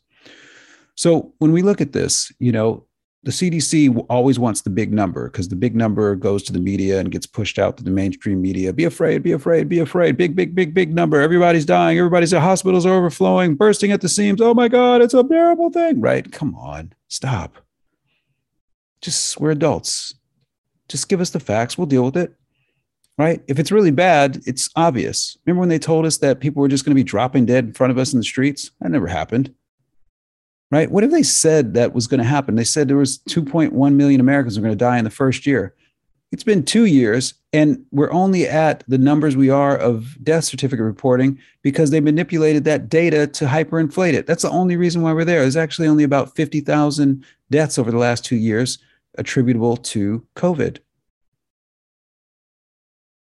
So 0.96 1.32
when 1.38 1.52
we 1.52 1.62
look 1.62 1.80
at 1.80 1.92
this, 1.92 2.32
you 2.38 2.52
know, 2.52 2.86
the 3.24 3.30
CDC 3.30 4.04
always 4.10 4.38
wants 4.38 4.60
the 4.60 4.70
big 4.70 4.92
number 4.92 5.30
because 5.30 5.48
the 5.48 5.56
big 5.56 5.74
number 5.74 6.14
goes 6.14 6.42
to 6.42 6.52
the 6.52 6.58
media 6.58 7.00
and 7.00 7.10
gets 7.10 7.26
pushed 7.26 7.58
out 7.58 7.78
to 7.78 7.82
the 7.82 7.90
mainstream 7.90 8.42
media. 8.42 8.72
Be 8.72 8.84
afraid, 8.84 9.22
be 9.22 9.32
afraid, 9.32 9.68
be 9.68 9.78
afraid. 9.78 10.18
Big, 10.18 10.36
big, 10.36 10.54
big, 10.54 10.74
big 10.74 10.94
number. 10.94 11.20
Everybody's 11.20 11.64
dying. 11.64 11.98
Everybody's 11.98 12.34
at 12.34 12.42
hospitals 12.42 12.84
are 12.84 12.94
overflowing, 12.94 13.54
bursting 13.54 13.92
at 13.92 14.02
the 14.02 14.10
seams. 14.10 14.42
Oh 14.42 14.52
my 14.52 14.68
God, 14.68 15.00
it's 15.00 15.14
a 15.14 15.24
terrible 15.24 15.70
thing. 15.70 16.02
Right? 16.02 16.30
Come 16.30 16.54
on, 16.54 16.92
stop. 17.08 17.56
Just 19.00 19.40
we're 19.40 19.52
adults. 19.52 20.14
Just 20.88 21.08
give 21.08 21.22
us 21.22 21.30
the 21.30 21.40
facts. 21.40 21.78
We'll 21.78 21.86
deal 21.86 22.04
with 22.04 22.18
it. 22.18 22.34
Right? 23.16 23.42
If 23.48 23.58
it's 23.58 23.72
really 23.72 23.92
bad, 23.92 24.42
it's 24.44 24.68
obvious. 24.76 25.38
Remember 25.46 25.60
when 25.60 25.68
they 25.70 25.78
told 25.78 26.04
us 26.04 26.18
that 26.18 26.40
people 26.40 26.60
were 26.60 26.68
just 26.68 26.84
going 26.84 26.94
to 26.94 27.00
be 27.00 27.04
dropping 27.04 27.46
dead 27.46 27.64
in 27.64 27.72
front 27.72 27.90
of 27.90 27.96
us 27.96 28.12
in 28.12 28.18
the 28.18 28.24
streets? 28.24 28.70
That 28.80 28.90
never 28.90 29.06
happened 29.06 29.54
right? 30.74 30.90
What 30.90 31.04
have 31.04 31.12
they 31.12 31.22
said 31.22 31.74
that 31.74 31.94
was 31.94 32.08
going 32.08 32.18
to 32.18 32.24
happen? 32.24 32.56
They 32.56 32.64
said 32.64 32.88
there 32.88 32.96
was 32.96 33.18
2.1 33.28 33.94
million 33.94 34.20
Americans 34.20 34.58
were 34.58 34.64
going 34.64 34.76
to 34.76 34.84
die 34.84 34.98
in 34.98 35.04
the 35.04 35.10
first 35.10 35.46
year. 35.46 35.72
It's 36.32 36.42
been 36.42 36.64
two 36.64 36.86
years, 36.86 37.34
and 37.52 37.86
we're 37.92 38.10
only 38.10 38.48
at 38.48 38.82
the 38.88 38.98
numbers 38.98 39.36
we 39.36 39.50
are 39.50 39.76
of 39.76 40.16
death 40.24 40.42
certificate 40.42 40.84
reporting 40.84 41.38
because 41.62 41.90
they 41.90 42.00
manipulated 42.00 42.64
that 42.64 42.88
data 42.88 43.28
to 43.28 43.46
hyperinflate 43.46 44.14
it. 44.14 44.26
That's 44.26 44.42
the 44.42 44.50
only 44.50 44.76
reason 44.76 45.02
why 45.02 45.12
we're 45.12 45.24
there. 45.24 45.42
There's 45.42 45.54
actually 45.54 45.86
only 45.86 46.02
about 46.02 46.34
50,000 46.34 47.24
deaths 47.52 47.78
over 47.78 47.92
the 47.92 47.98
last 47.98 48.24
two 48.24 48.34
years 48.34 48.78
attributable 49.16 49.76
to 49.76 50.26
COVID. 50.34 50.78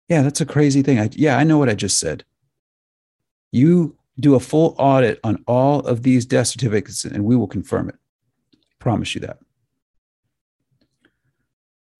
Yeah, 0.09 0.23
that's 0.23 0.41
a 0.41 0.45
crazy 0.45 0.81
thing. 0.81 0.99
I, 0.99 1.11
yeah, 1.13 1.37
I 1.37 1.43
know 1.43 1.59
what 1.59 1.69
I 1.69 1.75
just 1.75 1.99
said. 1.99 2.23
You 3.51 3.95
do 4.19 4.35
a 4.35 4.39
full 4.39 4.75
audit 4.77 5.19
on 5.23 5.43
all 5.47 5.79
of 5.81 6.03
these 6.03 6.25
death 6.25 6.47
certificates 6.47 7.05
and 7.05 7.23
we 7.23 7.35
will 7.35 7.47
confirm 7.47 7.89
it. 7.89 7.95
Promise 8.79 9.15
you 9.15 9.21
that. 9.21 9.39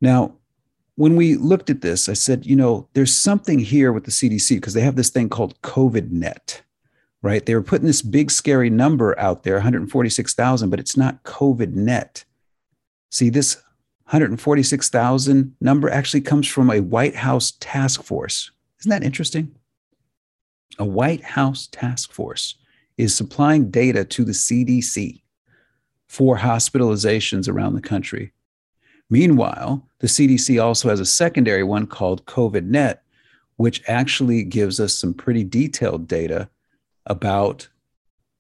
Now, 0.02 0.36
when 0.96 1.16
we 1.16 1.36
looked 1.36 1.70
at 1.70 1.82
this, 1.82 2.10
I 2.10 2.14
said, 2.14 2.46
you 2.46 2.56
know, 2.56 2.88
there's 2.94 3.16
something 3.16 3.60
here 3.60 3.92
with 3.92 4.06
the 4.06 4.12
CDC 4.12 4.56
because 4.56 4.74
they 4.74 4.82
have 4.82 4.96
this 4.96 5.10
thing 5.10 5.30
called 5.30 5.62
COVID 5.62 6.10
net, 6.10 6.64
right? 7.22 7.46
They 7.46 7.54
were 7.54 7.62
putting 7.62 7.88
this 7.88 8.02
big, 8.02 8.32
scary 8.32 8.70
number 8.70 9.18
out 9.20 9.44
there, 9.44 9.56
146,000, 9.56 10.70
but 10.70 10.80
it's 10.80 10.98
not 10.98 11.24
COVID 11.24 11.74
net. 11.74 12.26
See, 13.12 13.30
this 13.30 13.58
146,000 14.06 15.56
number 15.60 15.90
actually 15.90 16.22
comes 16.22 16.48
from 16.48 16.72
a 16.72 16.80
White 16.80 17.16
House 17.16 17.54
task 17.60 18.02
force. 18.02 18.52
Isn't 18.80 18.90
that 18.90 19.04
interesting? 19.04 19.57
A 20.80 20.86
White 20.86 21.24
House 21.24 21.68
task 21.68 22.12
force 22.12 22.56
is 22.98 23.16
supplying 23.16 23.70
data 23.70 24.04
to 24.06 24.24
the 24.24 24.32
CDC 24.32 25.22
for 26.08 26.38
hospitalizations 26.38 27.50
around 27.50 27.76
the 27.76 27.82
country. 27.82 28.32
Meanwhile, 29.10 29.88
the 30.00 30.08
CDC 30.08 30.62
also 30.62 30.90
has 30.90 31.00
a 31.00 31.06
secondary 31.06 31.64
one 31.64 31.88
called 31.88 32.26
COVIDNet, 32.26 32.98
which 33.56 33.82
actually 33.88 34.44
gives 34.44 34.80
us 34.80 34.94
some 34.94 35.14
pretty 35.14 35.44
detailed 35.44 36.08
data 36.08 36.50
about 37.06 37.68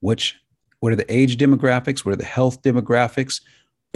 which 0.01 0.35
what 0.79 0.91
are 0.91 0.97
the 0.97 1.11
age 1.13 1.37
demographics, 1.37 2.05
what 2.05 2.11
are 2.11 2.17
the 2.17 2.25
health 2.25 2.61
demographics, 2.61 3.41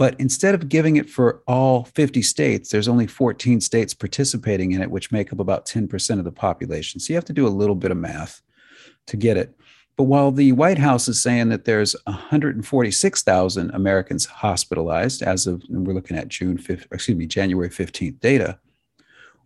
but 0.02 0.18
instead 0.18 0.52
of 0.56 0.68
giving 0.68 0.96
it 0.96 1.08
for 1.08 1.44
all 1.46 1.84
50 1.84 2.22
states, 2.22 2.70
there's 2.70 2.88
only 2.88 3.06
14 3.06 3.60
states 3.60 3.94
participating 3.94 4.72
in 4.72 4.82
it, 4.82 4.90
which 4.90 5.12
make 5.12 5.32
up 5.32 5.38
about 5.38 5.64
10% 5.64 6.18
of 6.18 6.24
the 6.24 6.32
population. 6.32 6.98
So 6.98 7.12
you 7.12 7.16
have 7.16 7.24
to 7.26 7.32
do 7.32 7.46
a 7.46 7.48
little 7.48 7.76
bit 7.76 7.92
of 7.92 7.96
math 7.96 8.42
to 9.06 9.16
get 9.16 9.36
it. 9.36 9.56
But 9.96 10.04
while 10.04 10.32
the 10.32 10.50
White 10.50 10.78
House 10.78 11.06
is 11.06 11.22
saying 11.22 11.50
that 11.50 11.66
there's 11.66 11.94
146,000 12.06 13.70
Americans 13.70 14.26
hospitalized 14.26 15.22
as 15.22 15.46
of, 15.46 15.62
we're 15.68 15.94
looking 15.94 16.16
at 16.16 16.26
June 16.26 16.58
5th, 16.58 16.86
excuse 16.90 17.16
me, 17.16 17.26
January 17.26 17.70
15th 17.70 18.18
data. 18.18 18.58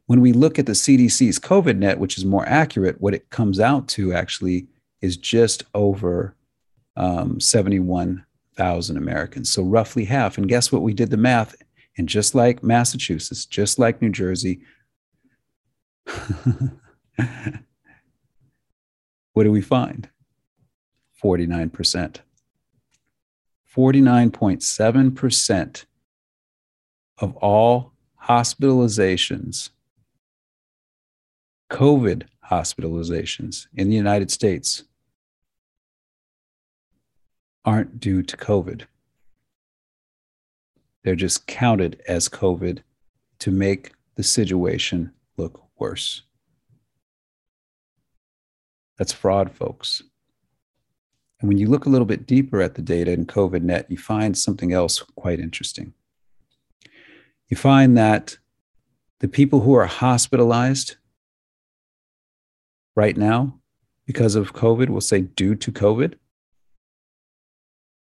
When 0.07 0.23
we 0.23 0.33
look 0.33 0.59
at 0.59 0.65
the 0.65 0.73
CDC's 0.73 1.39
COVID 1.39 1.77
net, 1.77 1.99
which 1.99 2.17
is 2.17 2.25
more 2.25 2.49
accurate, 2.49 2.99
what 2.99 3.13
it 3.13 3.29
comes 3.29 3.61
out 3.61 3.89
to 3.89 4.15
actually 4.15 4.69
is 5.03 5.19
just 5.19 5.65
over 5.75 6.35
um, 6.97 7.41
71 7.41 8.25
thousand 8.57 8.97
Americans. 8.97 9.51
So 9.51 9.63
roughly 9.63 10.07
half. 10.07 10.39
And 10.39 10.49
guess 10.49 10.73
what? 10.73 10.83
We 10.83 10.95
did 10.95 11.11
the 11.11 11.17
math. 11.17 11.55
And 11.99 12.09
just 12.09 12.35
like 12.35 12.63
Massachusetts, 12.63 13.47
just 13.47 13.79
like 13.79 14.03
New 14.03 14.11
Jersey, 14.11 14.61
what 19.33 19.45
do 19.45 19.53
we 19.53 19.63
find? 19.63 20.11
49%. 21.23 22.19
49.7% 23.75 25.85
of 27.19 27.37
all 27.37 27.93
hospitalizations, 28.25 29.71
COVID 31.71 32.25
hospitalizations 32.51 33.67
in 33.75 33.91
the 33.91 33.97
United 33.97 34.31
States 34.31 34.85
aren't 37.67 38.01
due 38.01 38.23
to 38.23 38.37
COVID. 38.37 38.83
They're 41.03 41.17
just 41.17 41.47
counted 41.47 42.01
as 42.09 42.29
COVID 42.29 42.79
to 43.41 43.51
make 43.51 43.93
the 44.14 44.23
situation 44.23 45.12
look 45.37 45.62
worse. 45.79 46.23
That's 48.97 49.12
fraud, 49.12 49.53
folks. 49.53 50.03
And 51.41 51.49
when 51.49 51.59
you 51.59 51.69
look 51.69 51.85
a 51.85 51.91
little 51.91 52.07
bit 52.07 52.27
deeper 52.27 52.62
at 52.62 52.77
the 52.77 52.83
data 52.83 53.12
in 53.12 53.27
COVIDNet, 53.27 53.91
you 53.91 53.99
find 53.99 54.39
something 54.39 54.73
else 54.73 55.01
quite 55.17 55.39
interesting. 55.39 55.93
You 57.49 57.57
find 57.57 57.97
that 57.99 58.39
the 59.21 59.29
people 59.29 59.61
who 59.61 59.75
are 59.75 59.87
hospitalized 59.87 60.97
right 62.95 63.17
now 63.17 63.61
because 64.07 64.35
of 64.35 64.55
COVID, 64.55 64.89
we'll 64.89 65.01
say 65.01 65.23
due 65.23 65.55
to 65.57 65.71
COVID, 65.71 66.14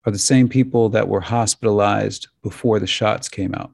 are 0.05 0.11
the 0.11 0.19
same 0.19 0.47
people 0.47 0.89
that 0.89 1.07
were 1.07 1.21
hospitalized 1.21 2.27
before 2.41 2.79
the 2.79 2.87
shots 2.87 3.27
came 3.27 3.53
out. 3.53 3.71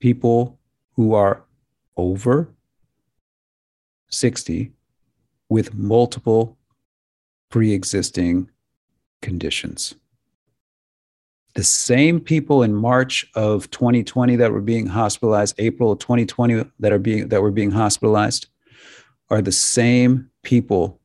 People 0.00 0.58
who 0.94 1.14
are 1.14 1.44
over 1.96 2.48
60 4.10 4.72
with 5.48 5.74
multiple 5.74 6.56
pre 7.50 7.72
existing 7.72 8.48
conditions. 9.22 9.94
The 11.54 11.64
same 11.64 12.20
people 12.20 12.62
in 12.62 12.74
March 12.74 13.26
of 13.34 13.70
2020 13.70 14.36
that 14.36 14.52
were 14.52 14.60
being 14.60 14.86
hospitalized, 14.86 15.56
April 15.58 15.90
of 15.90 15.98
2020 15.98 16.64
that 16.78 16.92
are 16.92 16.98
being 16.98 17.28
that 17.28 17.42
were 17.42 17.50
being 17.50 17.72
hospitalized, 17.72 18.46
are 19.30 19.42
the 19.42 19.52
same 19.52 20.30
people 20.44 20.97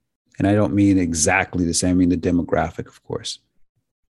and 0.44 0.52
I 0.52 0.56
don't 0.56 0.74
mean 0.74 0.98
exactly 0.98 1.64
the 1.64 1.74
same, 1.74 1.91
I 1.91 1.94
mean 1.94 2.10
the 2.10 2.18
demographic, 2.18 2.88
of 2.88 3.02
course. 3.04 3.39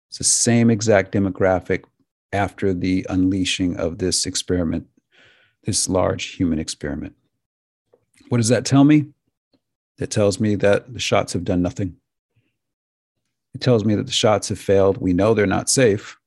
It's 0.07 0.17
the 0.17 0.23
same 0.23 0.69
exact 0.69 1.11
demographic 1.11 1.83
after 2.31 2.73
the 2.73 3.05
unleashing 3.09 3.75
of 3.75 3.97
this 3.97 4.25
experiment, 4.25 4.87
this 5.65 5.89
large 5.89 6.27
human 6.27 6.57
experiment. 6.57 7.15
What 8.29 8.37
does 8.37 8.47
that 8.47 8.63
tell 8.63 8.85
me? 8.85 9.07
It 9.99 10.09
tells 10.09 10.39
me 10.39 10.55
that 10.55 10.93
the 10.93 11.01
shots 11.01 11.33
have 11.33 11.43
done 11.43 11.61
nothing. 11.61 11.97
It 13.53 13.59
tells 13.59 13.83
me 13.83 13.95
that 13.95 14.05
the 14.05 14.13
shots 14.13 14.47
have 14.47 14.59
failed. 14.59 14.99
We 14.99 15.11
know 15.11 15.33
they're 15.33 15.45
not 15.45 15.69
safe. 15.69 16.17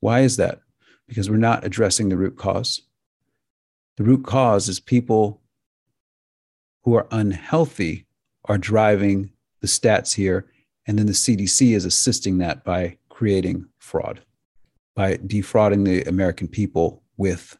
Why 0.00 0.22
is 0.22 0.36
that? 0.38 0.62
Because 1.06 1.30
we're 1.30 1.36
not 1.36 1.64
addressing 1.64 2.08
the 2.08 2.16
root 2.16 2.36
cause. 2.36 2.82
The 3.98 4.02
root 4.02 4.24
cause 4.26 4.68
is 4.68 4.80
people 4.80 5.42
who 6.82 6.96
are 6.96 7.06
unhealthy 7.12 8.06
are 8.46 8.58
driving 8.58 9.30
the 9.64 9.68
stats 9.68 10.14
here. 10.14 10.46
And 10.86 10.98
then 10.98 11.06
the 11.06 11.12
CDC 11.12 11.74
is 11.74 11.86
assisting 11.86 12.36
that 12.38 12.64
by 12.64 12.98
creating 13.08 13.66
fraud, 13.78 14.20
by 14.94 15.18
defrauding 15.26 15.84
the 15.84 16.02
American 16.02 16.48
people 16.48 17.02
with 17.16 17.56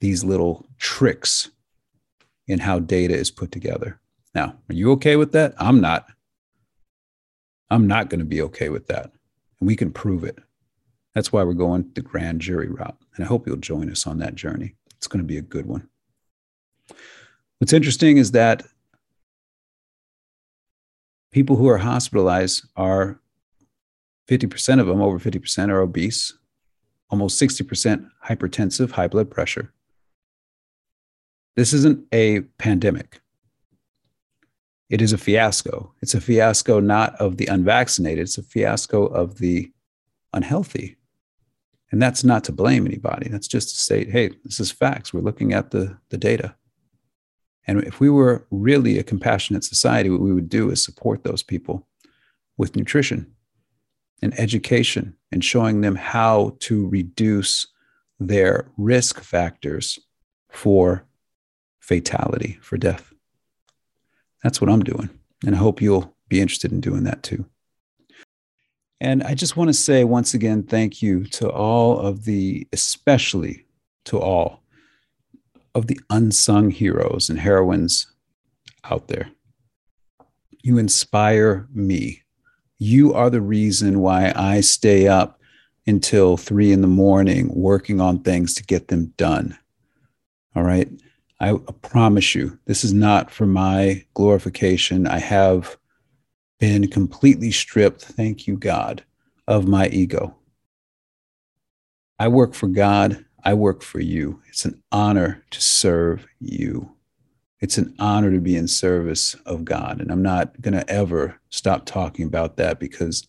these 0.00 0.22
little 0.22 0.68
tricks 0.76 1.50
in 2.46 2.58
how 2.58 2.78
data 2.78 3.14
is 3.14 3.30
put 3.30 3.50
together. 3.52 3.98
Now, 4.34 4.56
are 4.68 4.74
you 4.74 4.92
okay 4.92 5.16
with 5.16 5.32
that? 5.32 5.54
I'm 5.56 5.80
not. 5.80 6.08
I'm 7.70 7.86
not 7.86 8.10
going 8.10 8.18
to 8.18 8.26
be 8.26 8.42
okay 8.42 8.68
with 8.68 8.88
that. 8.88 9.10
And 9.60 9.66
we 9.66 9.76
can 9.76 9.92
prove 9.92 10.24
it. 10.24 10.38
That's 11.14 11.32
why 11.32 11.42
we're 11.42 11.54
going 11.54 11.90
the 11.94 12.02
grand 12.02 12.42
jury 12.42 12.68
route. 12.68 12.98
And 13.16 13.24
I 13.24 13.28
hope 13.28 13.46
you'll 13.46 13.56
join 13.56 13.90
us 13.90 14.06
on 14.06 14.18
that 14.18 14.34
journey. 14.34 14.74
It's 14.96 15.06
going 15.06 15.24
to 15.24 15.26
be 15.26 15.38
a 15.38 15.42
good 15.42 15.64
one. 15.64 15.88
What's 17.58 17.72
interesting 17.72 18.18
is 18.18 18.32
that 18.32 18.66
people 21.30 21.56
who 21.56 21.68
are 21.68 21.78
hospitalized 21.78 22.66
are 22.76 23.20
50% 24.28 24.80
of 24.80 24.86
them, 24.86 25.00
over 25.00 25.18
50%, 25.18 25.70
are 25.70 25.80
obese, 25.80 26.34
almost 27.10 27.40
60% 27.40 28.08
hypertensive, 28.26 28.92
high 28.92 29.08
blood 29.08 29.30
pressure. 29.30 29.72
This 31.56 31.72
isn't 31.72 32.06
a 32.12 32.40
pandemic. 32.58 33.20
It 34.88 35.02
is 35.02 35.12
a 35.12 35.18
fiasco. 35.18 35.92
It's 36.00 36.14
a 36.14 36.20
fiasco 36.20 36.80
not 36.80 37.14
of 37.16 37.36
the 37.36 37.46
unvaccinated, 37.46 38.22
it's 38.22 38.38
a 38.38 38.42
fiasco 38.42 39.06
of 39.06 39.38
the 39.38 39.72
unhealthy. 40.32 40.96
And 41.92 42.00
that's 42.00 42.22
not 42.22 42.44
to 42.44 42.52
blame 42.52 42.86
anybody. 42.86 43.28
That's 43.28 43.48
just 43.48 43.70
to 43.70 43.74
say, 43.74 44.08
hey, 44.08 44.30
this 44.44 44.60
is 44.60 44.70
facts. 44.70 45.12
We're 45.12 45.22
looking 45.22 45.52
at 45.52 45.72
the, 45.72 45.98
the 46.10 46.18
data. 46.18 46.54
And 47.70 47.84
if 47.84 48.00
we 48.00 48.10
were 48.10 48.44
really 48.50 48.98
a 48.98 49.04
compassionate 49.04 49.62
society, 49.62 50.10
what 50.10 50.20
we 50.20 50.32
would 50.32 50.48
do 50.48 50.70
is 50.72 50.82
support 50.82 51.22
those 51.22 51.44
people 51.44 51.86
with 52.58 52.74
nutrition 52.74 53.32
and 54.20 54.36
education 54.40 55.14
and 55.30 55.44
showing 55.44 55.80
them 55.80 55.94
how 55.94 56.56
to 56.62 56.88
reduce 56.88 57.68
their 58.18 58.68
risk 58.76 59.20
factors 59.20 60.00
for 60.50 61.06
fatality, 61.78 62.58
for 62.60 62.76
death. 62.76 63.12
That's 64.42 64.60
what 64.60 64.68
I'm 64.68 64.82
doing. 64.82 65.08
And 65.46 65.54
I 65.54 65.58
hope 65.58 65.80
you'll 65.80 66.16
be 66.28 66.40
interested 66.40 66.72
in 66.72 66.80
doing 66.80 67.04
that 67.04 67.22
too. 67.22 67.44
And 69.00 69.22
I 69.22 69.34
just 69.34 69.56
want 69.56 69.68
to 69.68 69.74
say 69.74 70.02
once 70.02 70.34
again, 70.34 70.64
thank 70.64 71.02
you 71.02 71.24
to 71.26 71.48
all 71.48 72.00
of 72.00 72.24
the, 72.24 72.66
especially 72.72 73.64
to 74.06 74.18
all 74.18 74.60
of 75.74 75.86
the 75.86 76.00
unsung 76.10 76.70
heroes 76.70 77.30
and 77.30 77.38
heroines 77.38 78.12
out 78.84 79.08
there. 79.08 79.30
You 80.62 80.78
inspire 80.78 81.68
me. 81.72 82.22
You 82.78 83.14
are 83.14 83.30
the 83.30 83.40
reason 83.40 84.00
why 84.00 84.32
I 84.34 84.60
stay 84.60 85.06
up 85.06 85.40
until 85.86 86.36
three 86.36 86.72
in 86.72 86.80
the 86.80 86.86
morning 86.86 87.50
working 87.54 88.00
on 88.00 88.20
things 88.20 88.54
to 88.54 88.64
get 88.64 88.88
them 88.88 89.12
done. 89.16 89.58
All 90.54 90.62
right. 90.62 90.88
I 91.40 91.56
promise 91.80 92.34
you, 92.34 92.58
this 92.66 92.84
is 92.84 92.92
not 92.92 93.30
for 93.30 93.46
my 93.46 94.04
glorification. 94.12 95.06
I 95.06 95.18
have 95.18 95.78
been 96.58 96.88
completely 96.88 97.50
stripped, 97.50 98.02
thank 98.02 98.46
you, 98.46 98.58
God, 98.58 99.02
of 99.48 99.66
my 99.66 99.88
ego. 99.88 100.36
I 102.18 102.28
work 102.28 102.52
for 102.52 102.68
God. 102.68 103.24
I 103.44 103.54
work 103.54 103.82
for 103.82 104.00
you. 104.00 104.42
It's 104.48 104.64
an 104.64 104.82
honor 104.92 105.42
to 105.50 105.60
serve 105.60 106.26
you. 106.38 106.96
It's 107.60 107.78
an 107.78 107.94
honor 107.98 108.30
to 108.30 108.40
be 108.40 108.56
in 108.56 108.68
service 108.68 109.34
of 109.46 109.64
God. 109.64 110.00
And 110.00 110.10
I'm 110.10 110.22
not 110.22 110.60
going 110.60 110.74
to 110.74 110.88
ever 110.88 111.40
stop 111.50 111.84
talking 111.84 112.26
about 112.26 112.56
that 112.56 112.80
because 112.80 113.26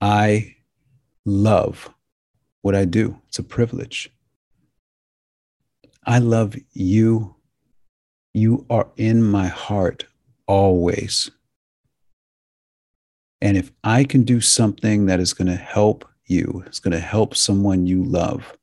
I 0.00 0.56
love 1.26 1.90
what 2.62 2.74
I 2.74 2.86
do. 2.86 3.20
It's 3.28 3.38
a 3.38 3.42
privilege. 3.42 4.10
I 6.06 6.18
love 6.18 6.56
you. 6.72 7.36
You 8.32 8.64
are 8.70 8.88
in 8.96 9.22
my 9.22 9.48
heart 9.48 10.06
always. 10.46 11.30
And 13.42 13.56
if 13.56 13.72
I 13.84 14.04
can 14.04 14.22
do 14.22 14.40
something 14.40 15.06
that 15.06 15.20
is 15.20 15.32
going 15.32 15.48
to 15.48 15.56
help 15.56 16.09
you, 16.30 16.62
it's 16.66 16.78
going 16.78 16.92
to 16.92 17.00
help 17.00 17.36
someone 17.36 17.86
you 17.86 18.02
love, 18.04 18.56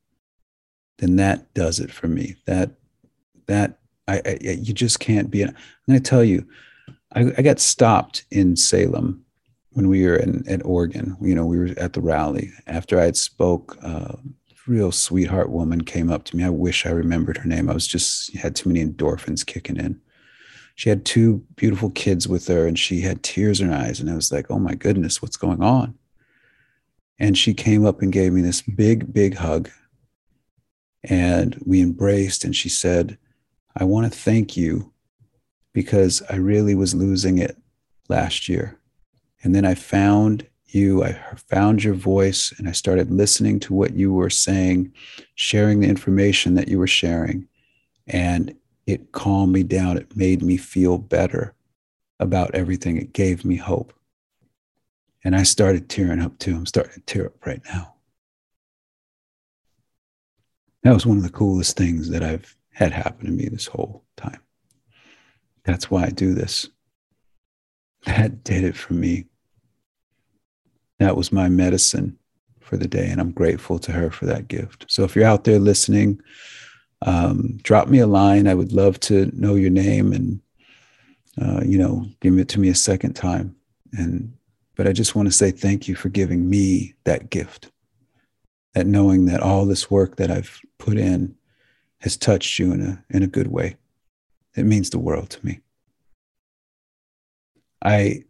then 0.98 1.18
that 1.18 1.54
does 1.54 1.80
it 1.80 1.92
for 1.92 2.08
me. 2.08 2.36
That, 2.46 2.72
that, 3.48 3.80
I, 4.08 4.22
I 4.26 4.38
you 4.42 4.74
just 4.74 5.00
can't 5.00 5.30
be. 5.30 5.44
I'm 5.44 5.56
going 5.88 6.02
to 6.02 6.10
tell 6.10 6.24
you, 6.24 6.48
I, 7.14 7.32
I, 7.38 7.42
got 7.42 7.60
stopped 7.60 8.26
in 8.32 8.56
Salem 8.56 9.24
when 9.72 9.90
we 9.90 10.06
were 10.06 10.16
in, 10.16 10.44
at 10.48 10.66
Oregon. 10.66 11.16
You 11.22 11.36
know, 11.36 11.46
we 11.46 11.58
were 11.60 11.70
at 11.78 11.94
the 11.94 12.02
rally 12.02 12.52
after 12.68 13.00
I 13.00 13.06
had 13.06 13.18
spoke. 13.18 13.78
Uh, 13.82 14.14
real 14.66 14.92
sweetheart 14.92 15.50
woman 15.50 15.84
came 15.86 16.12
up 16.12 16.26
to 16.26 16.36
me. 16.36 16.44
I 16.44 16.50
wish 16.50 16.86
I 16.86 16.90
remembered 16.90 17.38
her 17.38 17.48
name. 17.48 17.70
I 17.70 17.74
was 17.74 17.88
just 17.88 18.36
had 18.36 18.54
too 18.54 18.68
many 18.68 18.86
endorphins 18.86 19.46
kicking 19.46 19.78
in 19.78 20.02
she 20.78 20.90
had 20.90 21.06
two 21.06 21.44
beautiful 21.56 21.90
kids 21.90 22.28
with 22.28 22.48
her 22.48 22.68
and 22.68 22.78
she 22.78 23.02
had 23.02 23.24
tears 23.24 23.60
in 23.60 23.70
her 23.70 23.76
eyes. 23.76 24.00
And 24.00 24.12
I 24.12 24.14
was 24.14 24.32
like, 24.32 24.52
oh 24.52 24.60
my 24.60 24.76
goodness, 24.76 25.24
what's 25.24 25.36
going 25.36 25.64
on? 25.64 25.96
And 27.20 27.38
she 27.38 27.54
came 27.54 27.86
up 27.86 28.02
and 28.02 28.12
gave 28.12 28.34
me 28.34 28.42
this 28.42 28.62
big, 28.62 29.12
big 29.12 29.36
hug. 29.36 29.70
And 31.04 31.62
we 31.66 31.82
embraced, 31.82 32.44
and 32.44 32.56
she 32.56 32.70
said, 32.70 33.18
I 33.76 33.84
want 33.84 34.12
to 34.12 34.20
thank 34.20 34.58
you 34.58 34.92
because 35.74 36.22
I 36.30 36.36
really 36.36 36.76
was 36.76 36.96
losing 36.96 37.38
it 37.38 37.58
last 38.10 38.50
year. 38.50 38.80
And 39.44 39.54
then 39.54 39.66
I 39.66 39.76
found 39.76 40.48
you, 40.68 41.04
I 41.04 41.14
found 41.36 41.84
your 41.84 41.94
voice, 41.94 42.54
and 42.58 42.68
I 42.68 42.72
started 42.72 43.12
listening 43.12 43.60
to 43.62 43.74
what 43.74 43.94
you 43.94 44.14
were 44.14 44.30
saying, 44.30 44.94
sharing 45.36 45.80
the 45.80 45.88
information 45.88 46.56
that 46.56 46.68
you 46.68 46.78
were 46.78 46.88
sharing. 46.88 47.48
And 48.06 48.56
it 48.86 49.12
calmed 49.12 49.54
me 49.54 49.64
down. 49.64 49.98
It 49.98 50.16
made 50.16 50.42
me 50.42 50.58
feel 50.58 50.98
better 50.98 51.54
about 52.20 52.56
everything. 52.56 52.98
It 52.98 53.14
gave 53.14 53.46
me 53.46 53.56
hope. 53.58 53.94
And 55.24 55.36
I 55.36 55.44
started 55.44 55.90
tearing 55.90 56.22
up 56.22 56.38
too. 56.40 56.56
I'm 56.56 56.66
starting 56.66 56.94
to 56.94 57.02
tear 57.02 57.28
up 57.28 57.46
right 57.46 57.62
now. 57.66 57.96
That 60.84 60.94
was 60.94 61.06
one 61.06 61.18
of 61.18 61.24
the 61.24 61.30
coolest 61.30 61.76
things 61.76 62.10
that 62.10 62.24
I've 62.24 62.56
had 62.72 62.94
happen 62.94 63.26
to 63.26 63.32
me 63.32 63.50
this 63.50 63.66
whole 63.66 64.06
time. 64.16 64.40
That's 65.64 65.92
why 65.92 66.06
I 66.06 66.10
do 66.10 66.34
this. 66.34 66.70
That 68.06 68.44
did 68.44 68.64
it 68.64 68.78
for 68.78 68.94
me. 68.94 69.26
That 71.00 71.18
was 71.18 71.32
my 71.32 71.50
medicine 71.50 72.18
for 72.62 72.78
the 72.78 72.88
day. 72.88 73.10
And 73.10 73.20
I'm 73.20 73.32
grateful 73.32 73.80
to 73.80 73.92
her 73.92 74.10
for 74.12 74.28
that 74.28 74.48
gift. 74.48 74.86
So 74.88 75.04
if 75.04 75.16
you're 75.16 75.26
out 75.26 75.44
there 75.44 75.60
listening, 75.60 76.22
um, 77.02 77.58
drop 77.64 77.90
me 77.90 78.00
a 78.00 78.08
line. 78.08 78.48
I 78.48 78.54
would 78.54 78.72
love 78.72 79.00
to 79.02 79.30
know 79.34 79.56
your 79.56 79.70
name 79.72 80.14
and, 80.14 80.42
uh, 81.42 81.62
you 81.66 81.78
know, 81.78 82.06
give 82.22 82.38
it 82.38 82.48
to 82.50 82.60
me 82.60 82.70
a 82.70 82.76
second 82.76 83.14
time. 83.14 83.56
And, 83.94 84.37
but 84.78 84.88
I 84.88 84.94
just 84.94 85.16
want 85.16 85.28
to 85.28 85.34
say 85.34 85.52
thank 85.52 85.88
you 85.88 85.96
for 85.96 86.10
giving 86.10 86.50
me 86.50 86.94
that 87.04 87.30
gift, 87.30 87.72
that 88.74 88.88
knowing 88.88 89.26
that 89.26 89.42
all 89.42 89.66
this 89.66 89.92
work 89.92 90.16
that 90.18 90.32
I've 90.32 90.60
put 90.78 90.98
in 90.98 91.36
has 92.00 92.16
touched 92.16 92.60
you 92.60 92.72
in 92.72 92.82
a, 92.82 93.04
in 93.10 93.24
a 93.24 93.28
good 93.28 93.48
way. 93.48 93.76
It 94.56 94.64
means 94.64 94.90
the 94.90 95.00
world 95.00 95.32
to 95.32 95.46
me. 95.46 95.60
I 97.84 98.24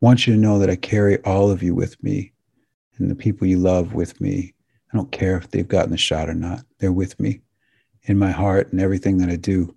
want 0.00 0.26
you 0.26 0.34
to 0.34 0.40
know 0.40 0.58
that 0.58 0.70
I 0.70 0.76
carry 0.76 1.22
all 1.22 1.50
of 1.50 1.62
you 1.62 1.74
with 1.74 2.02
me 2.02 2.32
and 2.96 3.10
the 3.10 3.14
people 3.14 3.46
you 3.46 3.58
love 3.58 3.94
with 3.94 4.20
me 4.20 4.54
I 4.94 4.96
don't 4.96 5.10
care 5.10 5.36
if 5.36 5.50
they've 5.50 5.66
gotten 5.66 5.90
the 5.90 5.96
shot 5.96 6.28
or 6.28 6.34
not. 6.34 6.64
They're 6.78 6.92
with 6.92 7.18
me 7.18 7.40
in 8.04 8.16
my 8.16 8.30
heart 8.30 8.70
and 8.70 8.80
everything 8.80 9.18
that 9.18 9.28
I 9.28 9.34
do. 9.34 9.74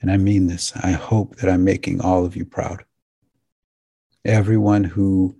And 0.00 0.10
I 0.10 0.16
mean 0.16 0.48
this. 0.48 0.72
I 0.74 0.90
hope 0.90 1.36
that 1.36 1.48
I'm 1.48 1.62
making 1.62 2.00
all 2.00 2.24
of 2.24 2.34
you 2.34 2.44
proud. 2.44 2.84
Everyone 4.28 4.84
who 4.84 5.34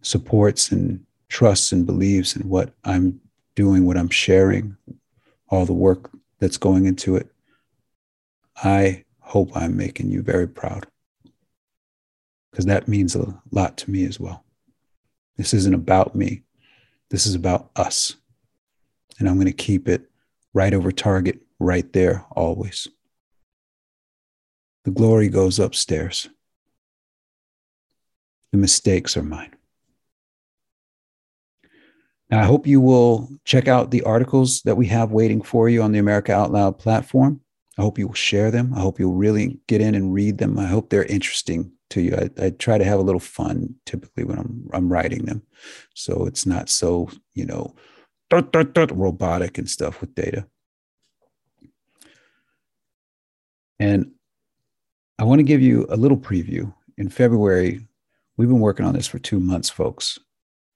supports 0.00 0.72
and 0.72 1.04
trusts 1.28 1.72
and 1.72 1.84
believes 1.84 2.34
in 2.34 2.48
what 2.48 2.72
I'm 2.84 3.20
doing, 3.54 3.84
what 3.84 3.98
I'm 3.98 4.08
sharing, 4.08 4.76
all 5.48 5.66
the 5.66 5.74
work 5.74 6.10
that's 6.38 6.56
going 6.56 6.86
into 6.86 7.16
it, 7.16 7.30
I 8.56 9.04
hope 9.20 9.50
I'm 9.54 9.76
making 9.76 10.10
you 10.10 10.22
very 10.22 10.48
proud 10.48 10.86
because 12.50 12.64
that 12.64 12.88
means 12.88 13.14
a 13.14 13.40
lot 13.50 13.76
to 13.76 13.90
me 13.90 14.04
as 14.06 14.18
well. 14.18 14.42
This 15.36 15.52
isn't 15.52 15.74
about 15.74 16.14
me, 16.16 16.42
this 17.10 17.26
is 17.26 17.34
about 17.34 17.70
us 17.76 18.16
and 19.18 19.28
I'm 19.28 19.34
going 19.36 19.46
to 19.46 19.52
keep 19.52 19.86
it 19.86 20.10
right 20.54 20.72
over 20.72 20.90
target, 20.90 21.40
right 21.60 21.92
there, 21.92 22.24
always. 22.32 22.88
The 24.84 24.90
glory 24.90 25.28
goes 25.28 25.58
upstairs. 25.58 26.30
The 28.52 28.58
mistakes 28.58 29.16
are 29.16 29.22
mine. 29.22 29.54
Now, 32.30 32.40
I 32.40 32.44
hope 32.44 32.66
you 32.66 32.80
will 32.80 33.28
check 33.44 33.66
out 33.66 33.90
the 33.90 34.02
articles 34.02 34.62
that 34.62 34.76
we 34.76 34.86
have 34.86 35.10
waiting 35.10 35.42
for 35.42 35.68
you 35.68 35.82
on 35.82 35.92
the 35.92 35.98
America 35.98 36.32
Out 36.32 36.52
Loud 36.52 36.78
platform. 36.78 37.40
I 37.76 37.82
hope 37.82 37.98
you 37.98 38.06
will 38.06 38.14
share 38.14 38.50
them. 38.50 38.72
I 38.74 38.80
hope 38.80 39.00
you'll 39.00 39.14
really 39.14 39.58
get 39.66 39.80
in 39.80 39.94
and 39.94 40.12
read 40.12 40.38
them. 40.38 40.58
I 40.58 40.66
hope 40.66 40.90
they're 40.90 41.04
interesting 41.04 41.72
to 41.90 42.00
you. 42.00 42.14
I, 42.14 42.46
I 42.46 42.50
try 42.50 42.78
to 42.78 42.84
have 42.84 42.98
a 42.98 43.02
little 43.02 43.20
fun 43.20 43.74
typically 43.84 44.24
when 44.24 44.38
I'm 44.38 44.68
I'm 44.72 44.92
writing 44.92 45.24
them, 45.24 45.42
so 45.94 46.26
it's 46.26 46.46
not 46.46 46.68
so 46.68 47.10
you 47.34 47.46
know 47.46 47.74
robotic 48.30 49.58
and 49.58 49.68
stuff 49.68 50.00
with 50.00 50.14
data. 50.14 50.46
And 53.78 54.12
I 55.18 55.24
want 55.24 55.38
to 55.40 55.44
give 55.44 55.62
you 55.62 55.86
a 55.88 55.96
little 55.96 56.18
preview. 56.18 56.72
In 56.98 57.08
February, 57.08 57.88
we've 58.40 58.48
been 58.48 58.58
working 58.58 58.86
on 58.86 58.94
this 58.94 59.06
for 59.06 59.18
two 59.18 59.38
months, 59.38 59.68
folks, 59.68 60.18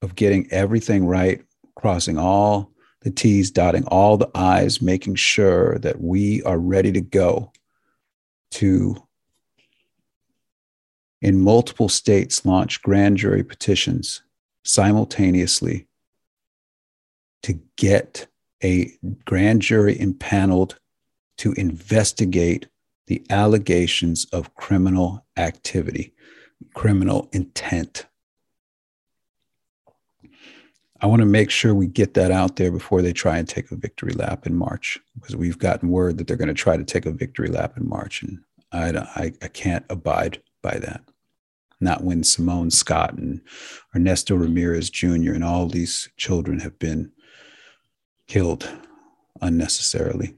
of 0.03 0.13
getting 0.13 0.47
everything 0.51 1.03
right, 1.03 1.43
crossing 1.75 2.15
all 2.15 2.71
the 3.01 3.09
T's, 3.09 3.49
dotting 3.49 3.85
all 3.87 4.17
the 4.17 4.29
I's, 4.35 4.83
making 4.83 5.15
sure 5.15 5.79
that 5.79 5.99
we 5.99 6.43
are 6.43 6.59
ready 6.59 6.91
to 6.91 7.01
go 7.01 7.51
to, 8.51 8.95
in 11.23 11.39
multiple 11.39 11.89
states, 11.89 12.45
launch 12.45 12.83
grand 12.83 13.17
jury 13.17 13.43
petitions 13.43 14.21
simultaneously 14.63 15.87
to 17.41 17.59
get 17.77 18.27
a 18.63 18.91
grand 19.25 19.63
jury 19.63 19.99
impaneled 19.99 20.77
to 21.39 21.53
investigate 21.53 22.67
the 23.07 23.25
allegations 23.31 24.25
of 24.25 24.53
criminal 24.53 25.25
activity, 25.35 26.13
criminal 26.73 27.29
intent. 27.31 28.05
I 31.01 31.07
want 31.07 31.19
to 31.19 31.25
make 31.25 31.51
sure 31.51 31.75
we 31.75 31.87
get 31.87 32.13
that 32.15 32.31
out 32.31 32.55
there 32.55 32.71
before 32.71 33.01
they 33.01 33.13
try 33.13 33.37
and 33.37 33.47
take 33.47 33.69
a 33.71 33.75
victory 33.75 34.13
lap 34.13 34.47
in 34.47 34.55
March, 34.55 34.99
because 35.19 35.35
we've 35.35 35.59
gotten 35.59 35.89
word 35.89 36.17
that 36.17 36.27
they're 36.27 36.37
going 36.37 36.47
to 36.47 36.53
try 36.53 36.77
to 36.77 36.83
take 36.83 37.05
a 37.05 37.11
victory 37.11 37.49
lap 37.49 37.77
in 37.77 37.87
March, 37.87 38.23
and 38.23 38.39
I, 38.71 38.89
I, 39.15 39.33
I 39.41 39.47
can't 39.49 39.85
abide 39.89 40.41
by 40.61 40.77
that. 40.79 41.01
Not 41.81 42.03
when 42.03 42.23
Simone 42.23 42.71
Scott 42.71 43.13
and 43.13 43.41
Ernesto 43.95 44.35
Ramirez 44.35 44.89
Jr. 44.89 45.33
and 45.33 45.43
all 45.43 45.67
these 45.67 46.09
children 46.17 46.59
have 46.61 46.79
been 46.79 47.11
killed 48.27 48.67
unnecessarily. 49.41 50.35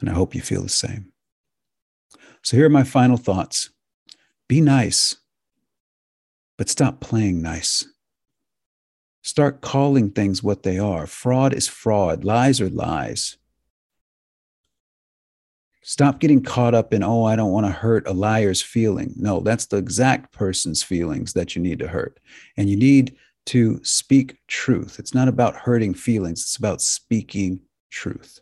And 0.00 0.10
I 0.10 0.12
hope 0.12 0.34
you 0.34 0.42
feel 0.42 0.62
the 0.62 0.68
same. 0.68 1.12
So 2.42 2.56
here 2.56 2.66
are 2.66 2.70
my 2.70 2.84
final 2.84 3.16
thoughts 3.16 3.70
be 4.54 4.60
nice, 4.60 5.16
but 6.56 6.68
stop 6.68 7.00
playing 7.00 7.42
nice. 7.42 7.84
Start 9.22 9.60
calling 9.60 10.12
things 10.12 10.44
what 10.44 10.62
they 10.62 10.78
are. 10.78 11.08
Fraud 11.08 11.52
is 11.52 11.66
fraud, 11.66 12.22
lies 12.22 12.60
are 12.60 12.70
lies. 12.70 13.36
Stop 15.82 16.20
getting 16.20 16.40
caught 16.40 16.72
up 16.72 16.94
in, 16.94 17.02
oh, 17.02 17.24
I 17.24 17.34
don't 17.34 17.50
want 17.50 17.66
to 17.66 17.72
hurt 17.72 18.06
a 18.06 18.12
liar's 18.12 18.62
feeling. 18.62 19.12
No, 19.16 19.40
that's 19.40 19.66
the 19.66 19.78
exact 19.78 20.32
person's 20.32 20.84
feelings 20.84 21.32
that 21.32 21.56
you 21.56 21.60
need 21.60 21.80
to 21.80 21.88
hurt. 21.88 22.20
And 22.56 22.70
you 22.70 22.76
need 22.76 23.16
to 23.46 23.80
speak 23.82 24.38
truth. 24.46 25.00
It's 25.00 25.14
not 25.14 25.26
about 25.26 25.56
hurting 25.56 25.94
feelings, 25.94 26.42
it's 26.42 26.56
about 26.58 26.80
speaking 26.80 27.58
truth. 27.90 28.38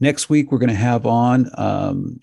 Next 0.00 0.28
week, 0.28 0.50
we're 0.50 0.58
going 0.58 0.70
to 0.70 0.74
have 0.74 1.06
on 1.06 1.50
um, 1.56 2.18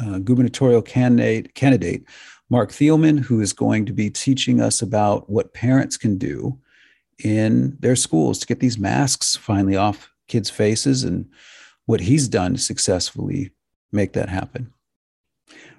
uh, 0.00 0.18
gubernatorial 0.18 0.82
candidate, 0.82 1.54
candidate 1.54 2.04
Marc 2.48 2.70
Thielman, 2.70 3.20
who 3.20 3.40
is 3.40 3.52
going 3.52 3.86
to 3.86 3.92
be 3.92 4.10
teaching 4.10 4.60
us 4.60 4.82
about 4.82 5.30
what 5.30 5.54
parents 5.54 5.96
can 5.96 6.18
do 6.18 6.58
in 7.22 7.76
their 7.80 7.96
schools 7.96 8.38
to 8.38 8.46
get 8.46 8.60
these 8.60 8.78
masks 8.78 9.36
finally 9.36 9.76
off 9.76 10.10
kids' 10.26 10.50
faces 10.50 11.04
and 11.04 11.28
what 11.86 12.00
he's 12.00 12.28
done 12.28 12.54
to 12.54 12.60
successfully 12.60 13.50
make 13.92 14.12
that 14.14 14.28
happen. 14.28 14.72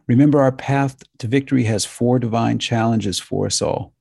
Remember, 0.08 0.42
our 0.42 0.52
path 0.52 1.04
to 1.20 1.28
victory 1.28 1.64
has 1.64 1.86
four 1.86 2.20
divine 2.20 2.60
challenges 2.60 3.20
for 3.20 3.46
us 3.46 3.62
all 3.62 3.94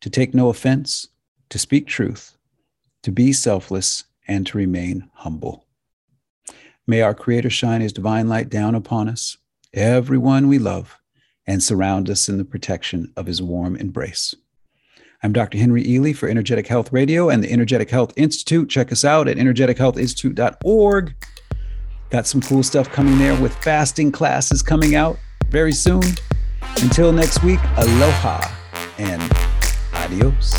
to 0.00 0.10
take 0.10 0.34
no 0.34 0.48
offense, 0.48 1.08
to 1.50 1.58
speak 1.58 1.86
truth, 1.86 2.36
to 3.02 3.10
be 3.10 3.32
selfless, 3.32 4.04
and 4.28 4.46
to 4.46 4.58
remain 4.58 5.10
humble. 5.14 5.66
May 6.86 7.02
our 7.02 7.14
Creator 7.14 7.50
shine 7.50 7.80
His 7.80 7.92
divine 7.92 8.28
light 8.28 8.48
down 8.48 8.74
upon 8.74 9.08
us, 9.08 9.36
everyone 9.74 10.48
we 10.48 10.58
love, 10.58 10.98
and 11.46 11.62
surround 11.62 12.10
us 12.10 12.28
in 12.28 12.38
the 12.38 12.44
protection 12.44 13.12
of 13.16 13.26
His 13.26 13.40
warm 13.42 13.76
embrace. 13.76 14.34
I'm 15.22 15.32
Dr. 15.32 15.58
Henry 15.58 15.84
Ealy 15.84 16.14
for 16.14 16.28
Energetic 16.28 16.68
Health 16.68 16.92
Radio 16.92 17.28
and 17.28 17.42
the 17.42 17.50
Energetic 17.50 17.90
Health 17.90 18.12
Institute. 18.16 18.68
Check 18.68 18.92
us 18.92 19.04
out 19.04 19.26
at 19.28 19.36
energetichealthinstitute.org. 19.36 21.14
Got 22.10 22.26
some 22.26 22.40
cool 22.40 22.62
stuff 22.62 22.88
coming 22.90 23.18
there 23.18 23.40
with 23.40 23.54
fasting 23.56 24.12
classes 24.12 24.62
coming 24.62 24.94
out 24.94 25.18
very 25.50 25.72
soon. 25.72 26.02
Until 26.80 27.12
next 27.12 27.42
week, 27.42 27.60
aloha 27.76 28.40
and 28.98 29.32
adios. 29.92 30.54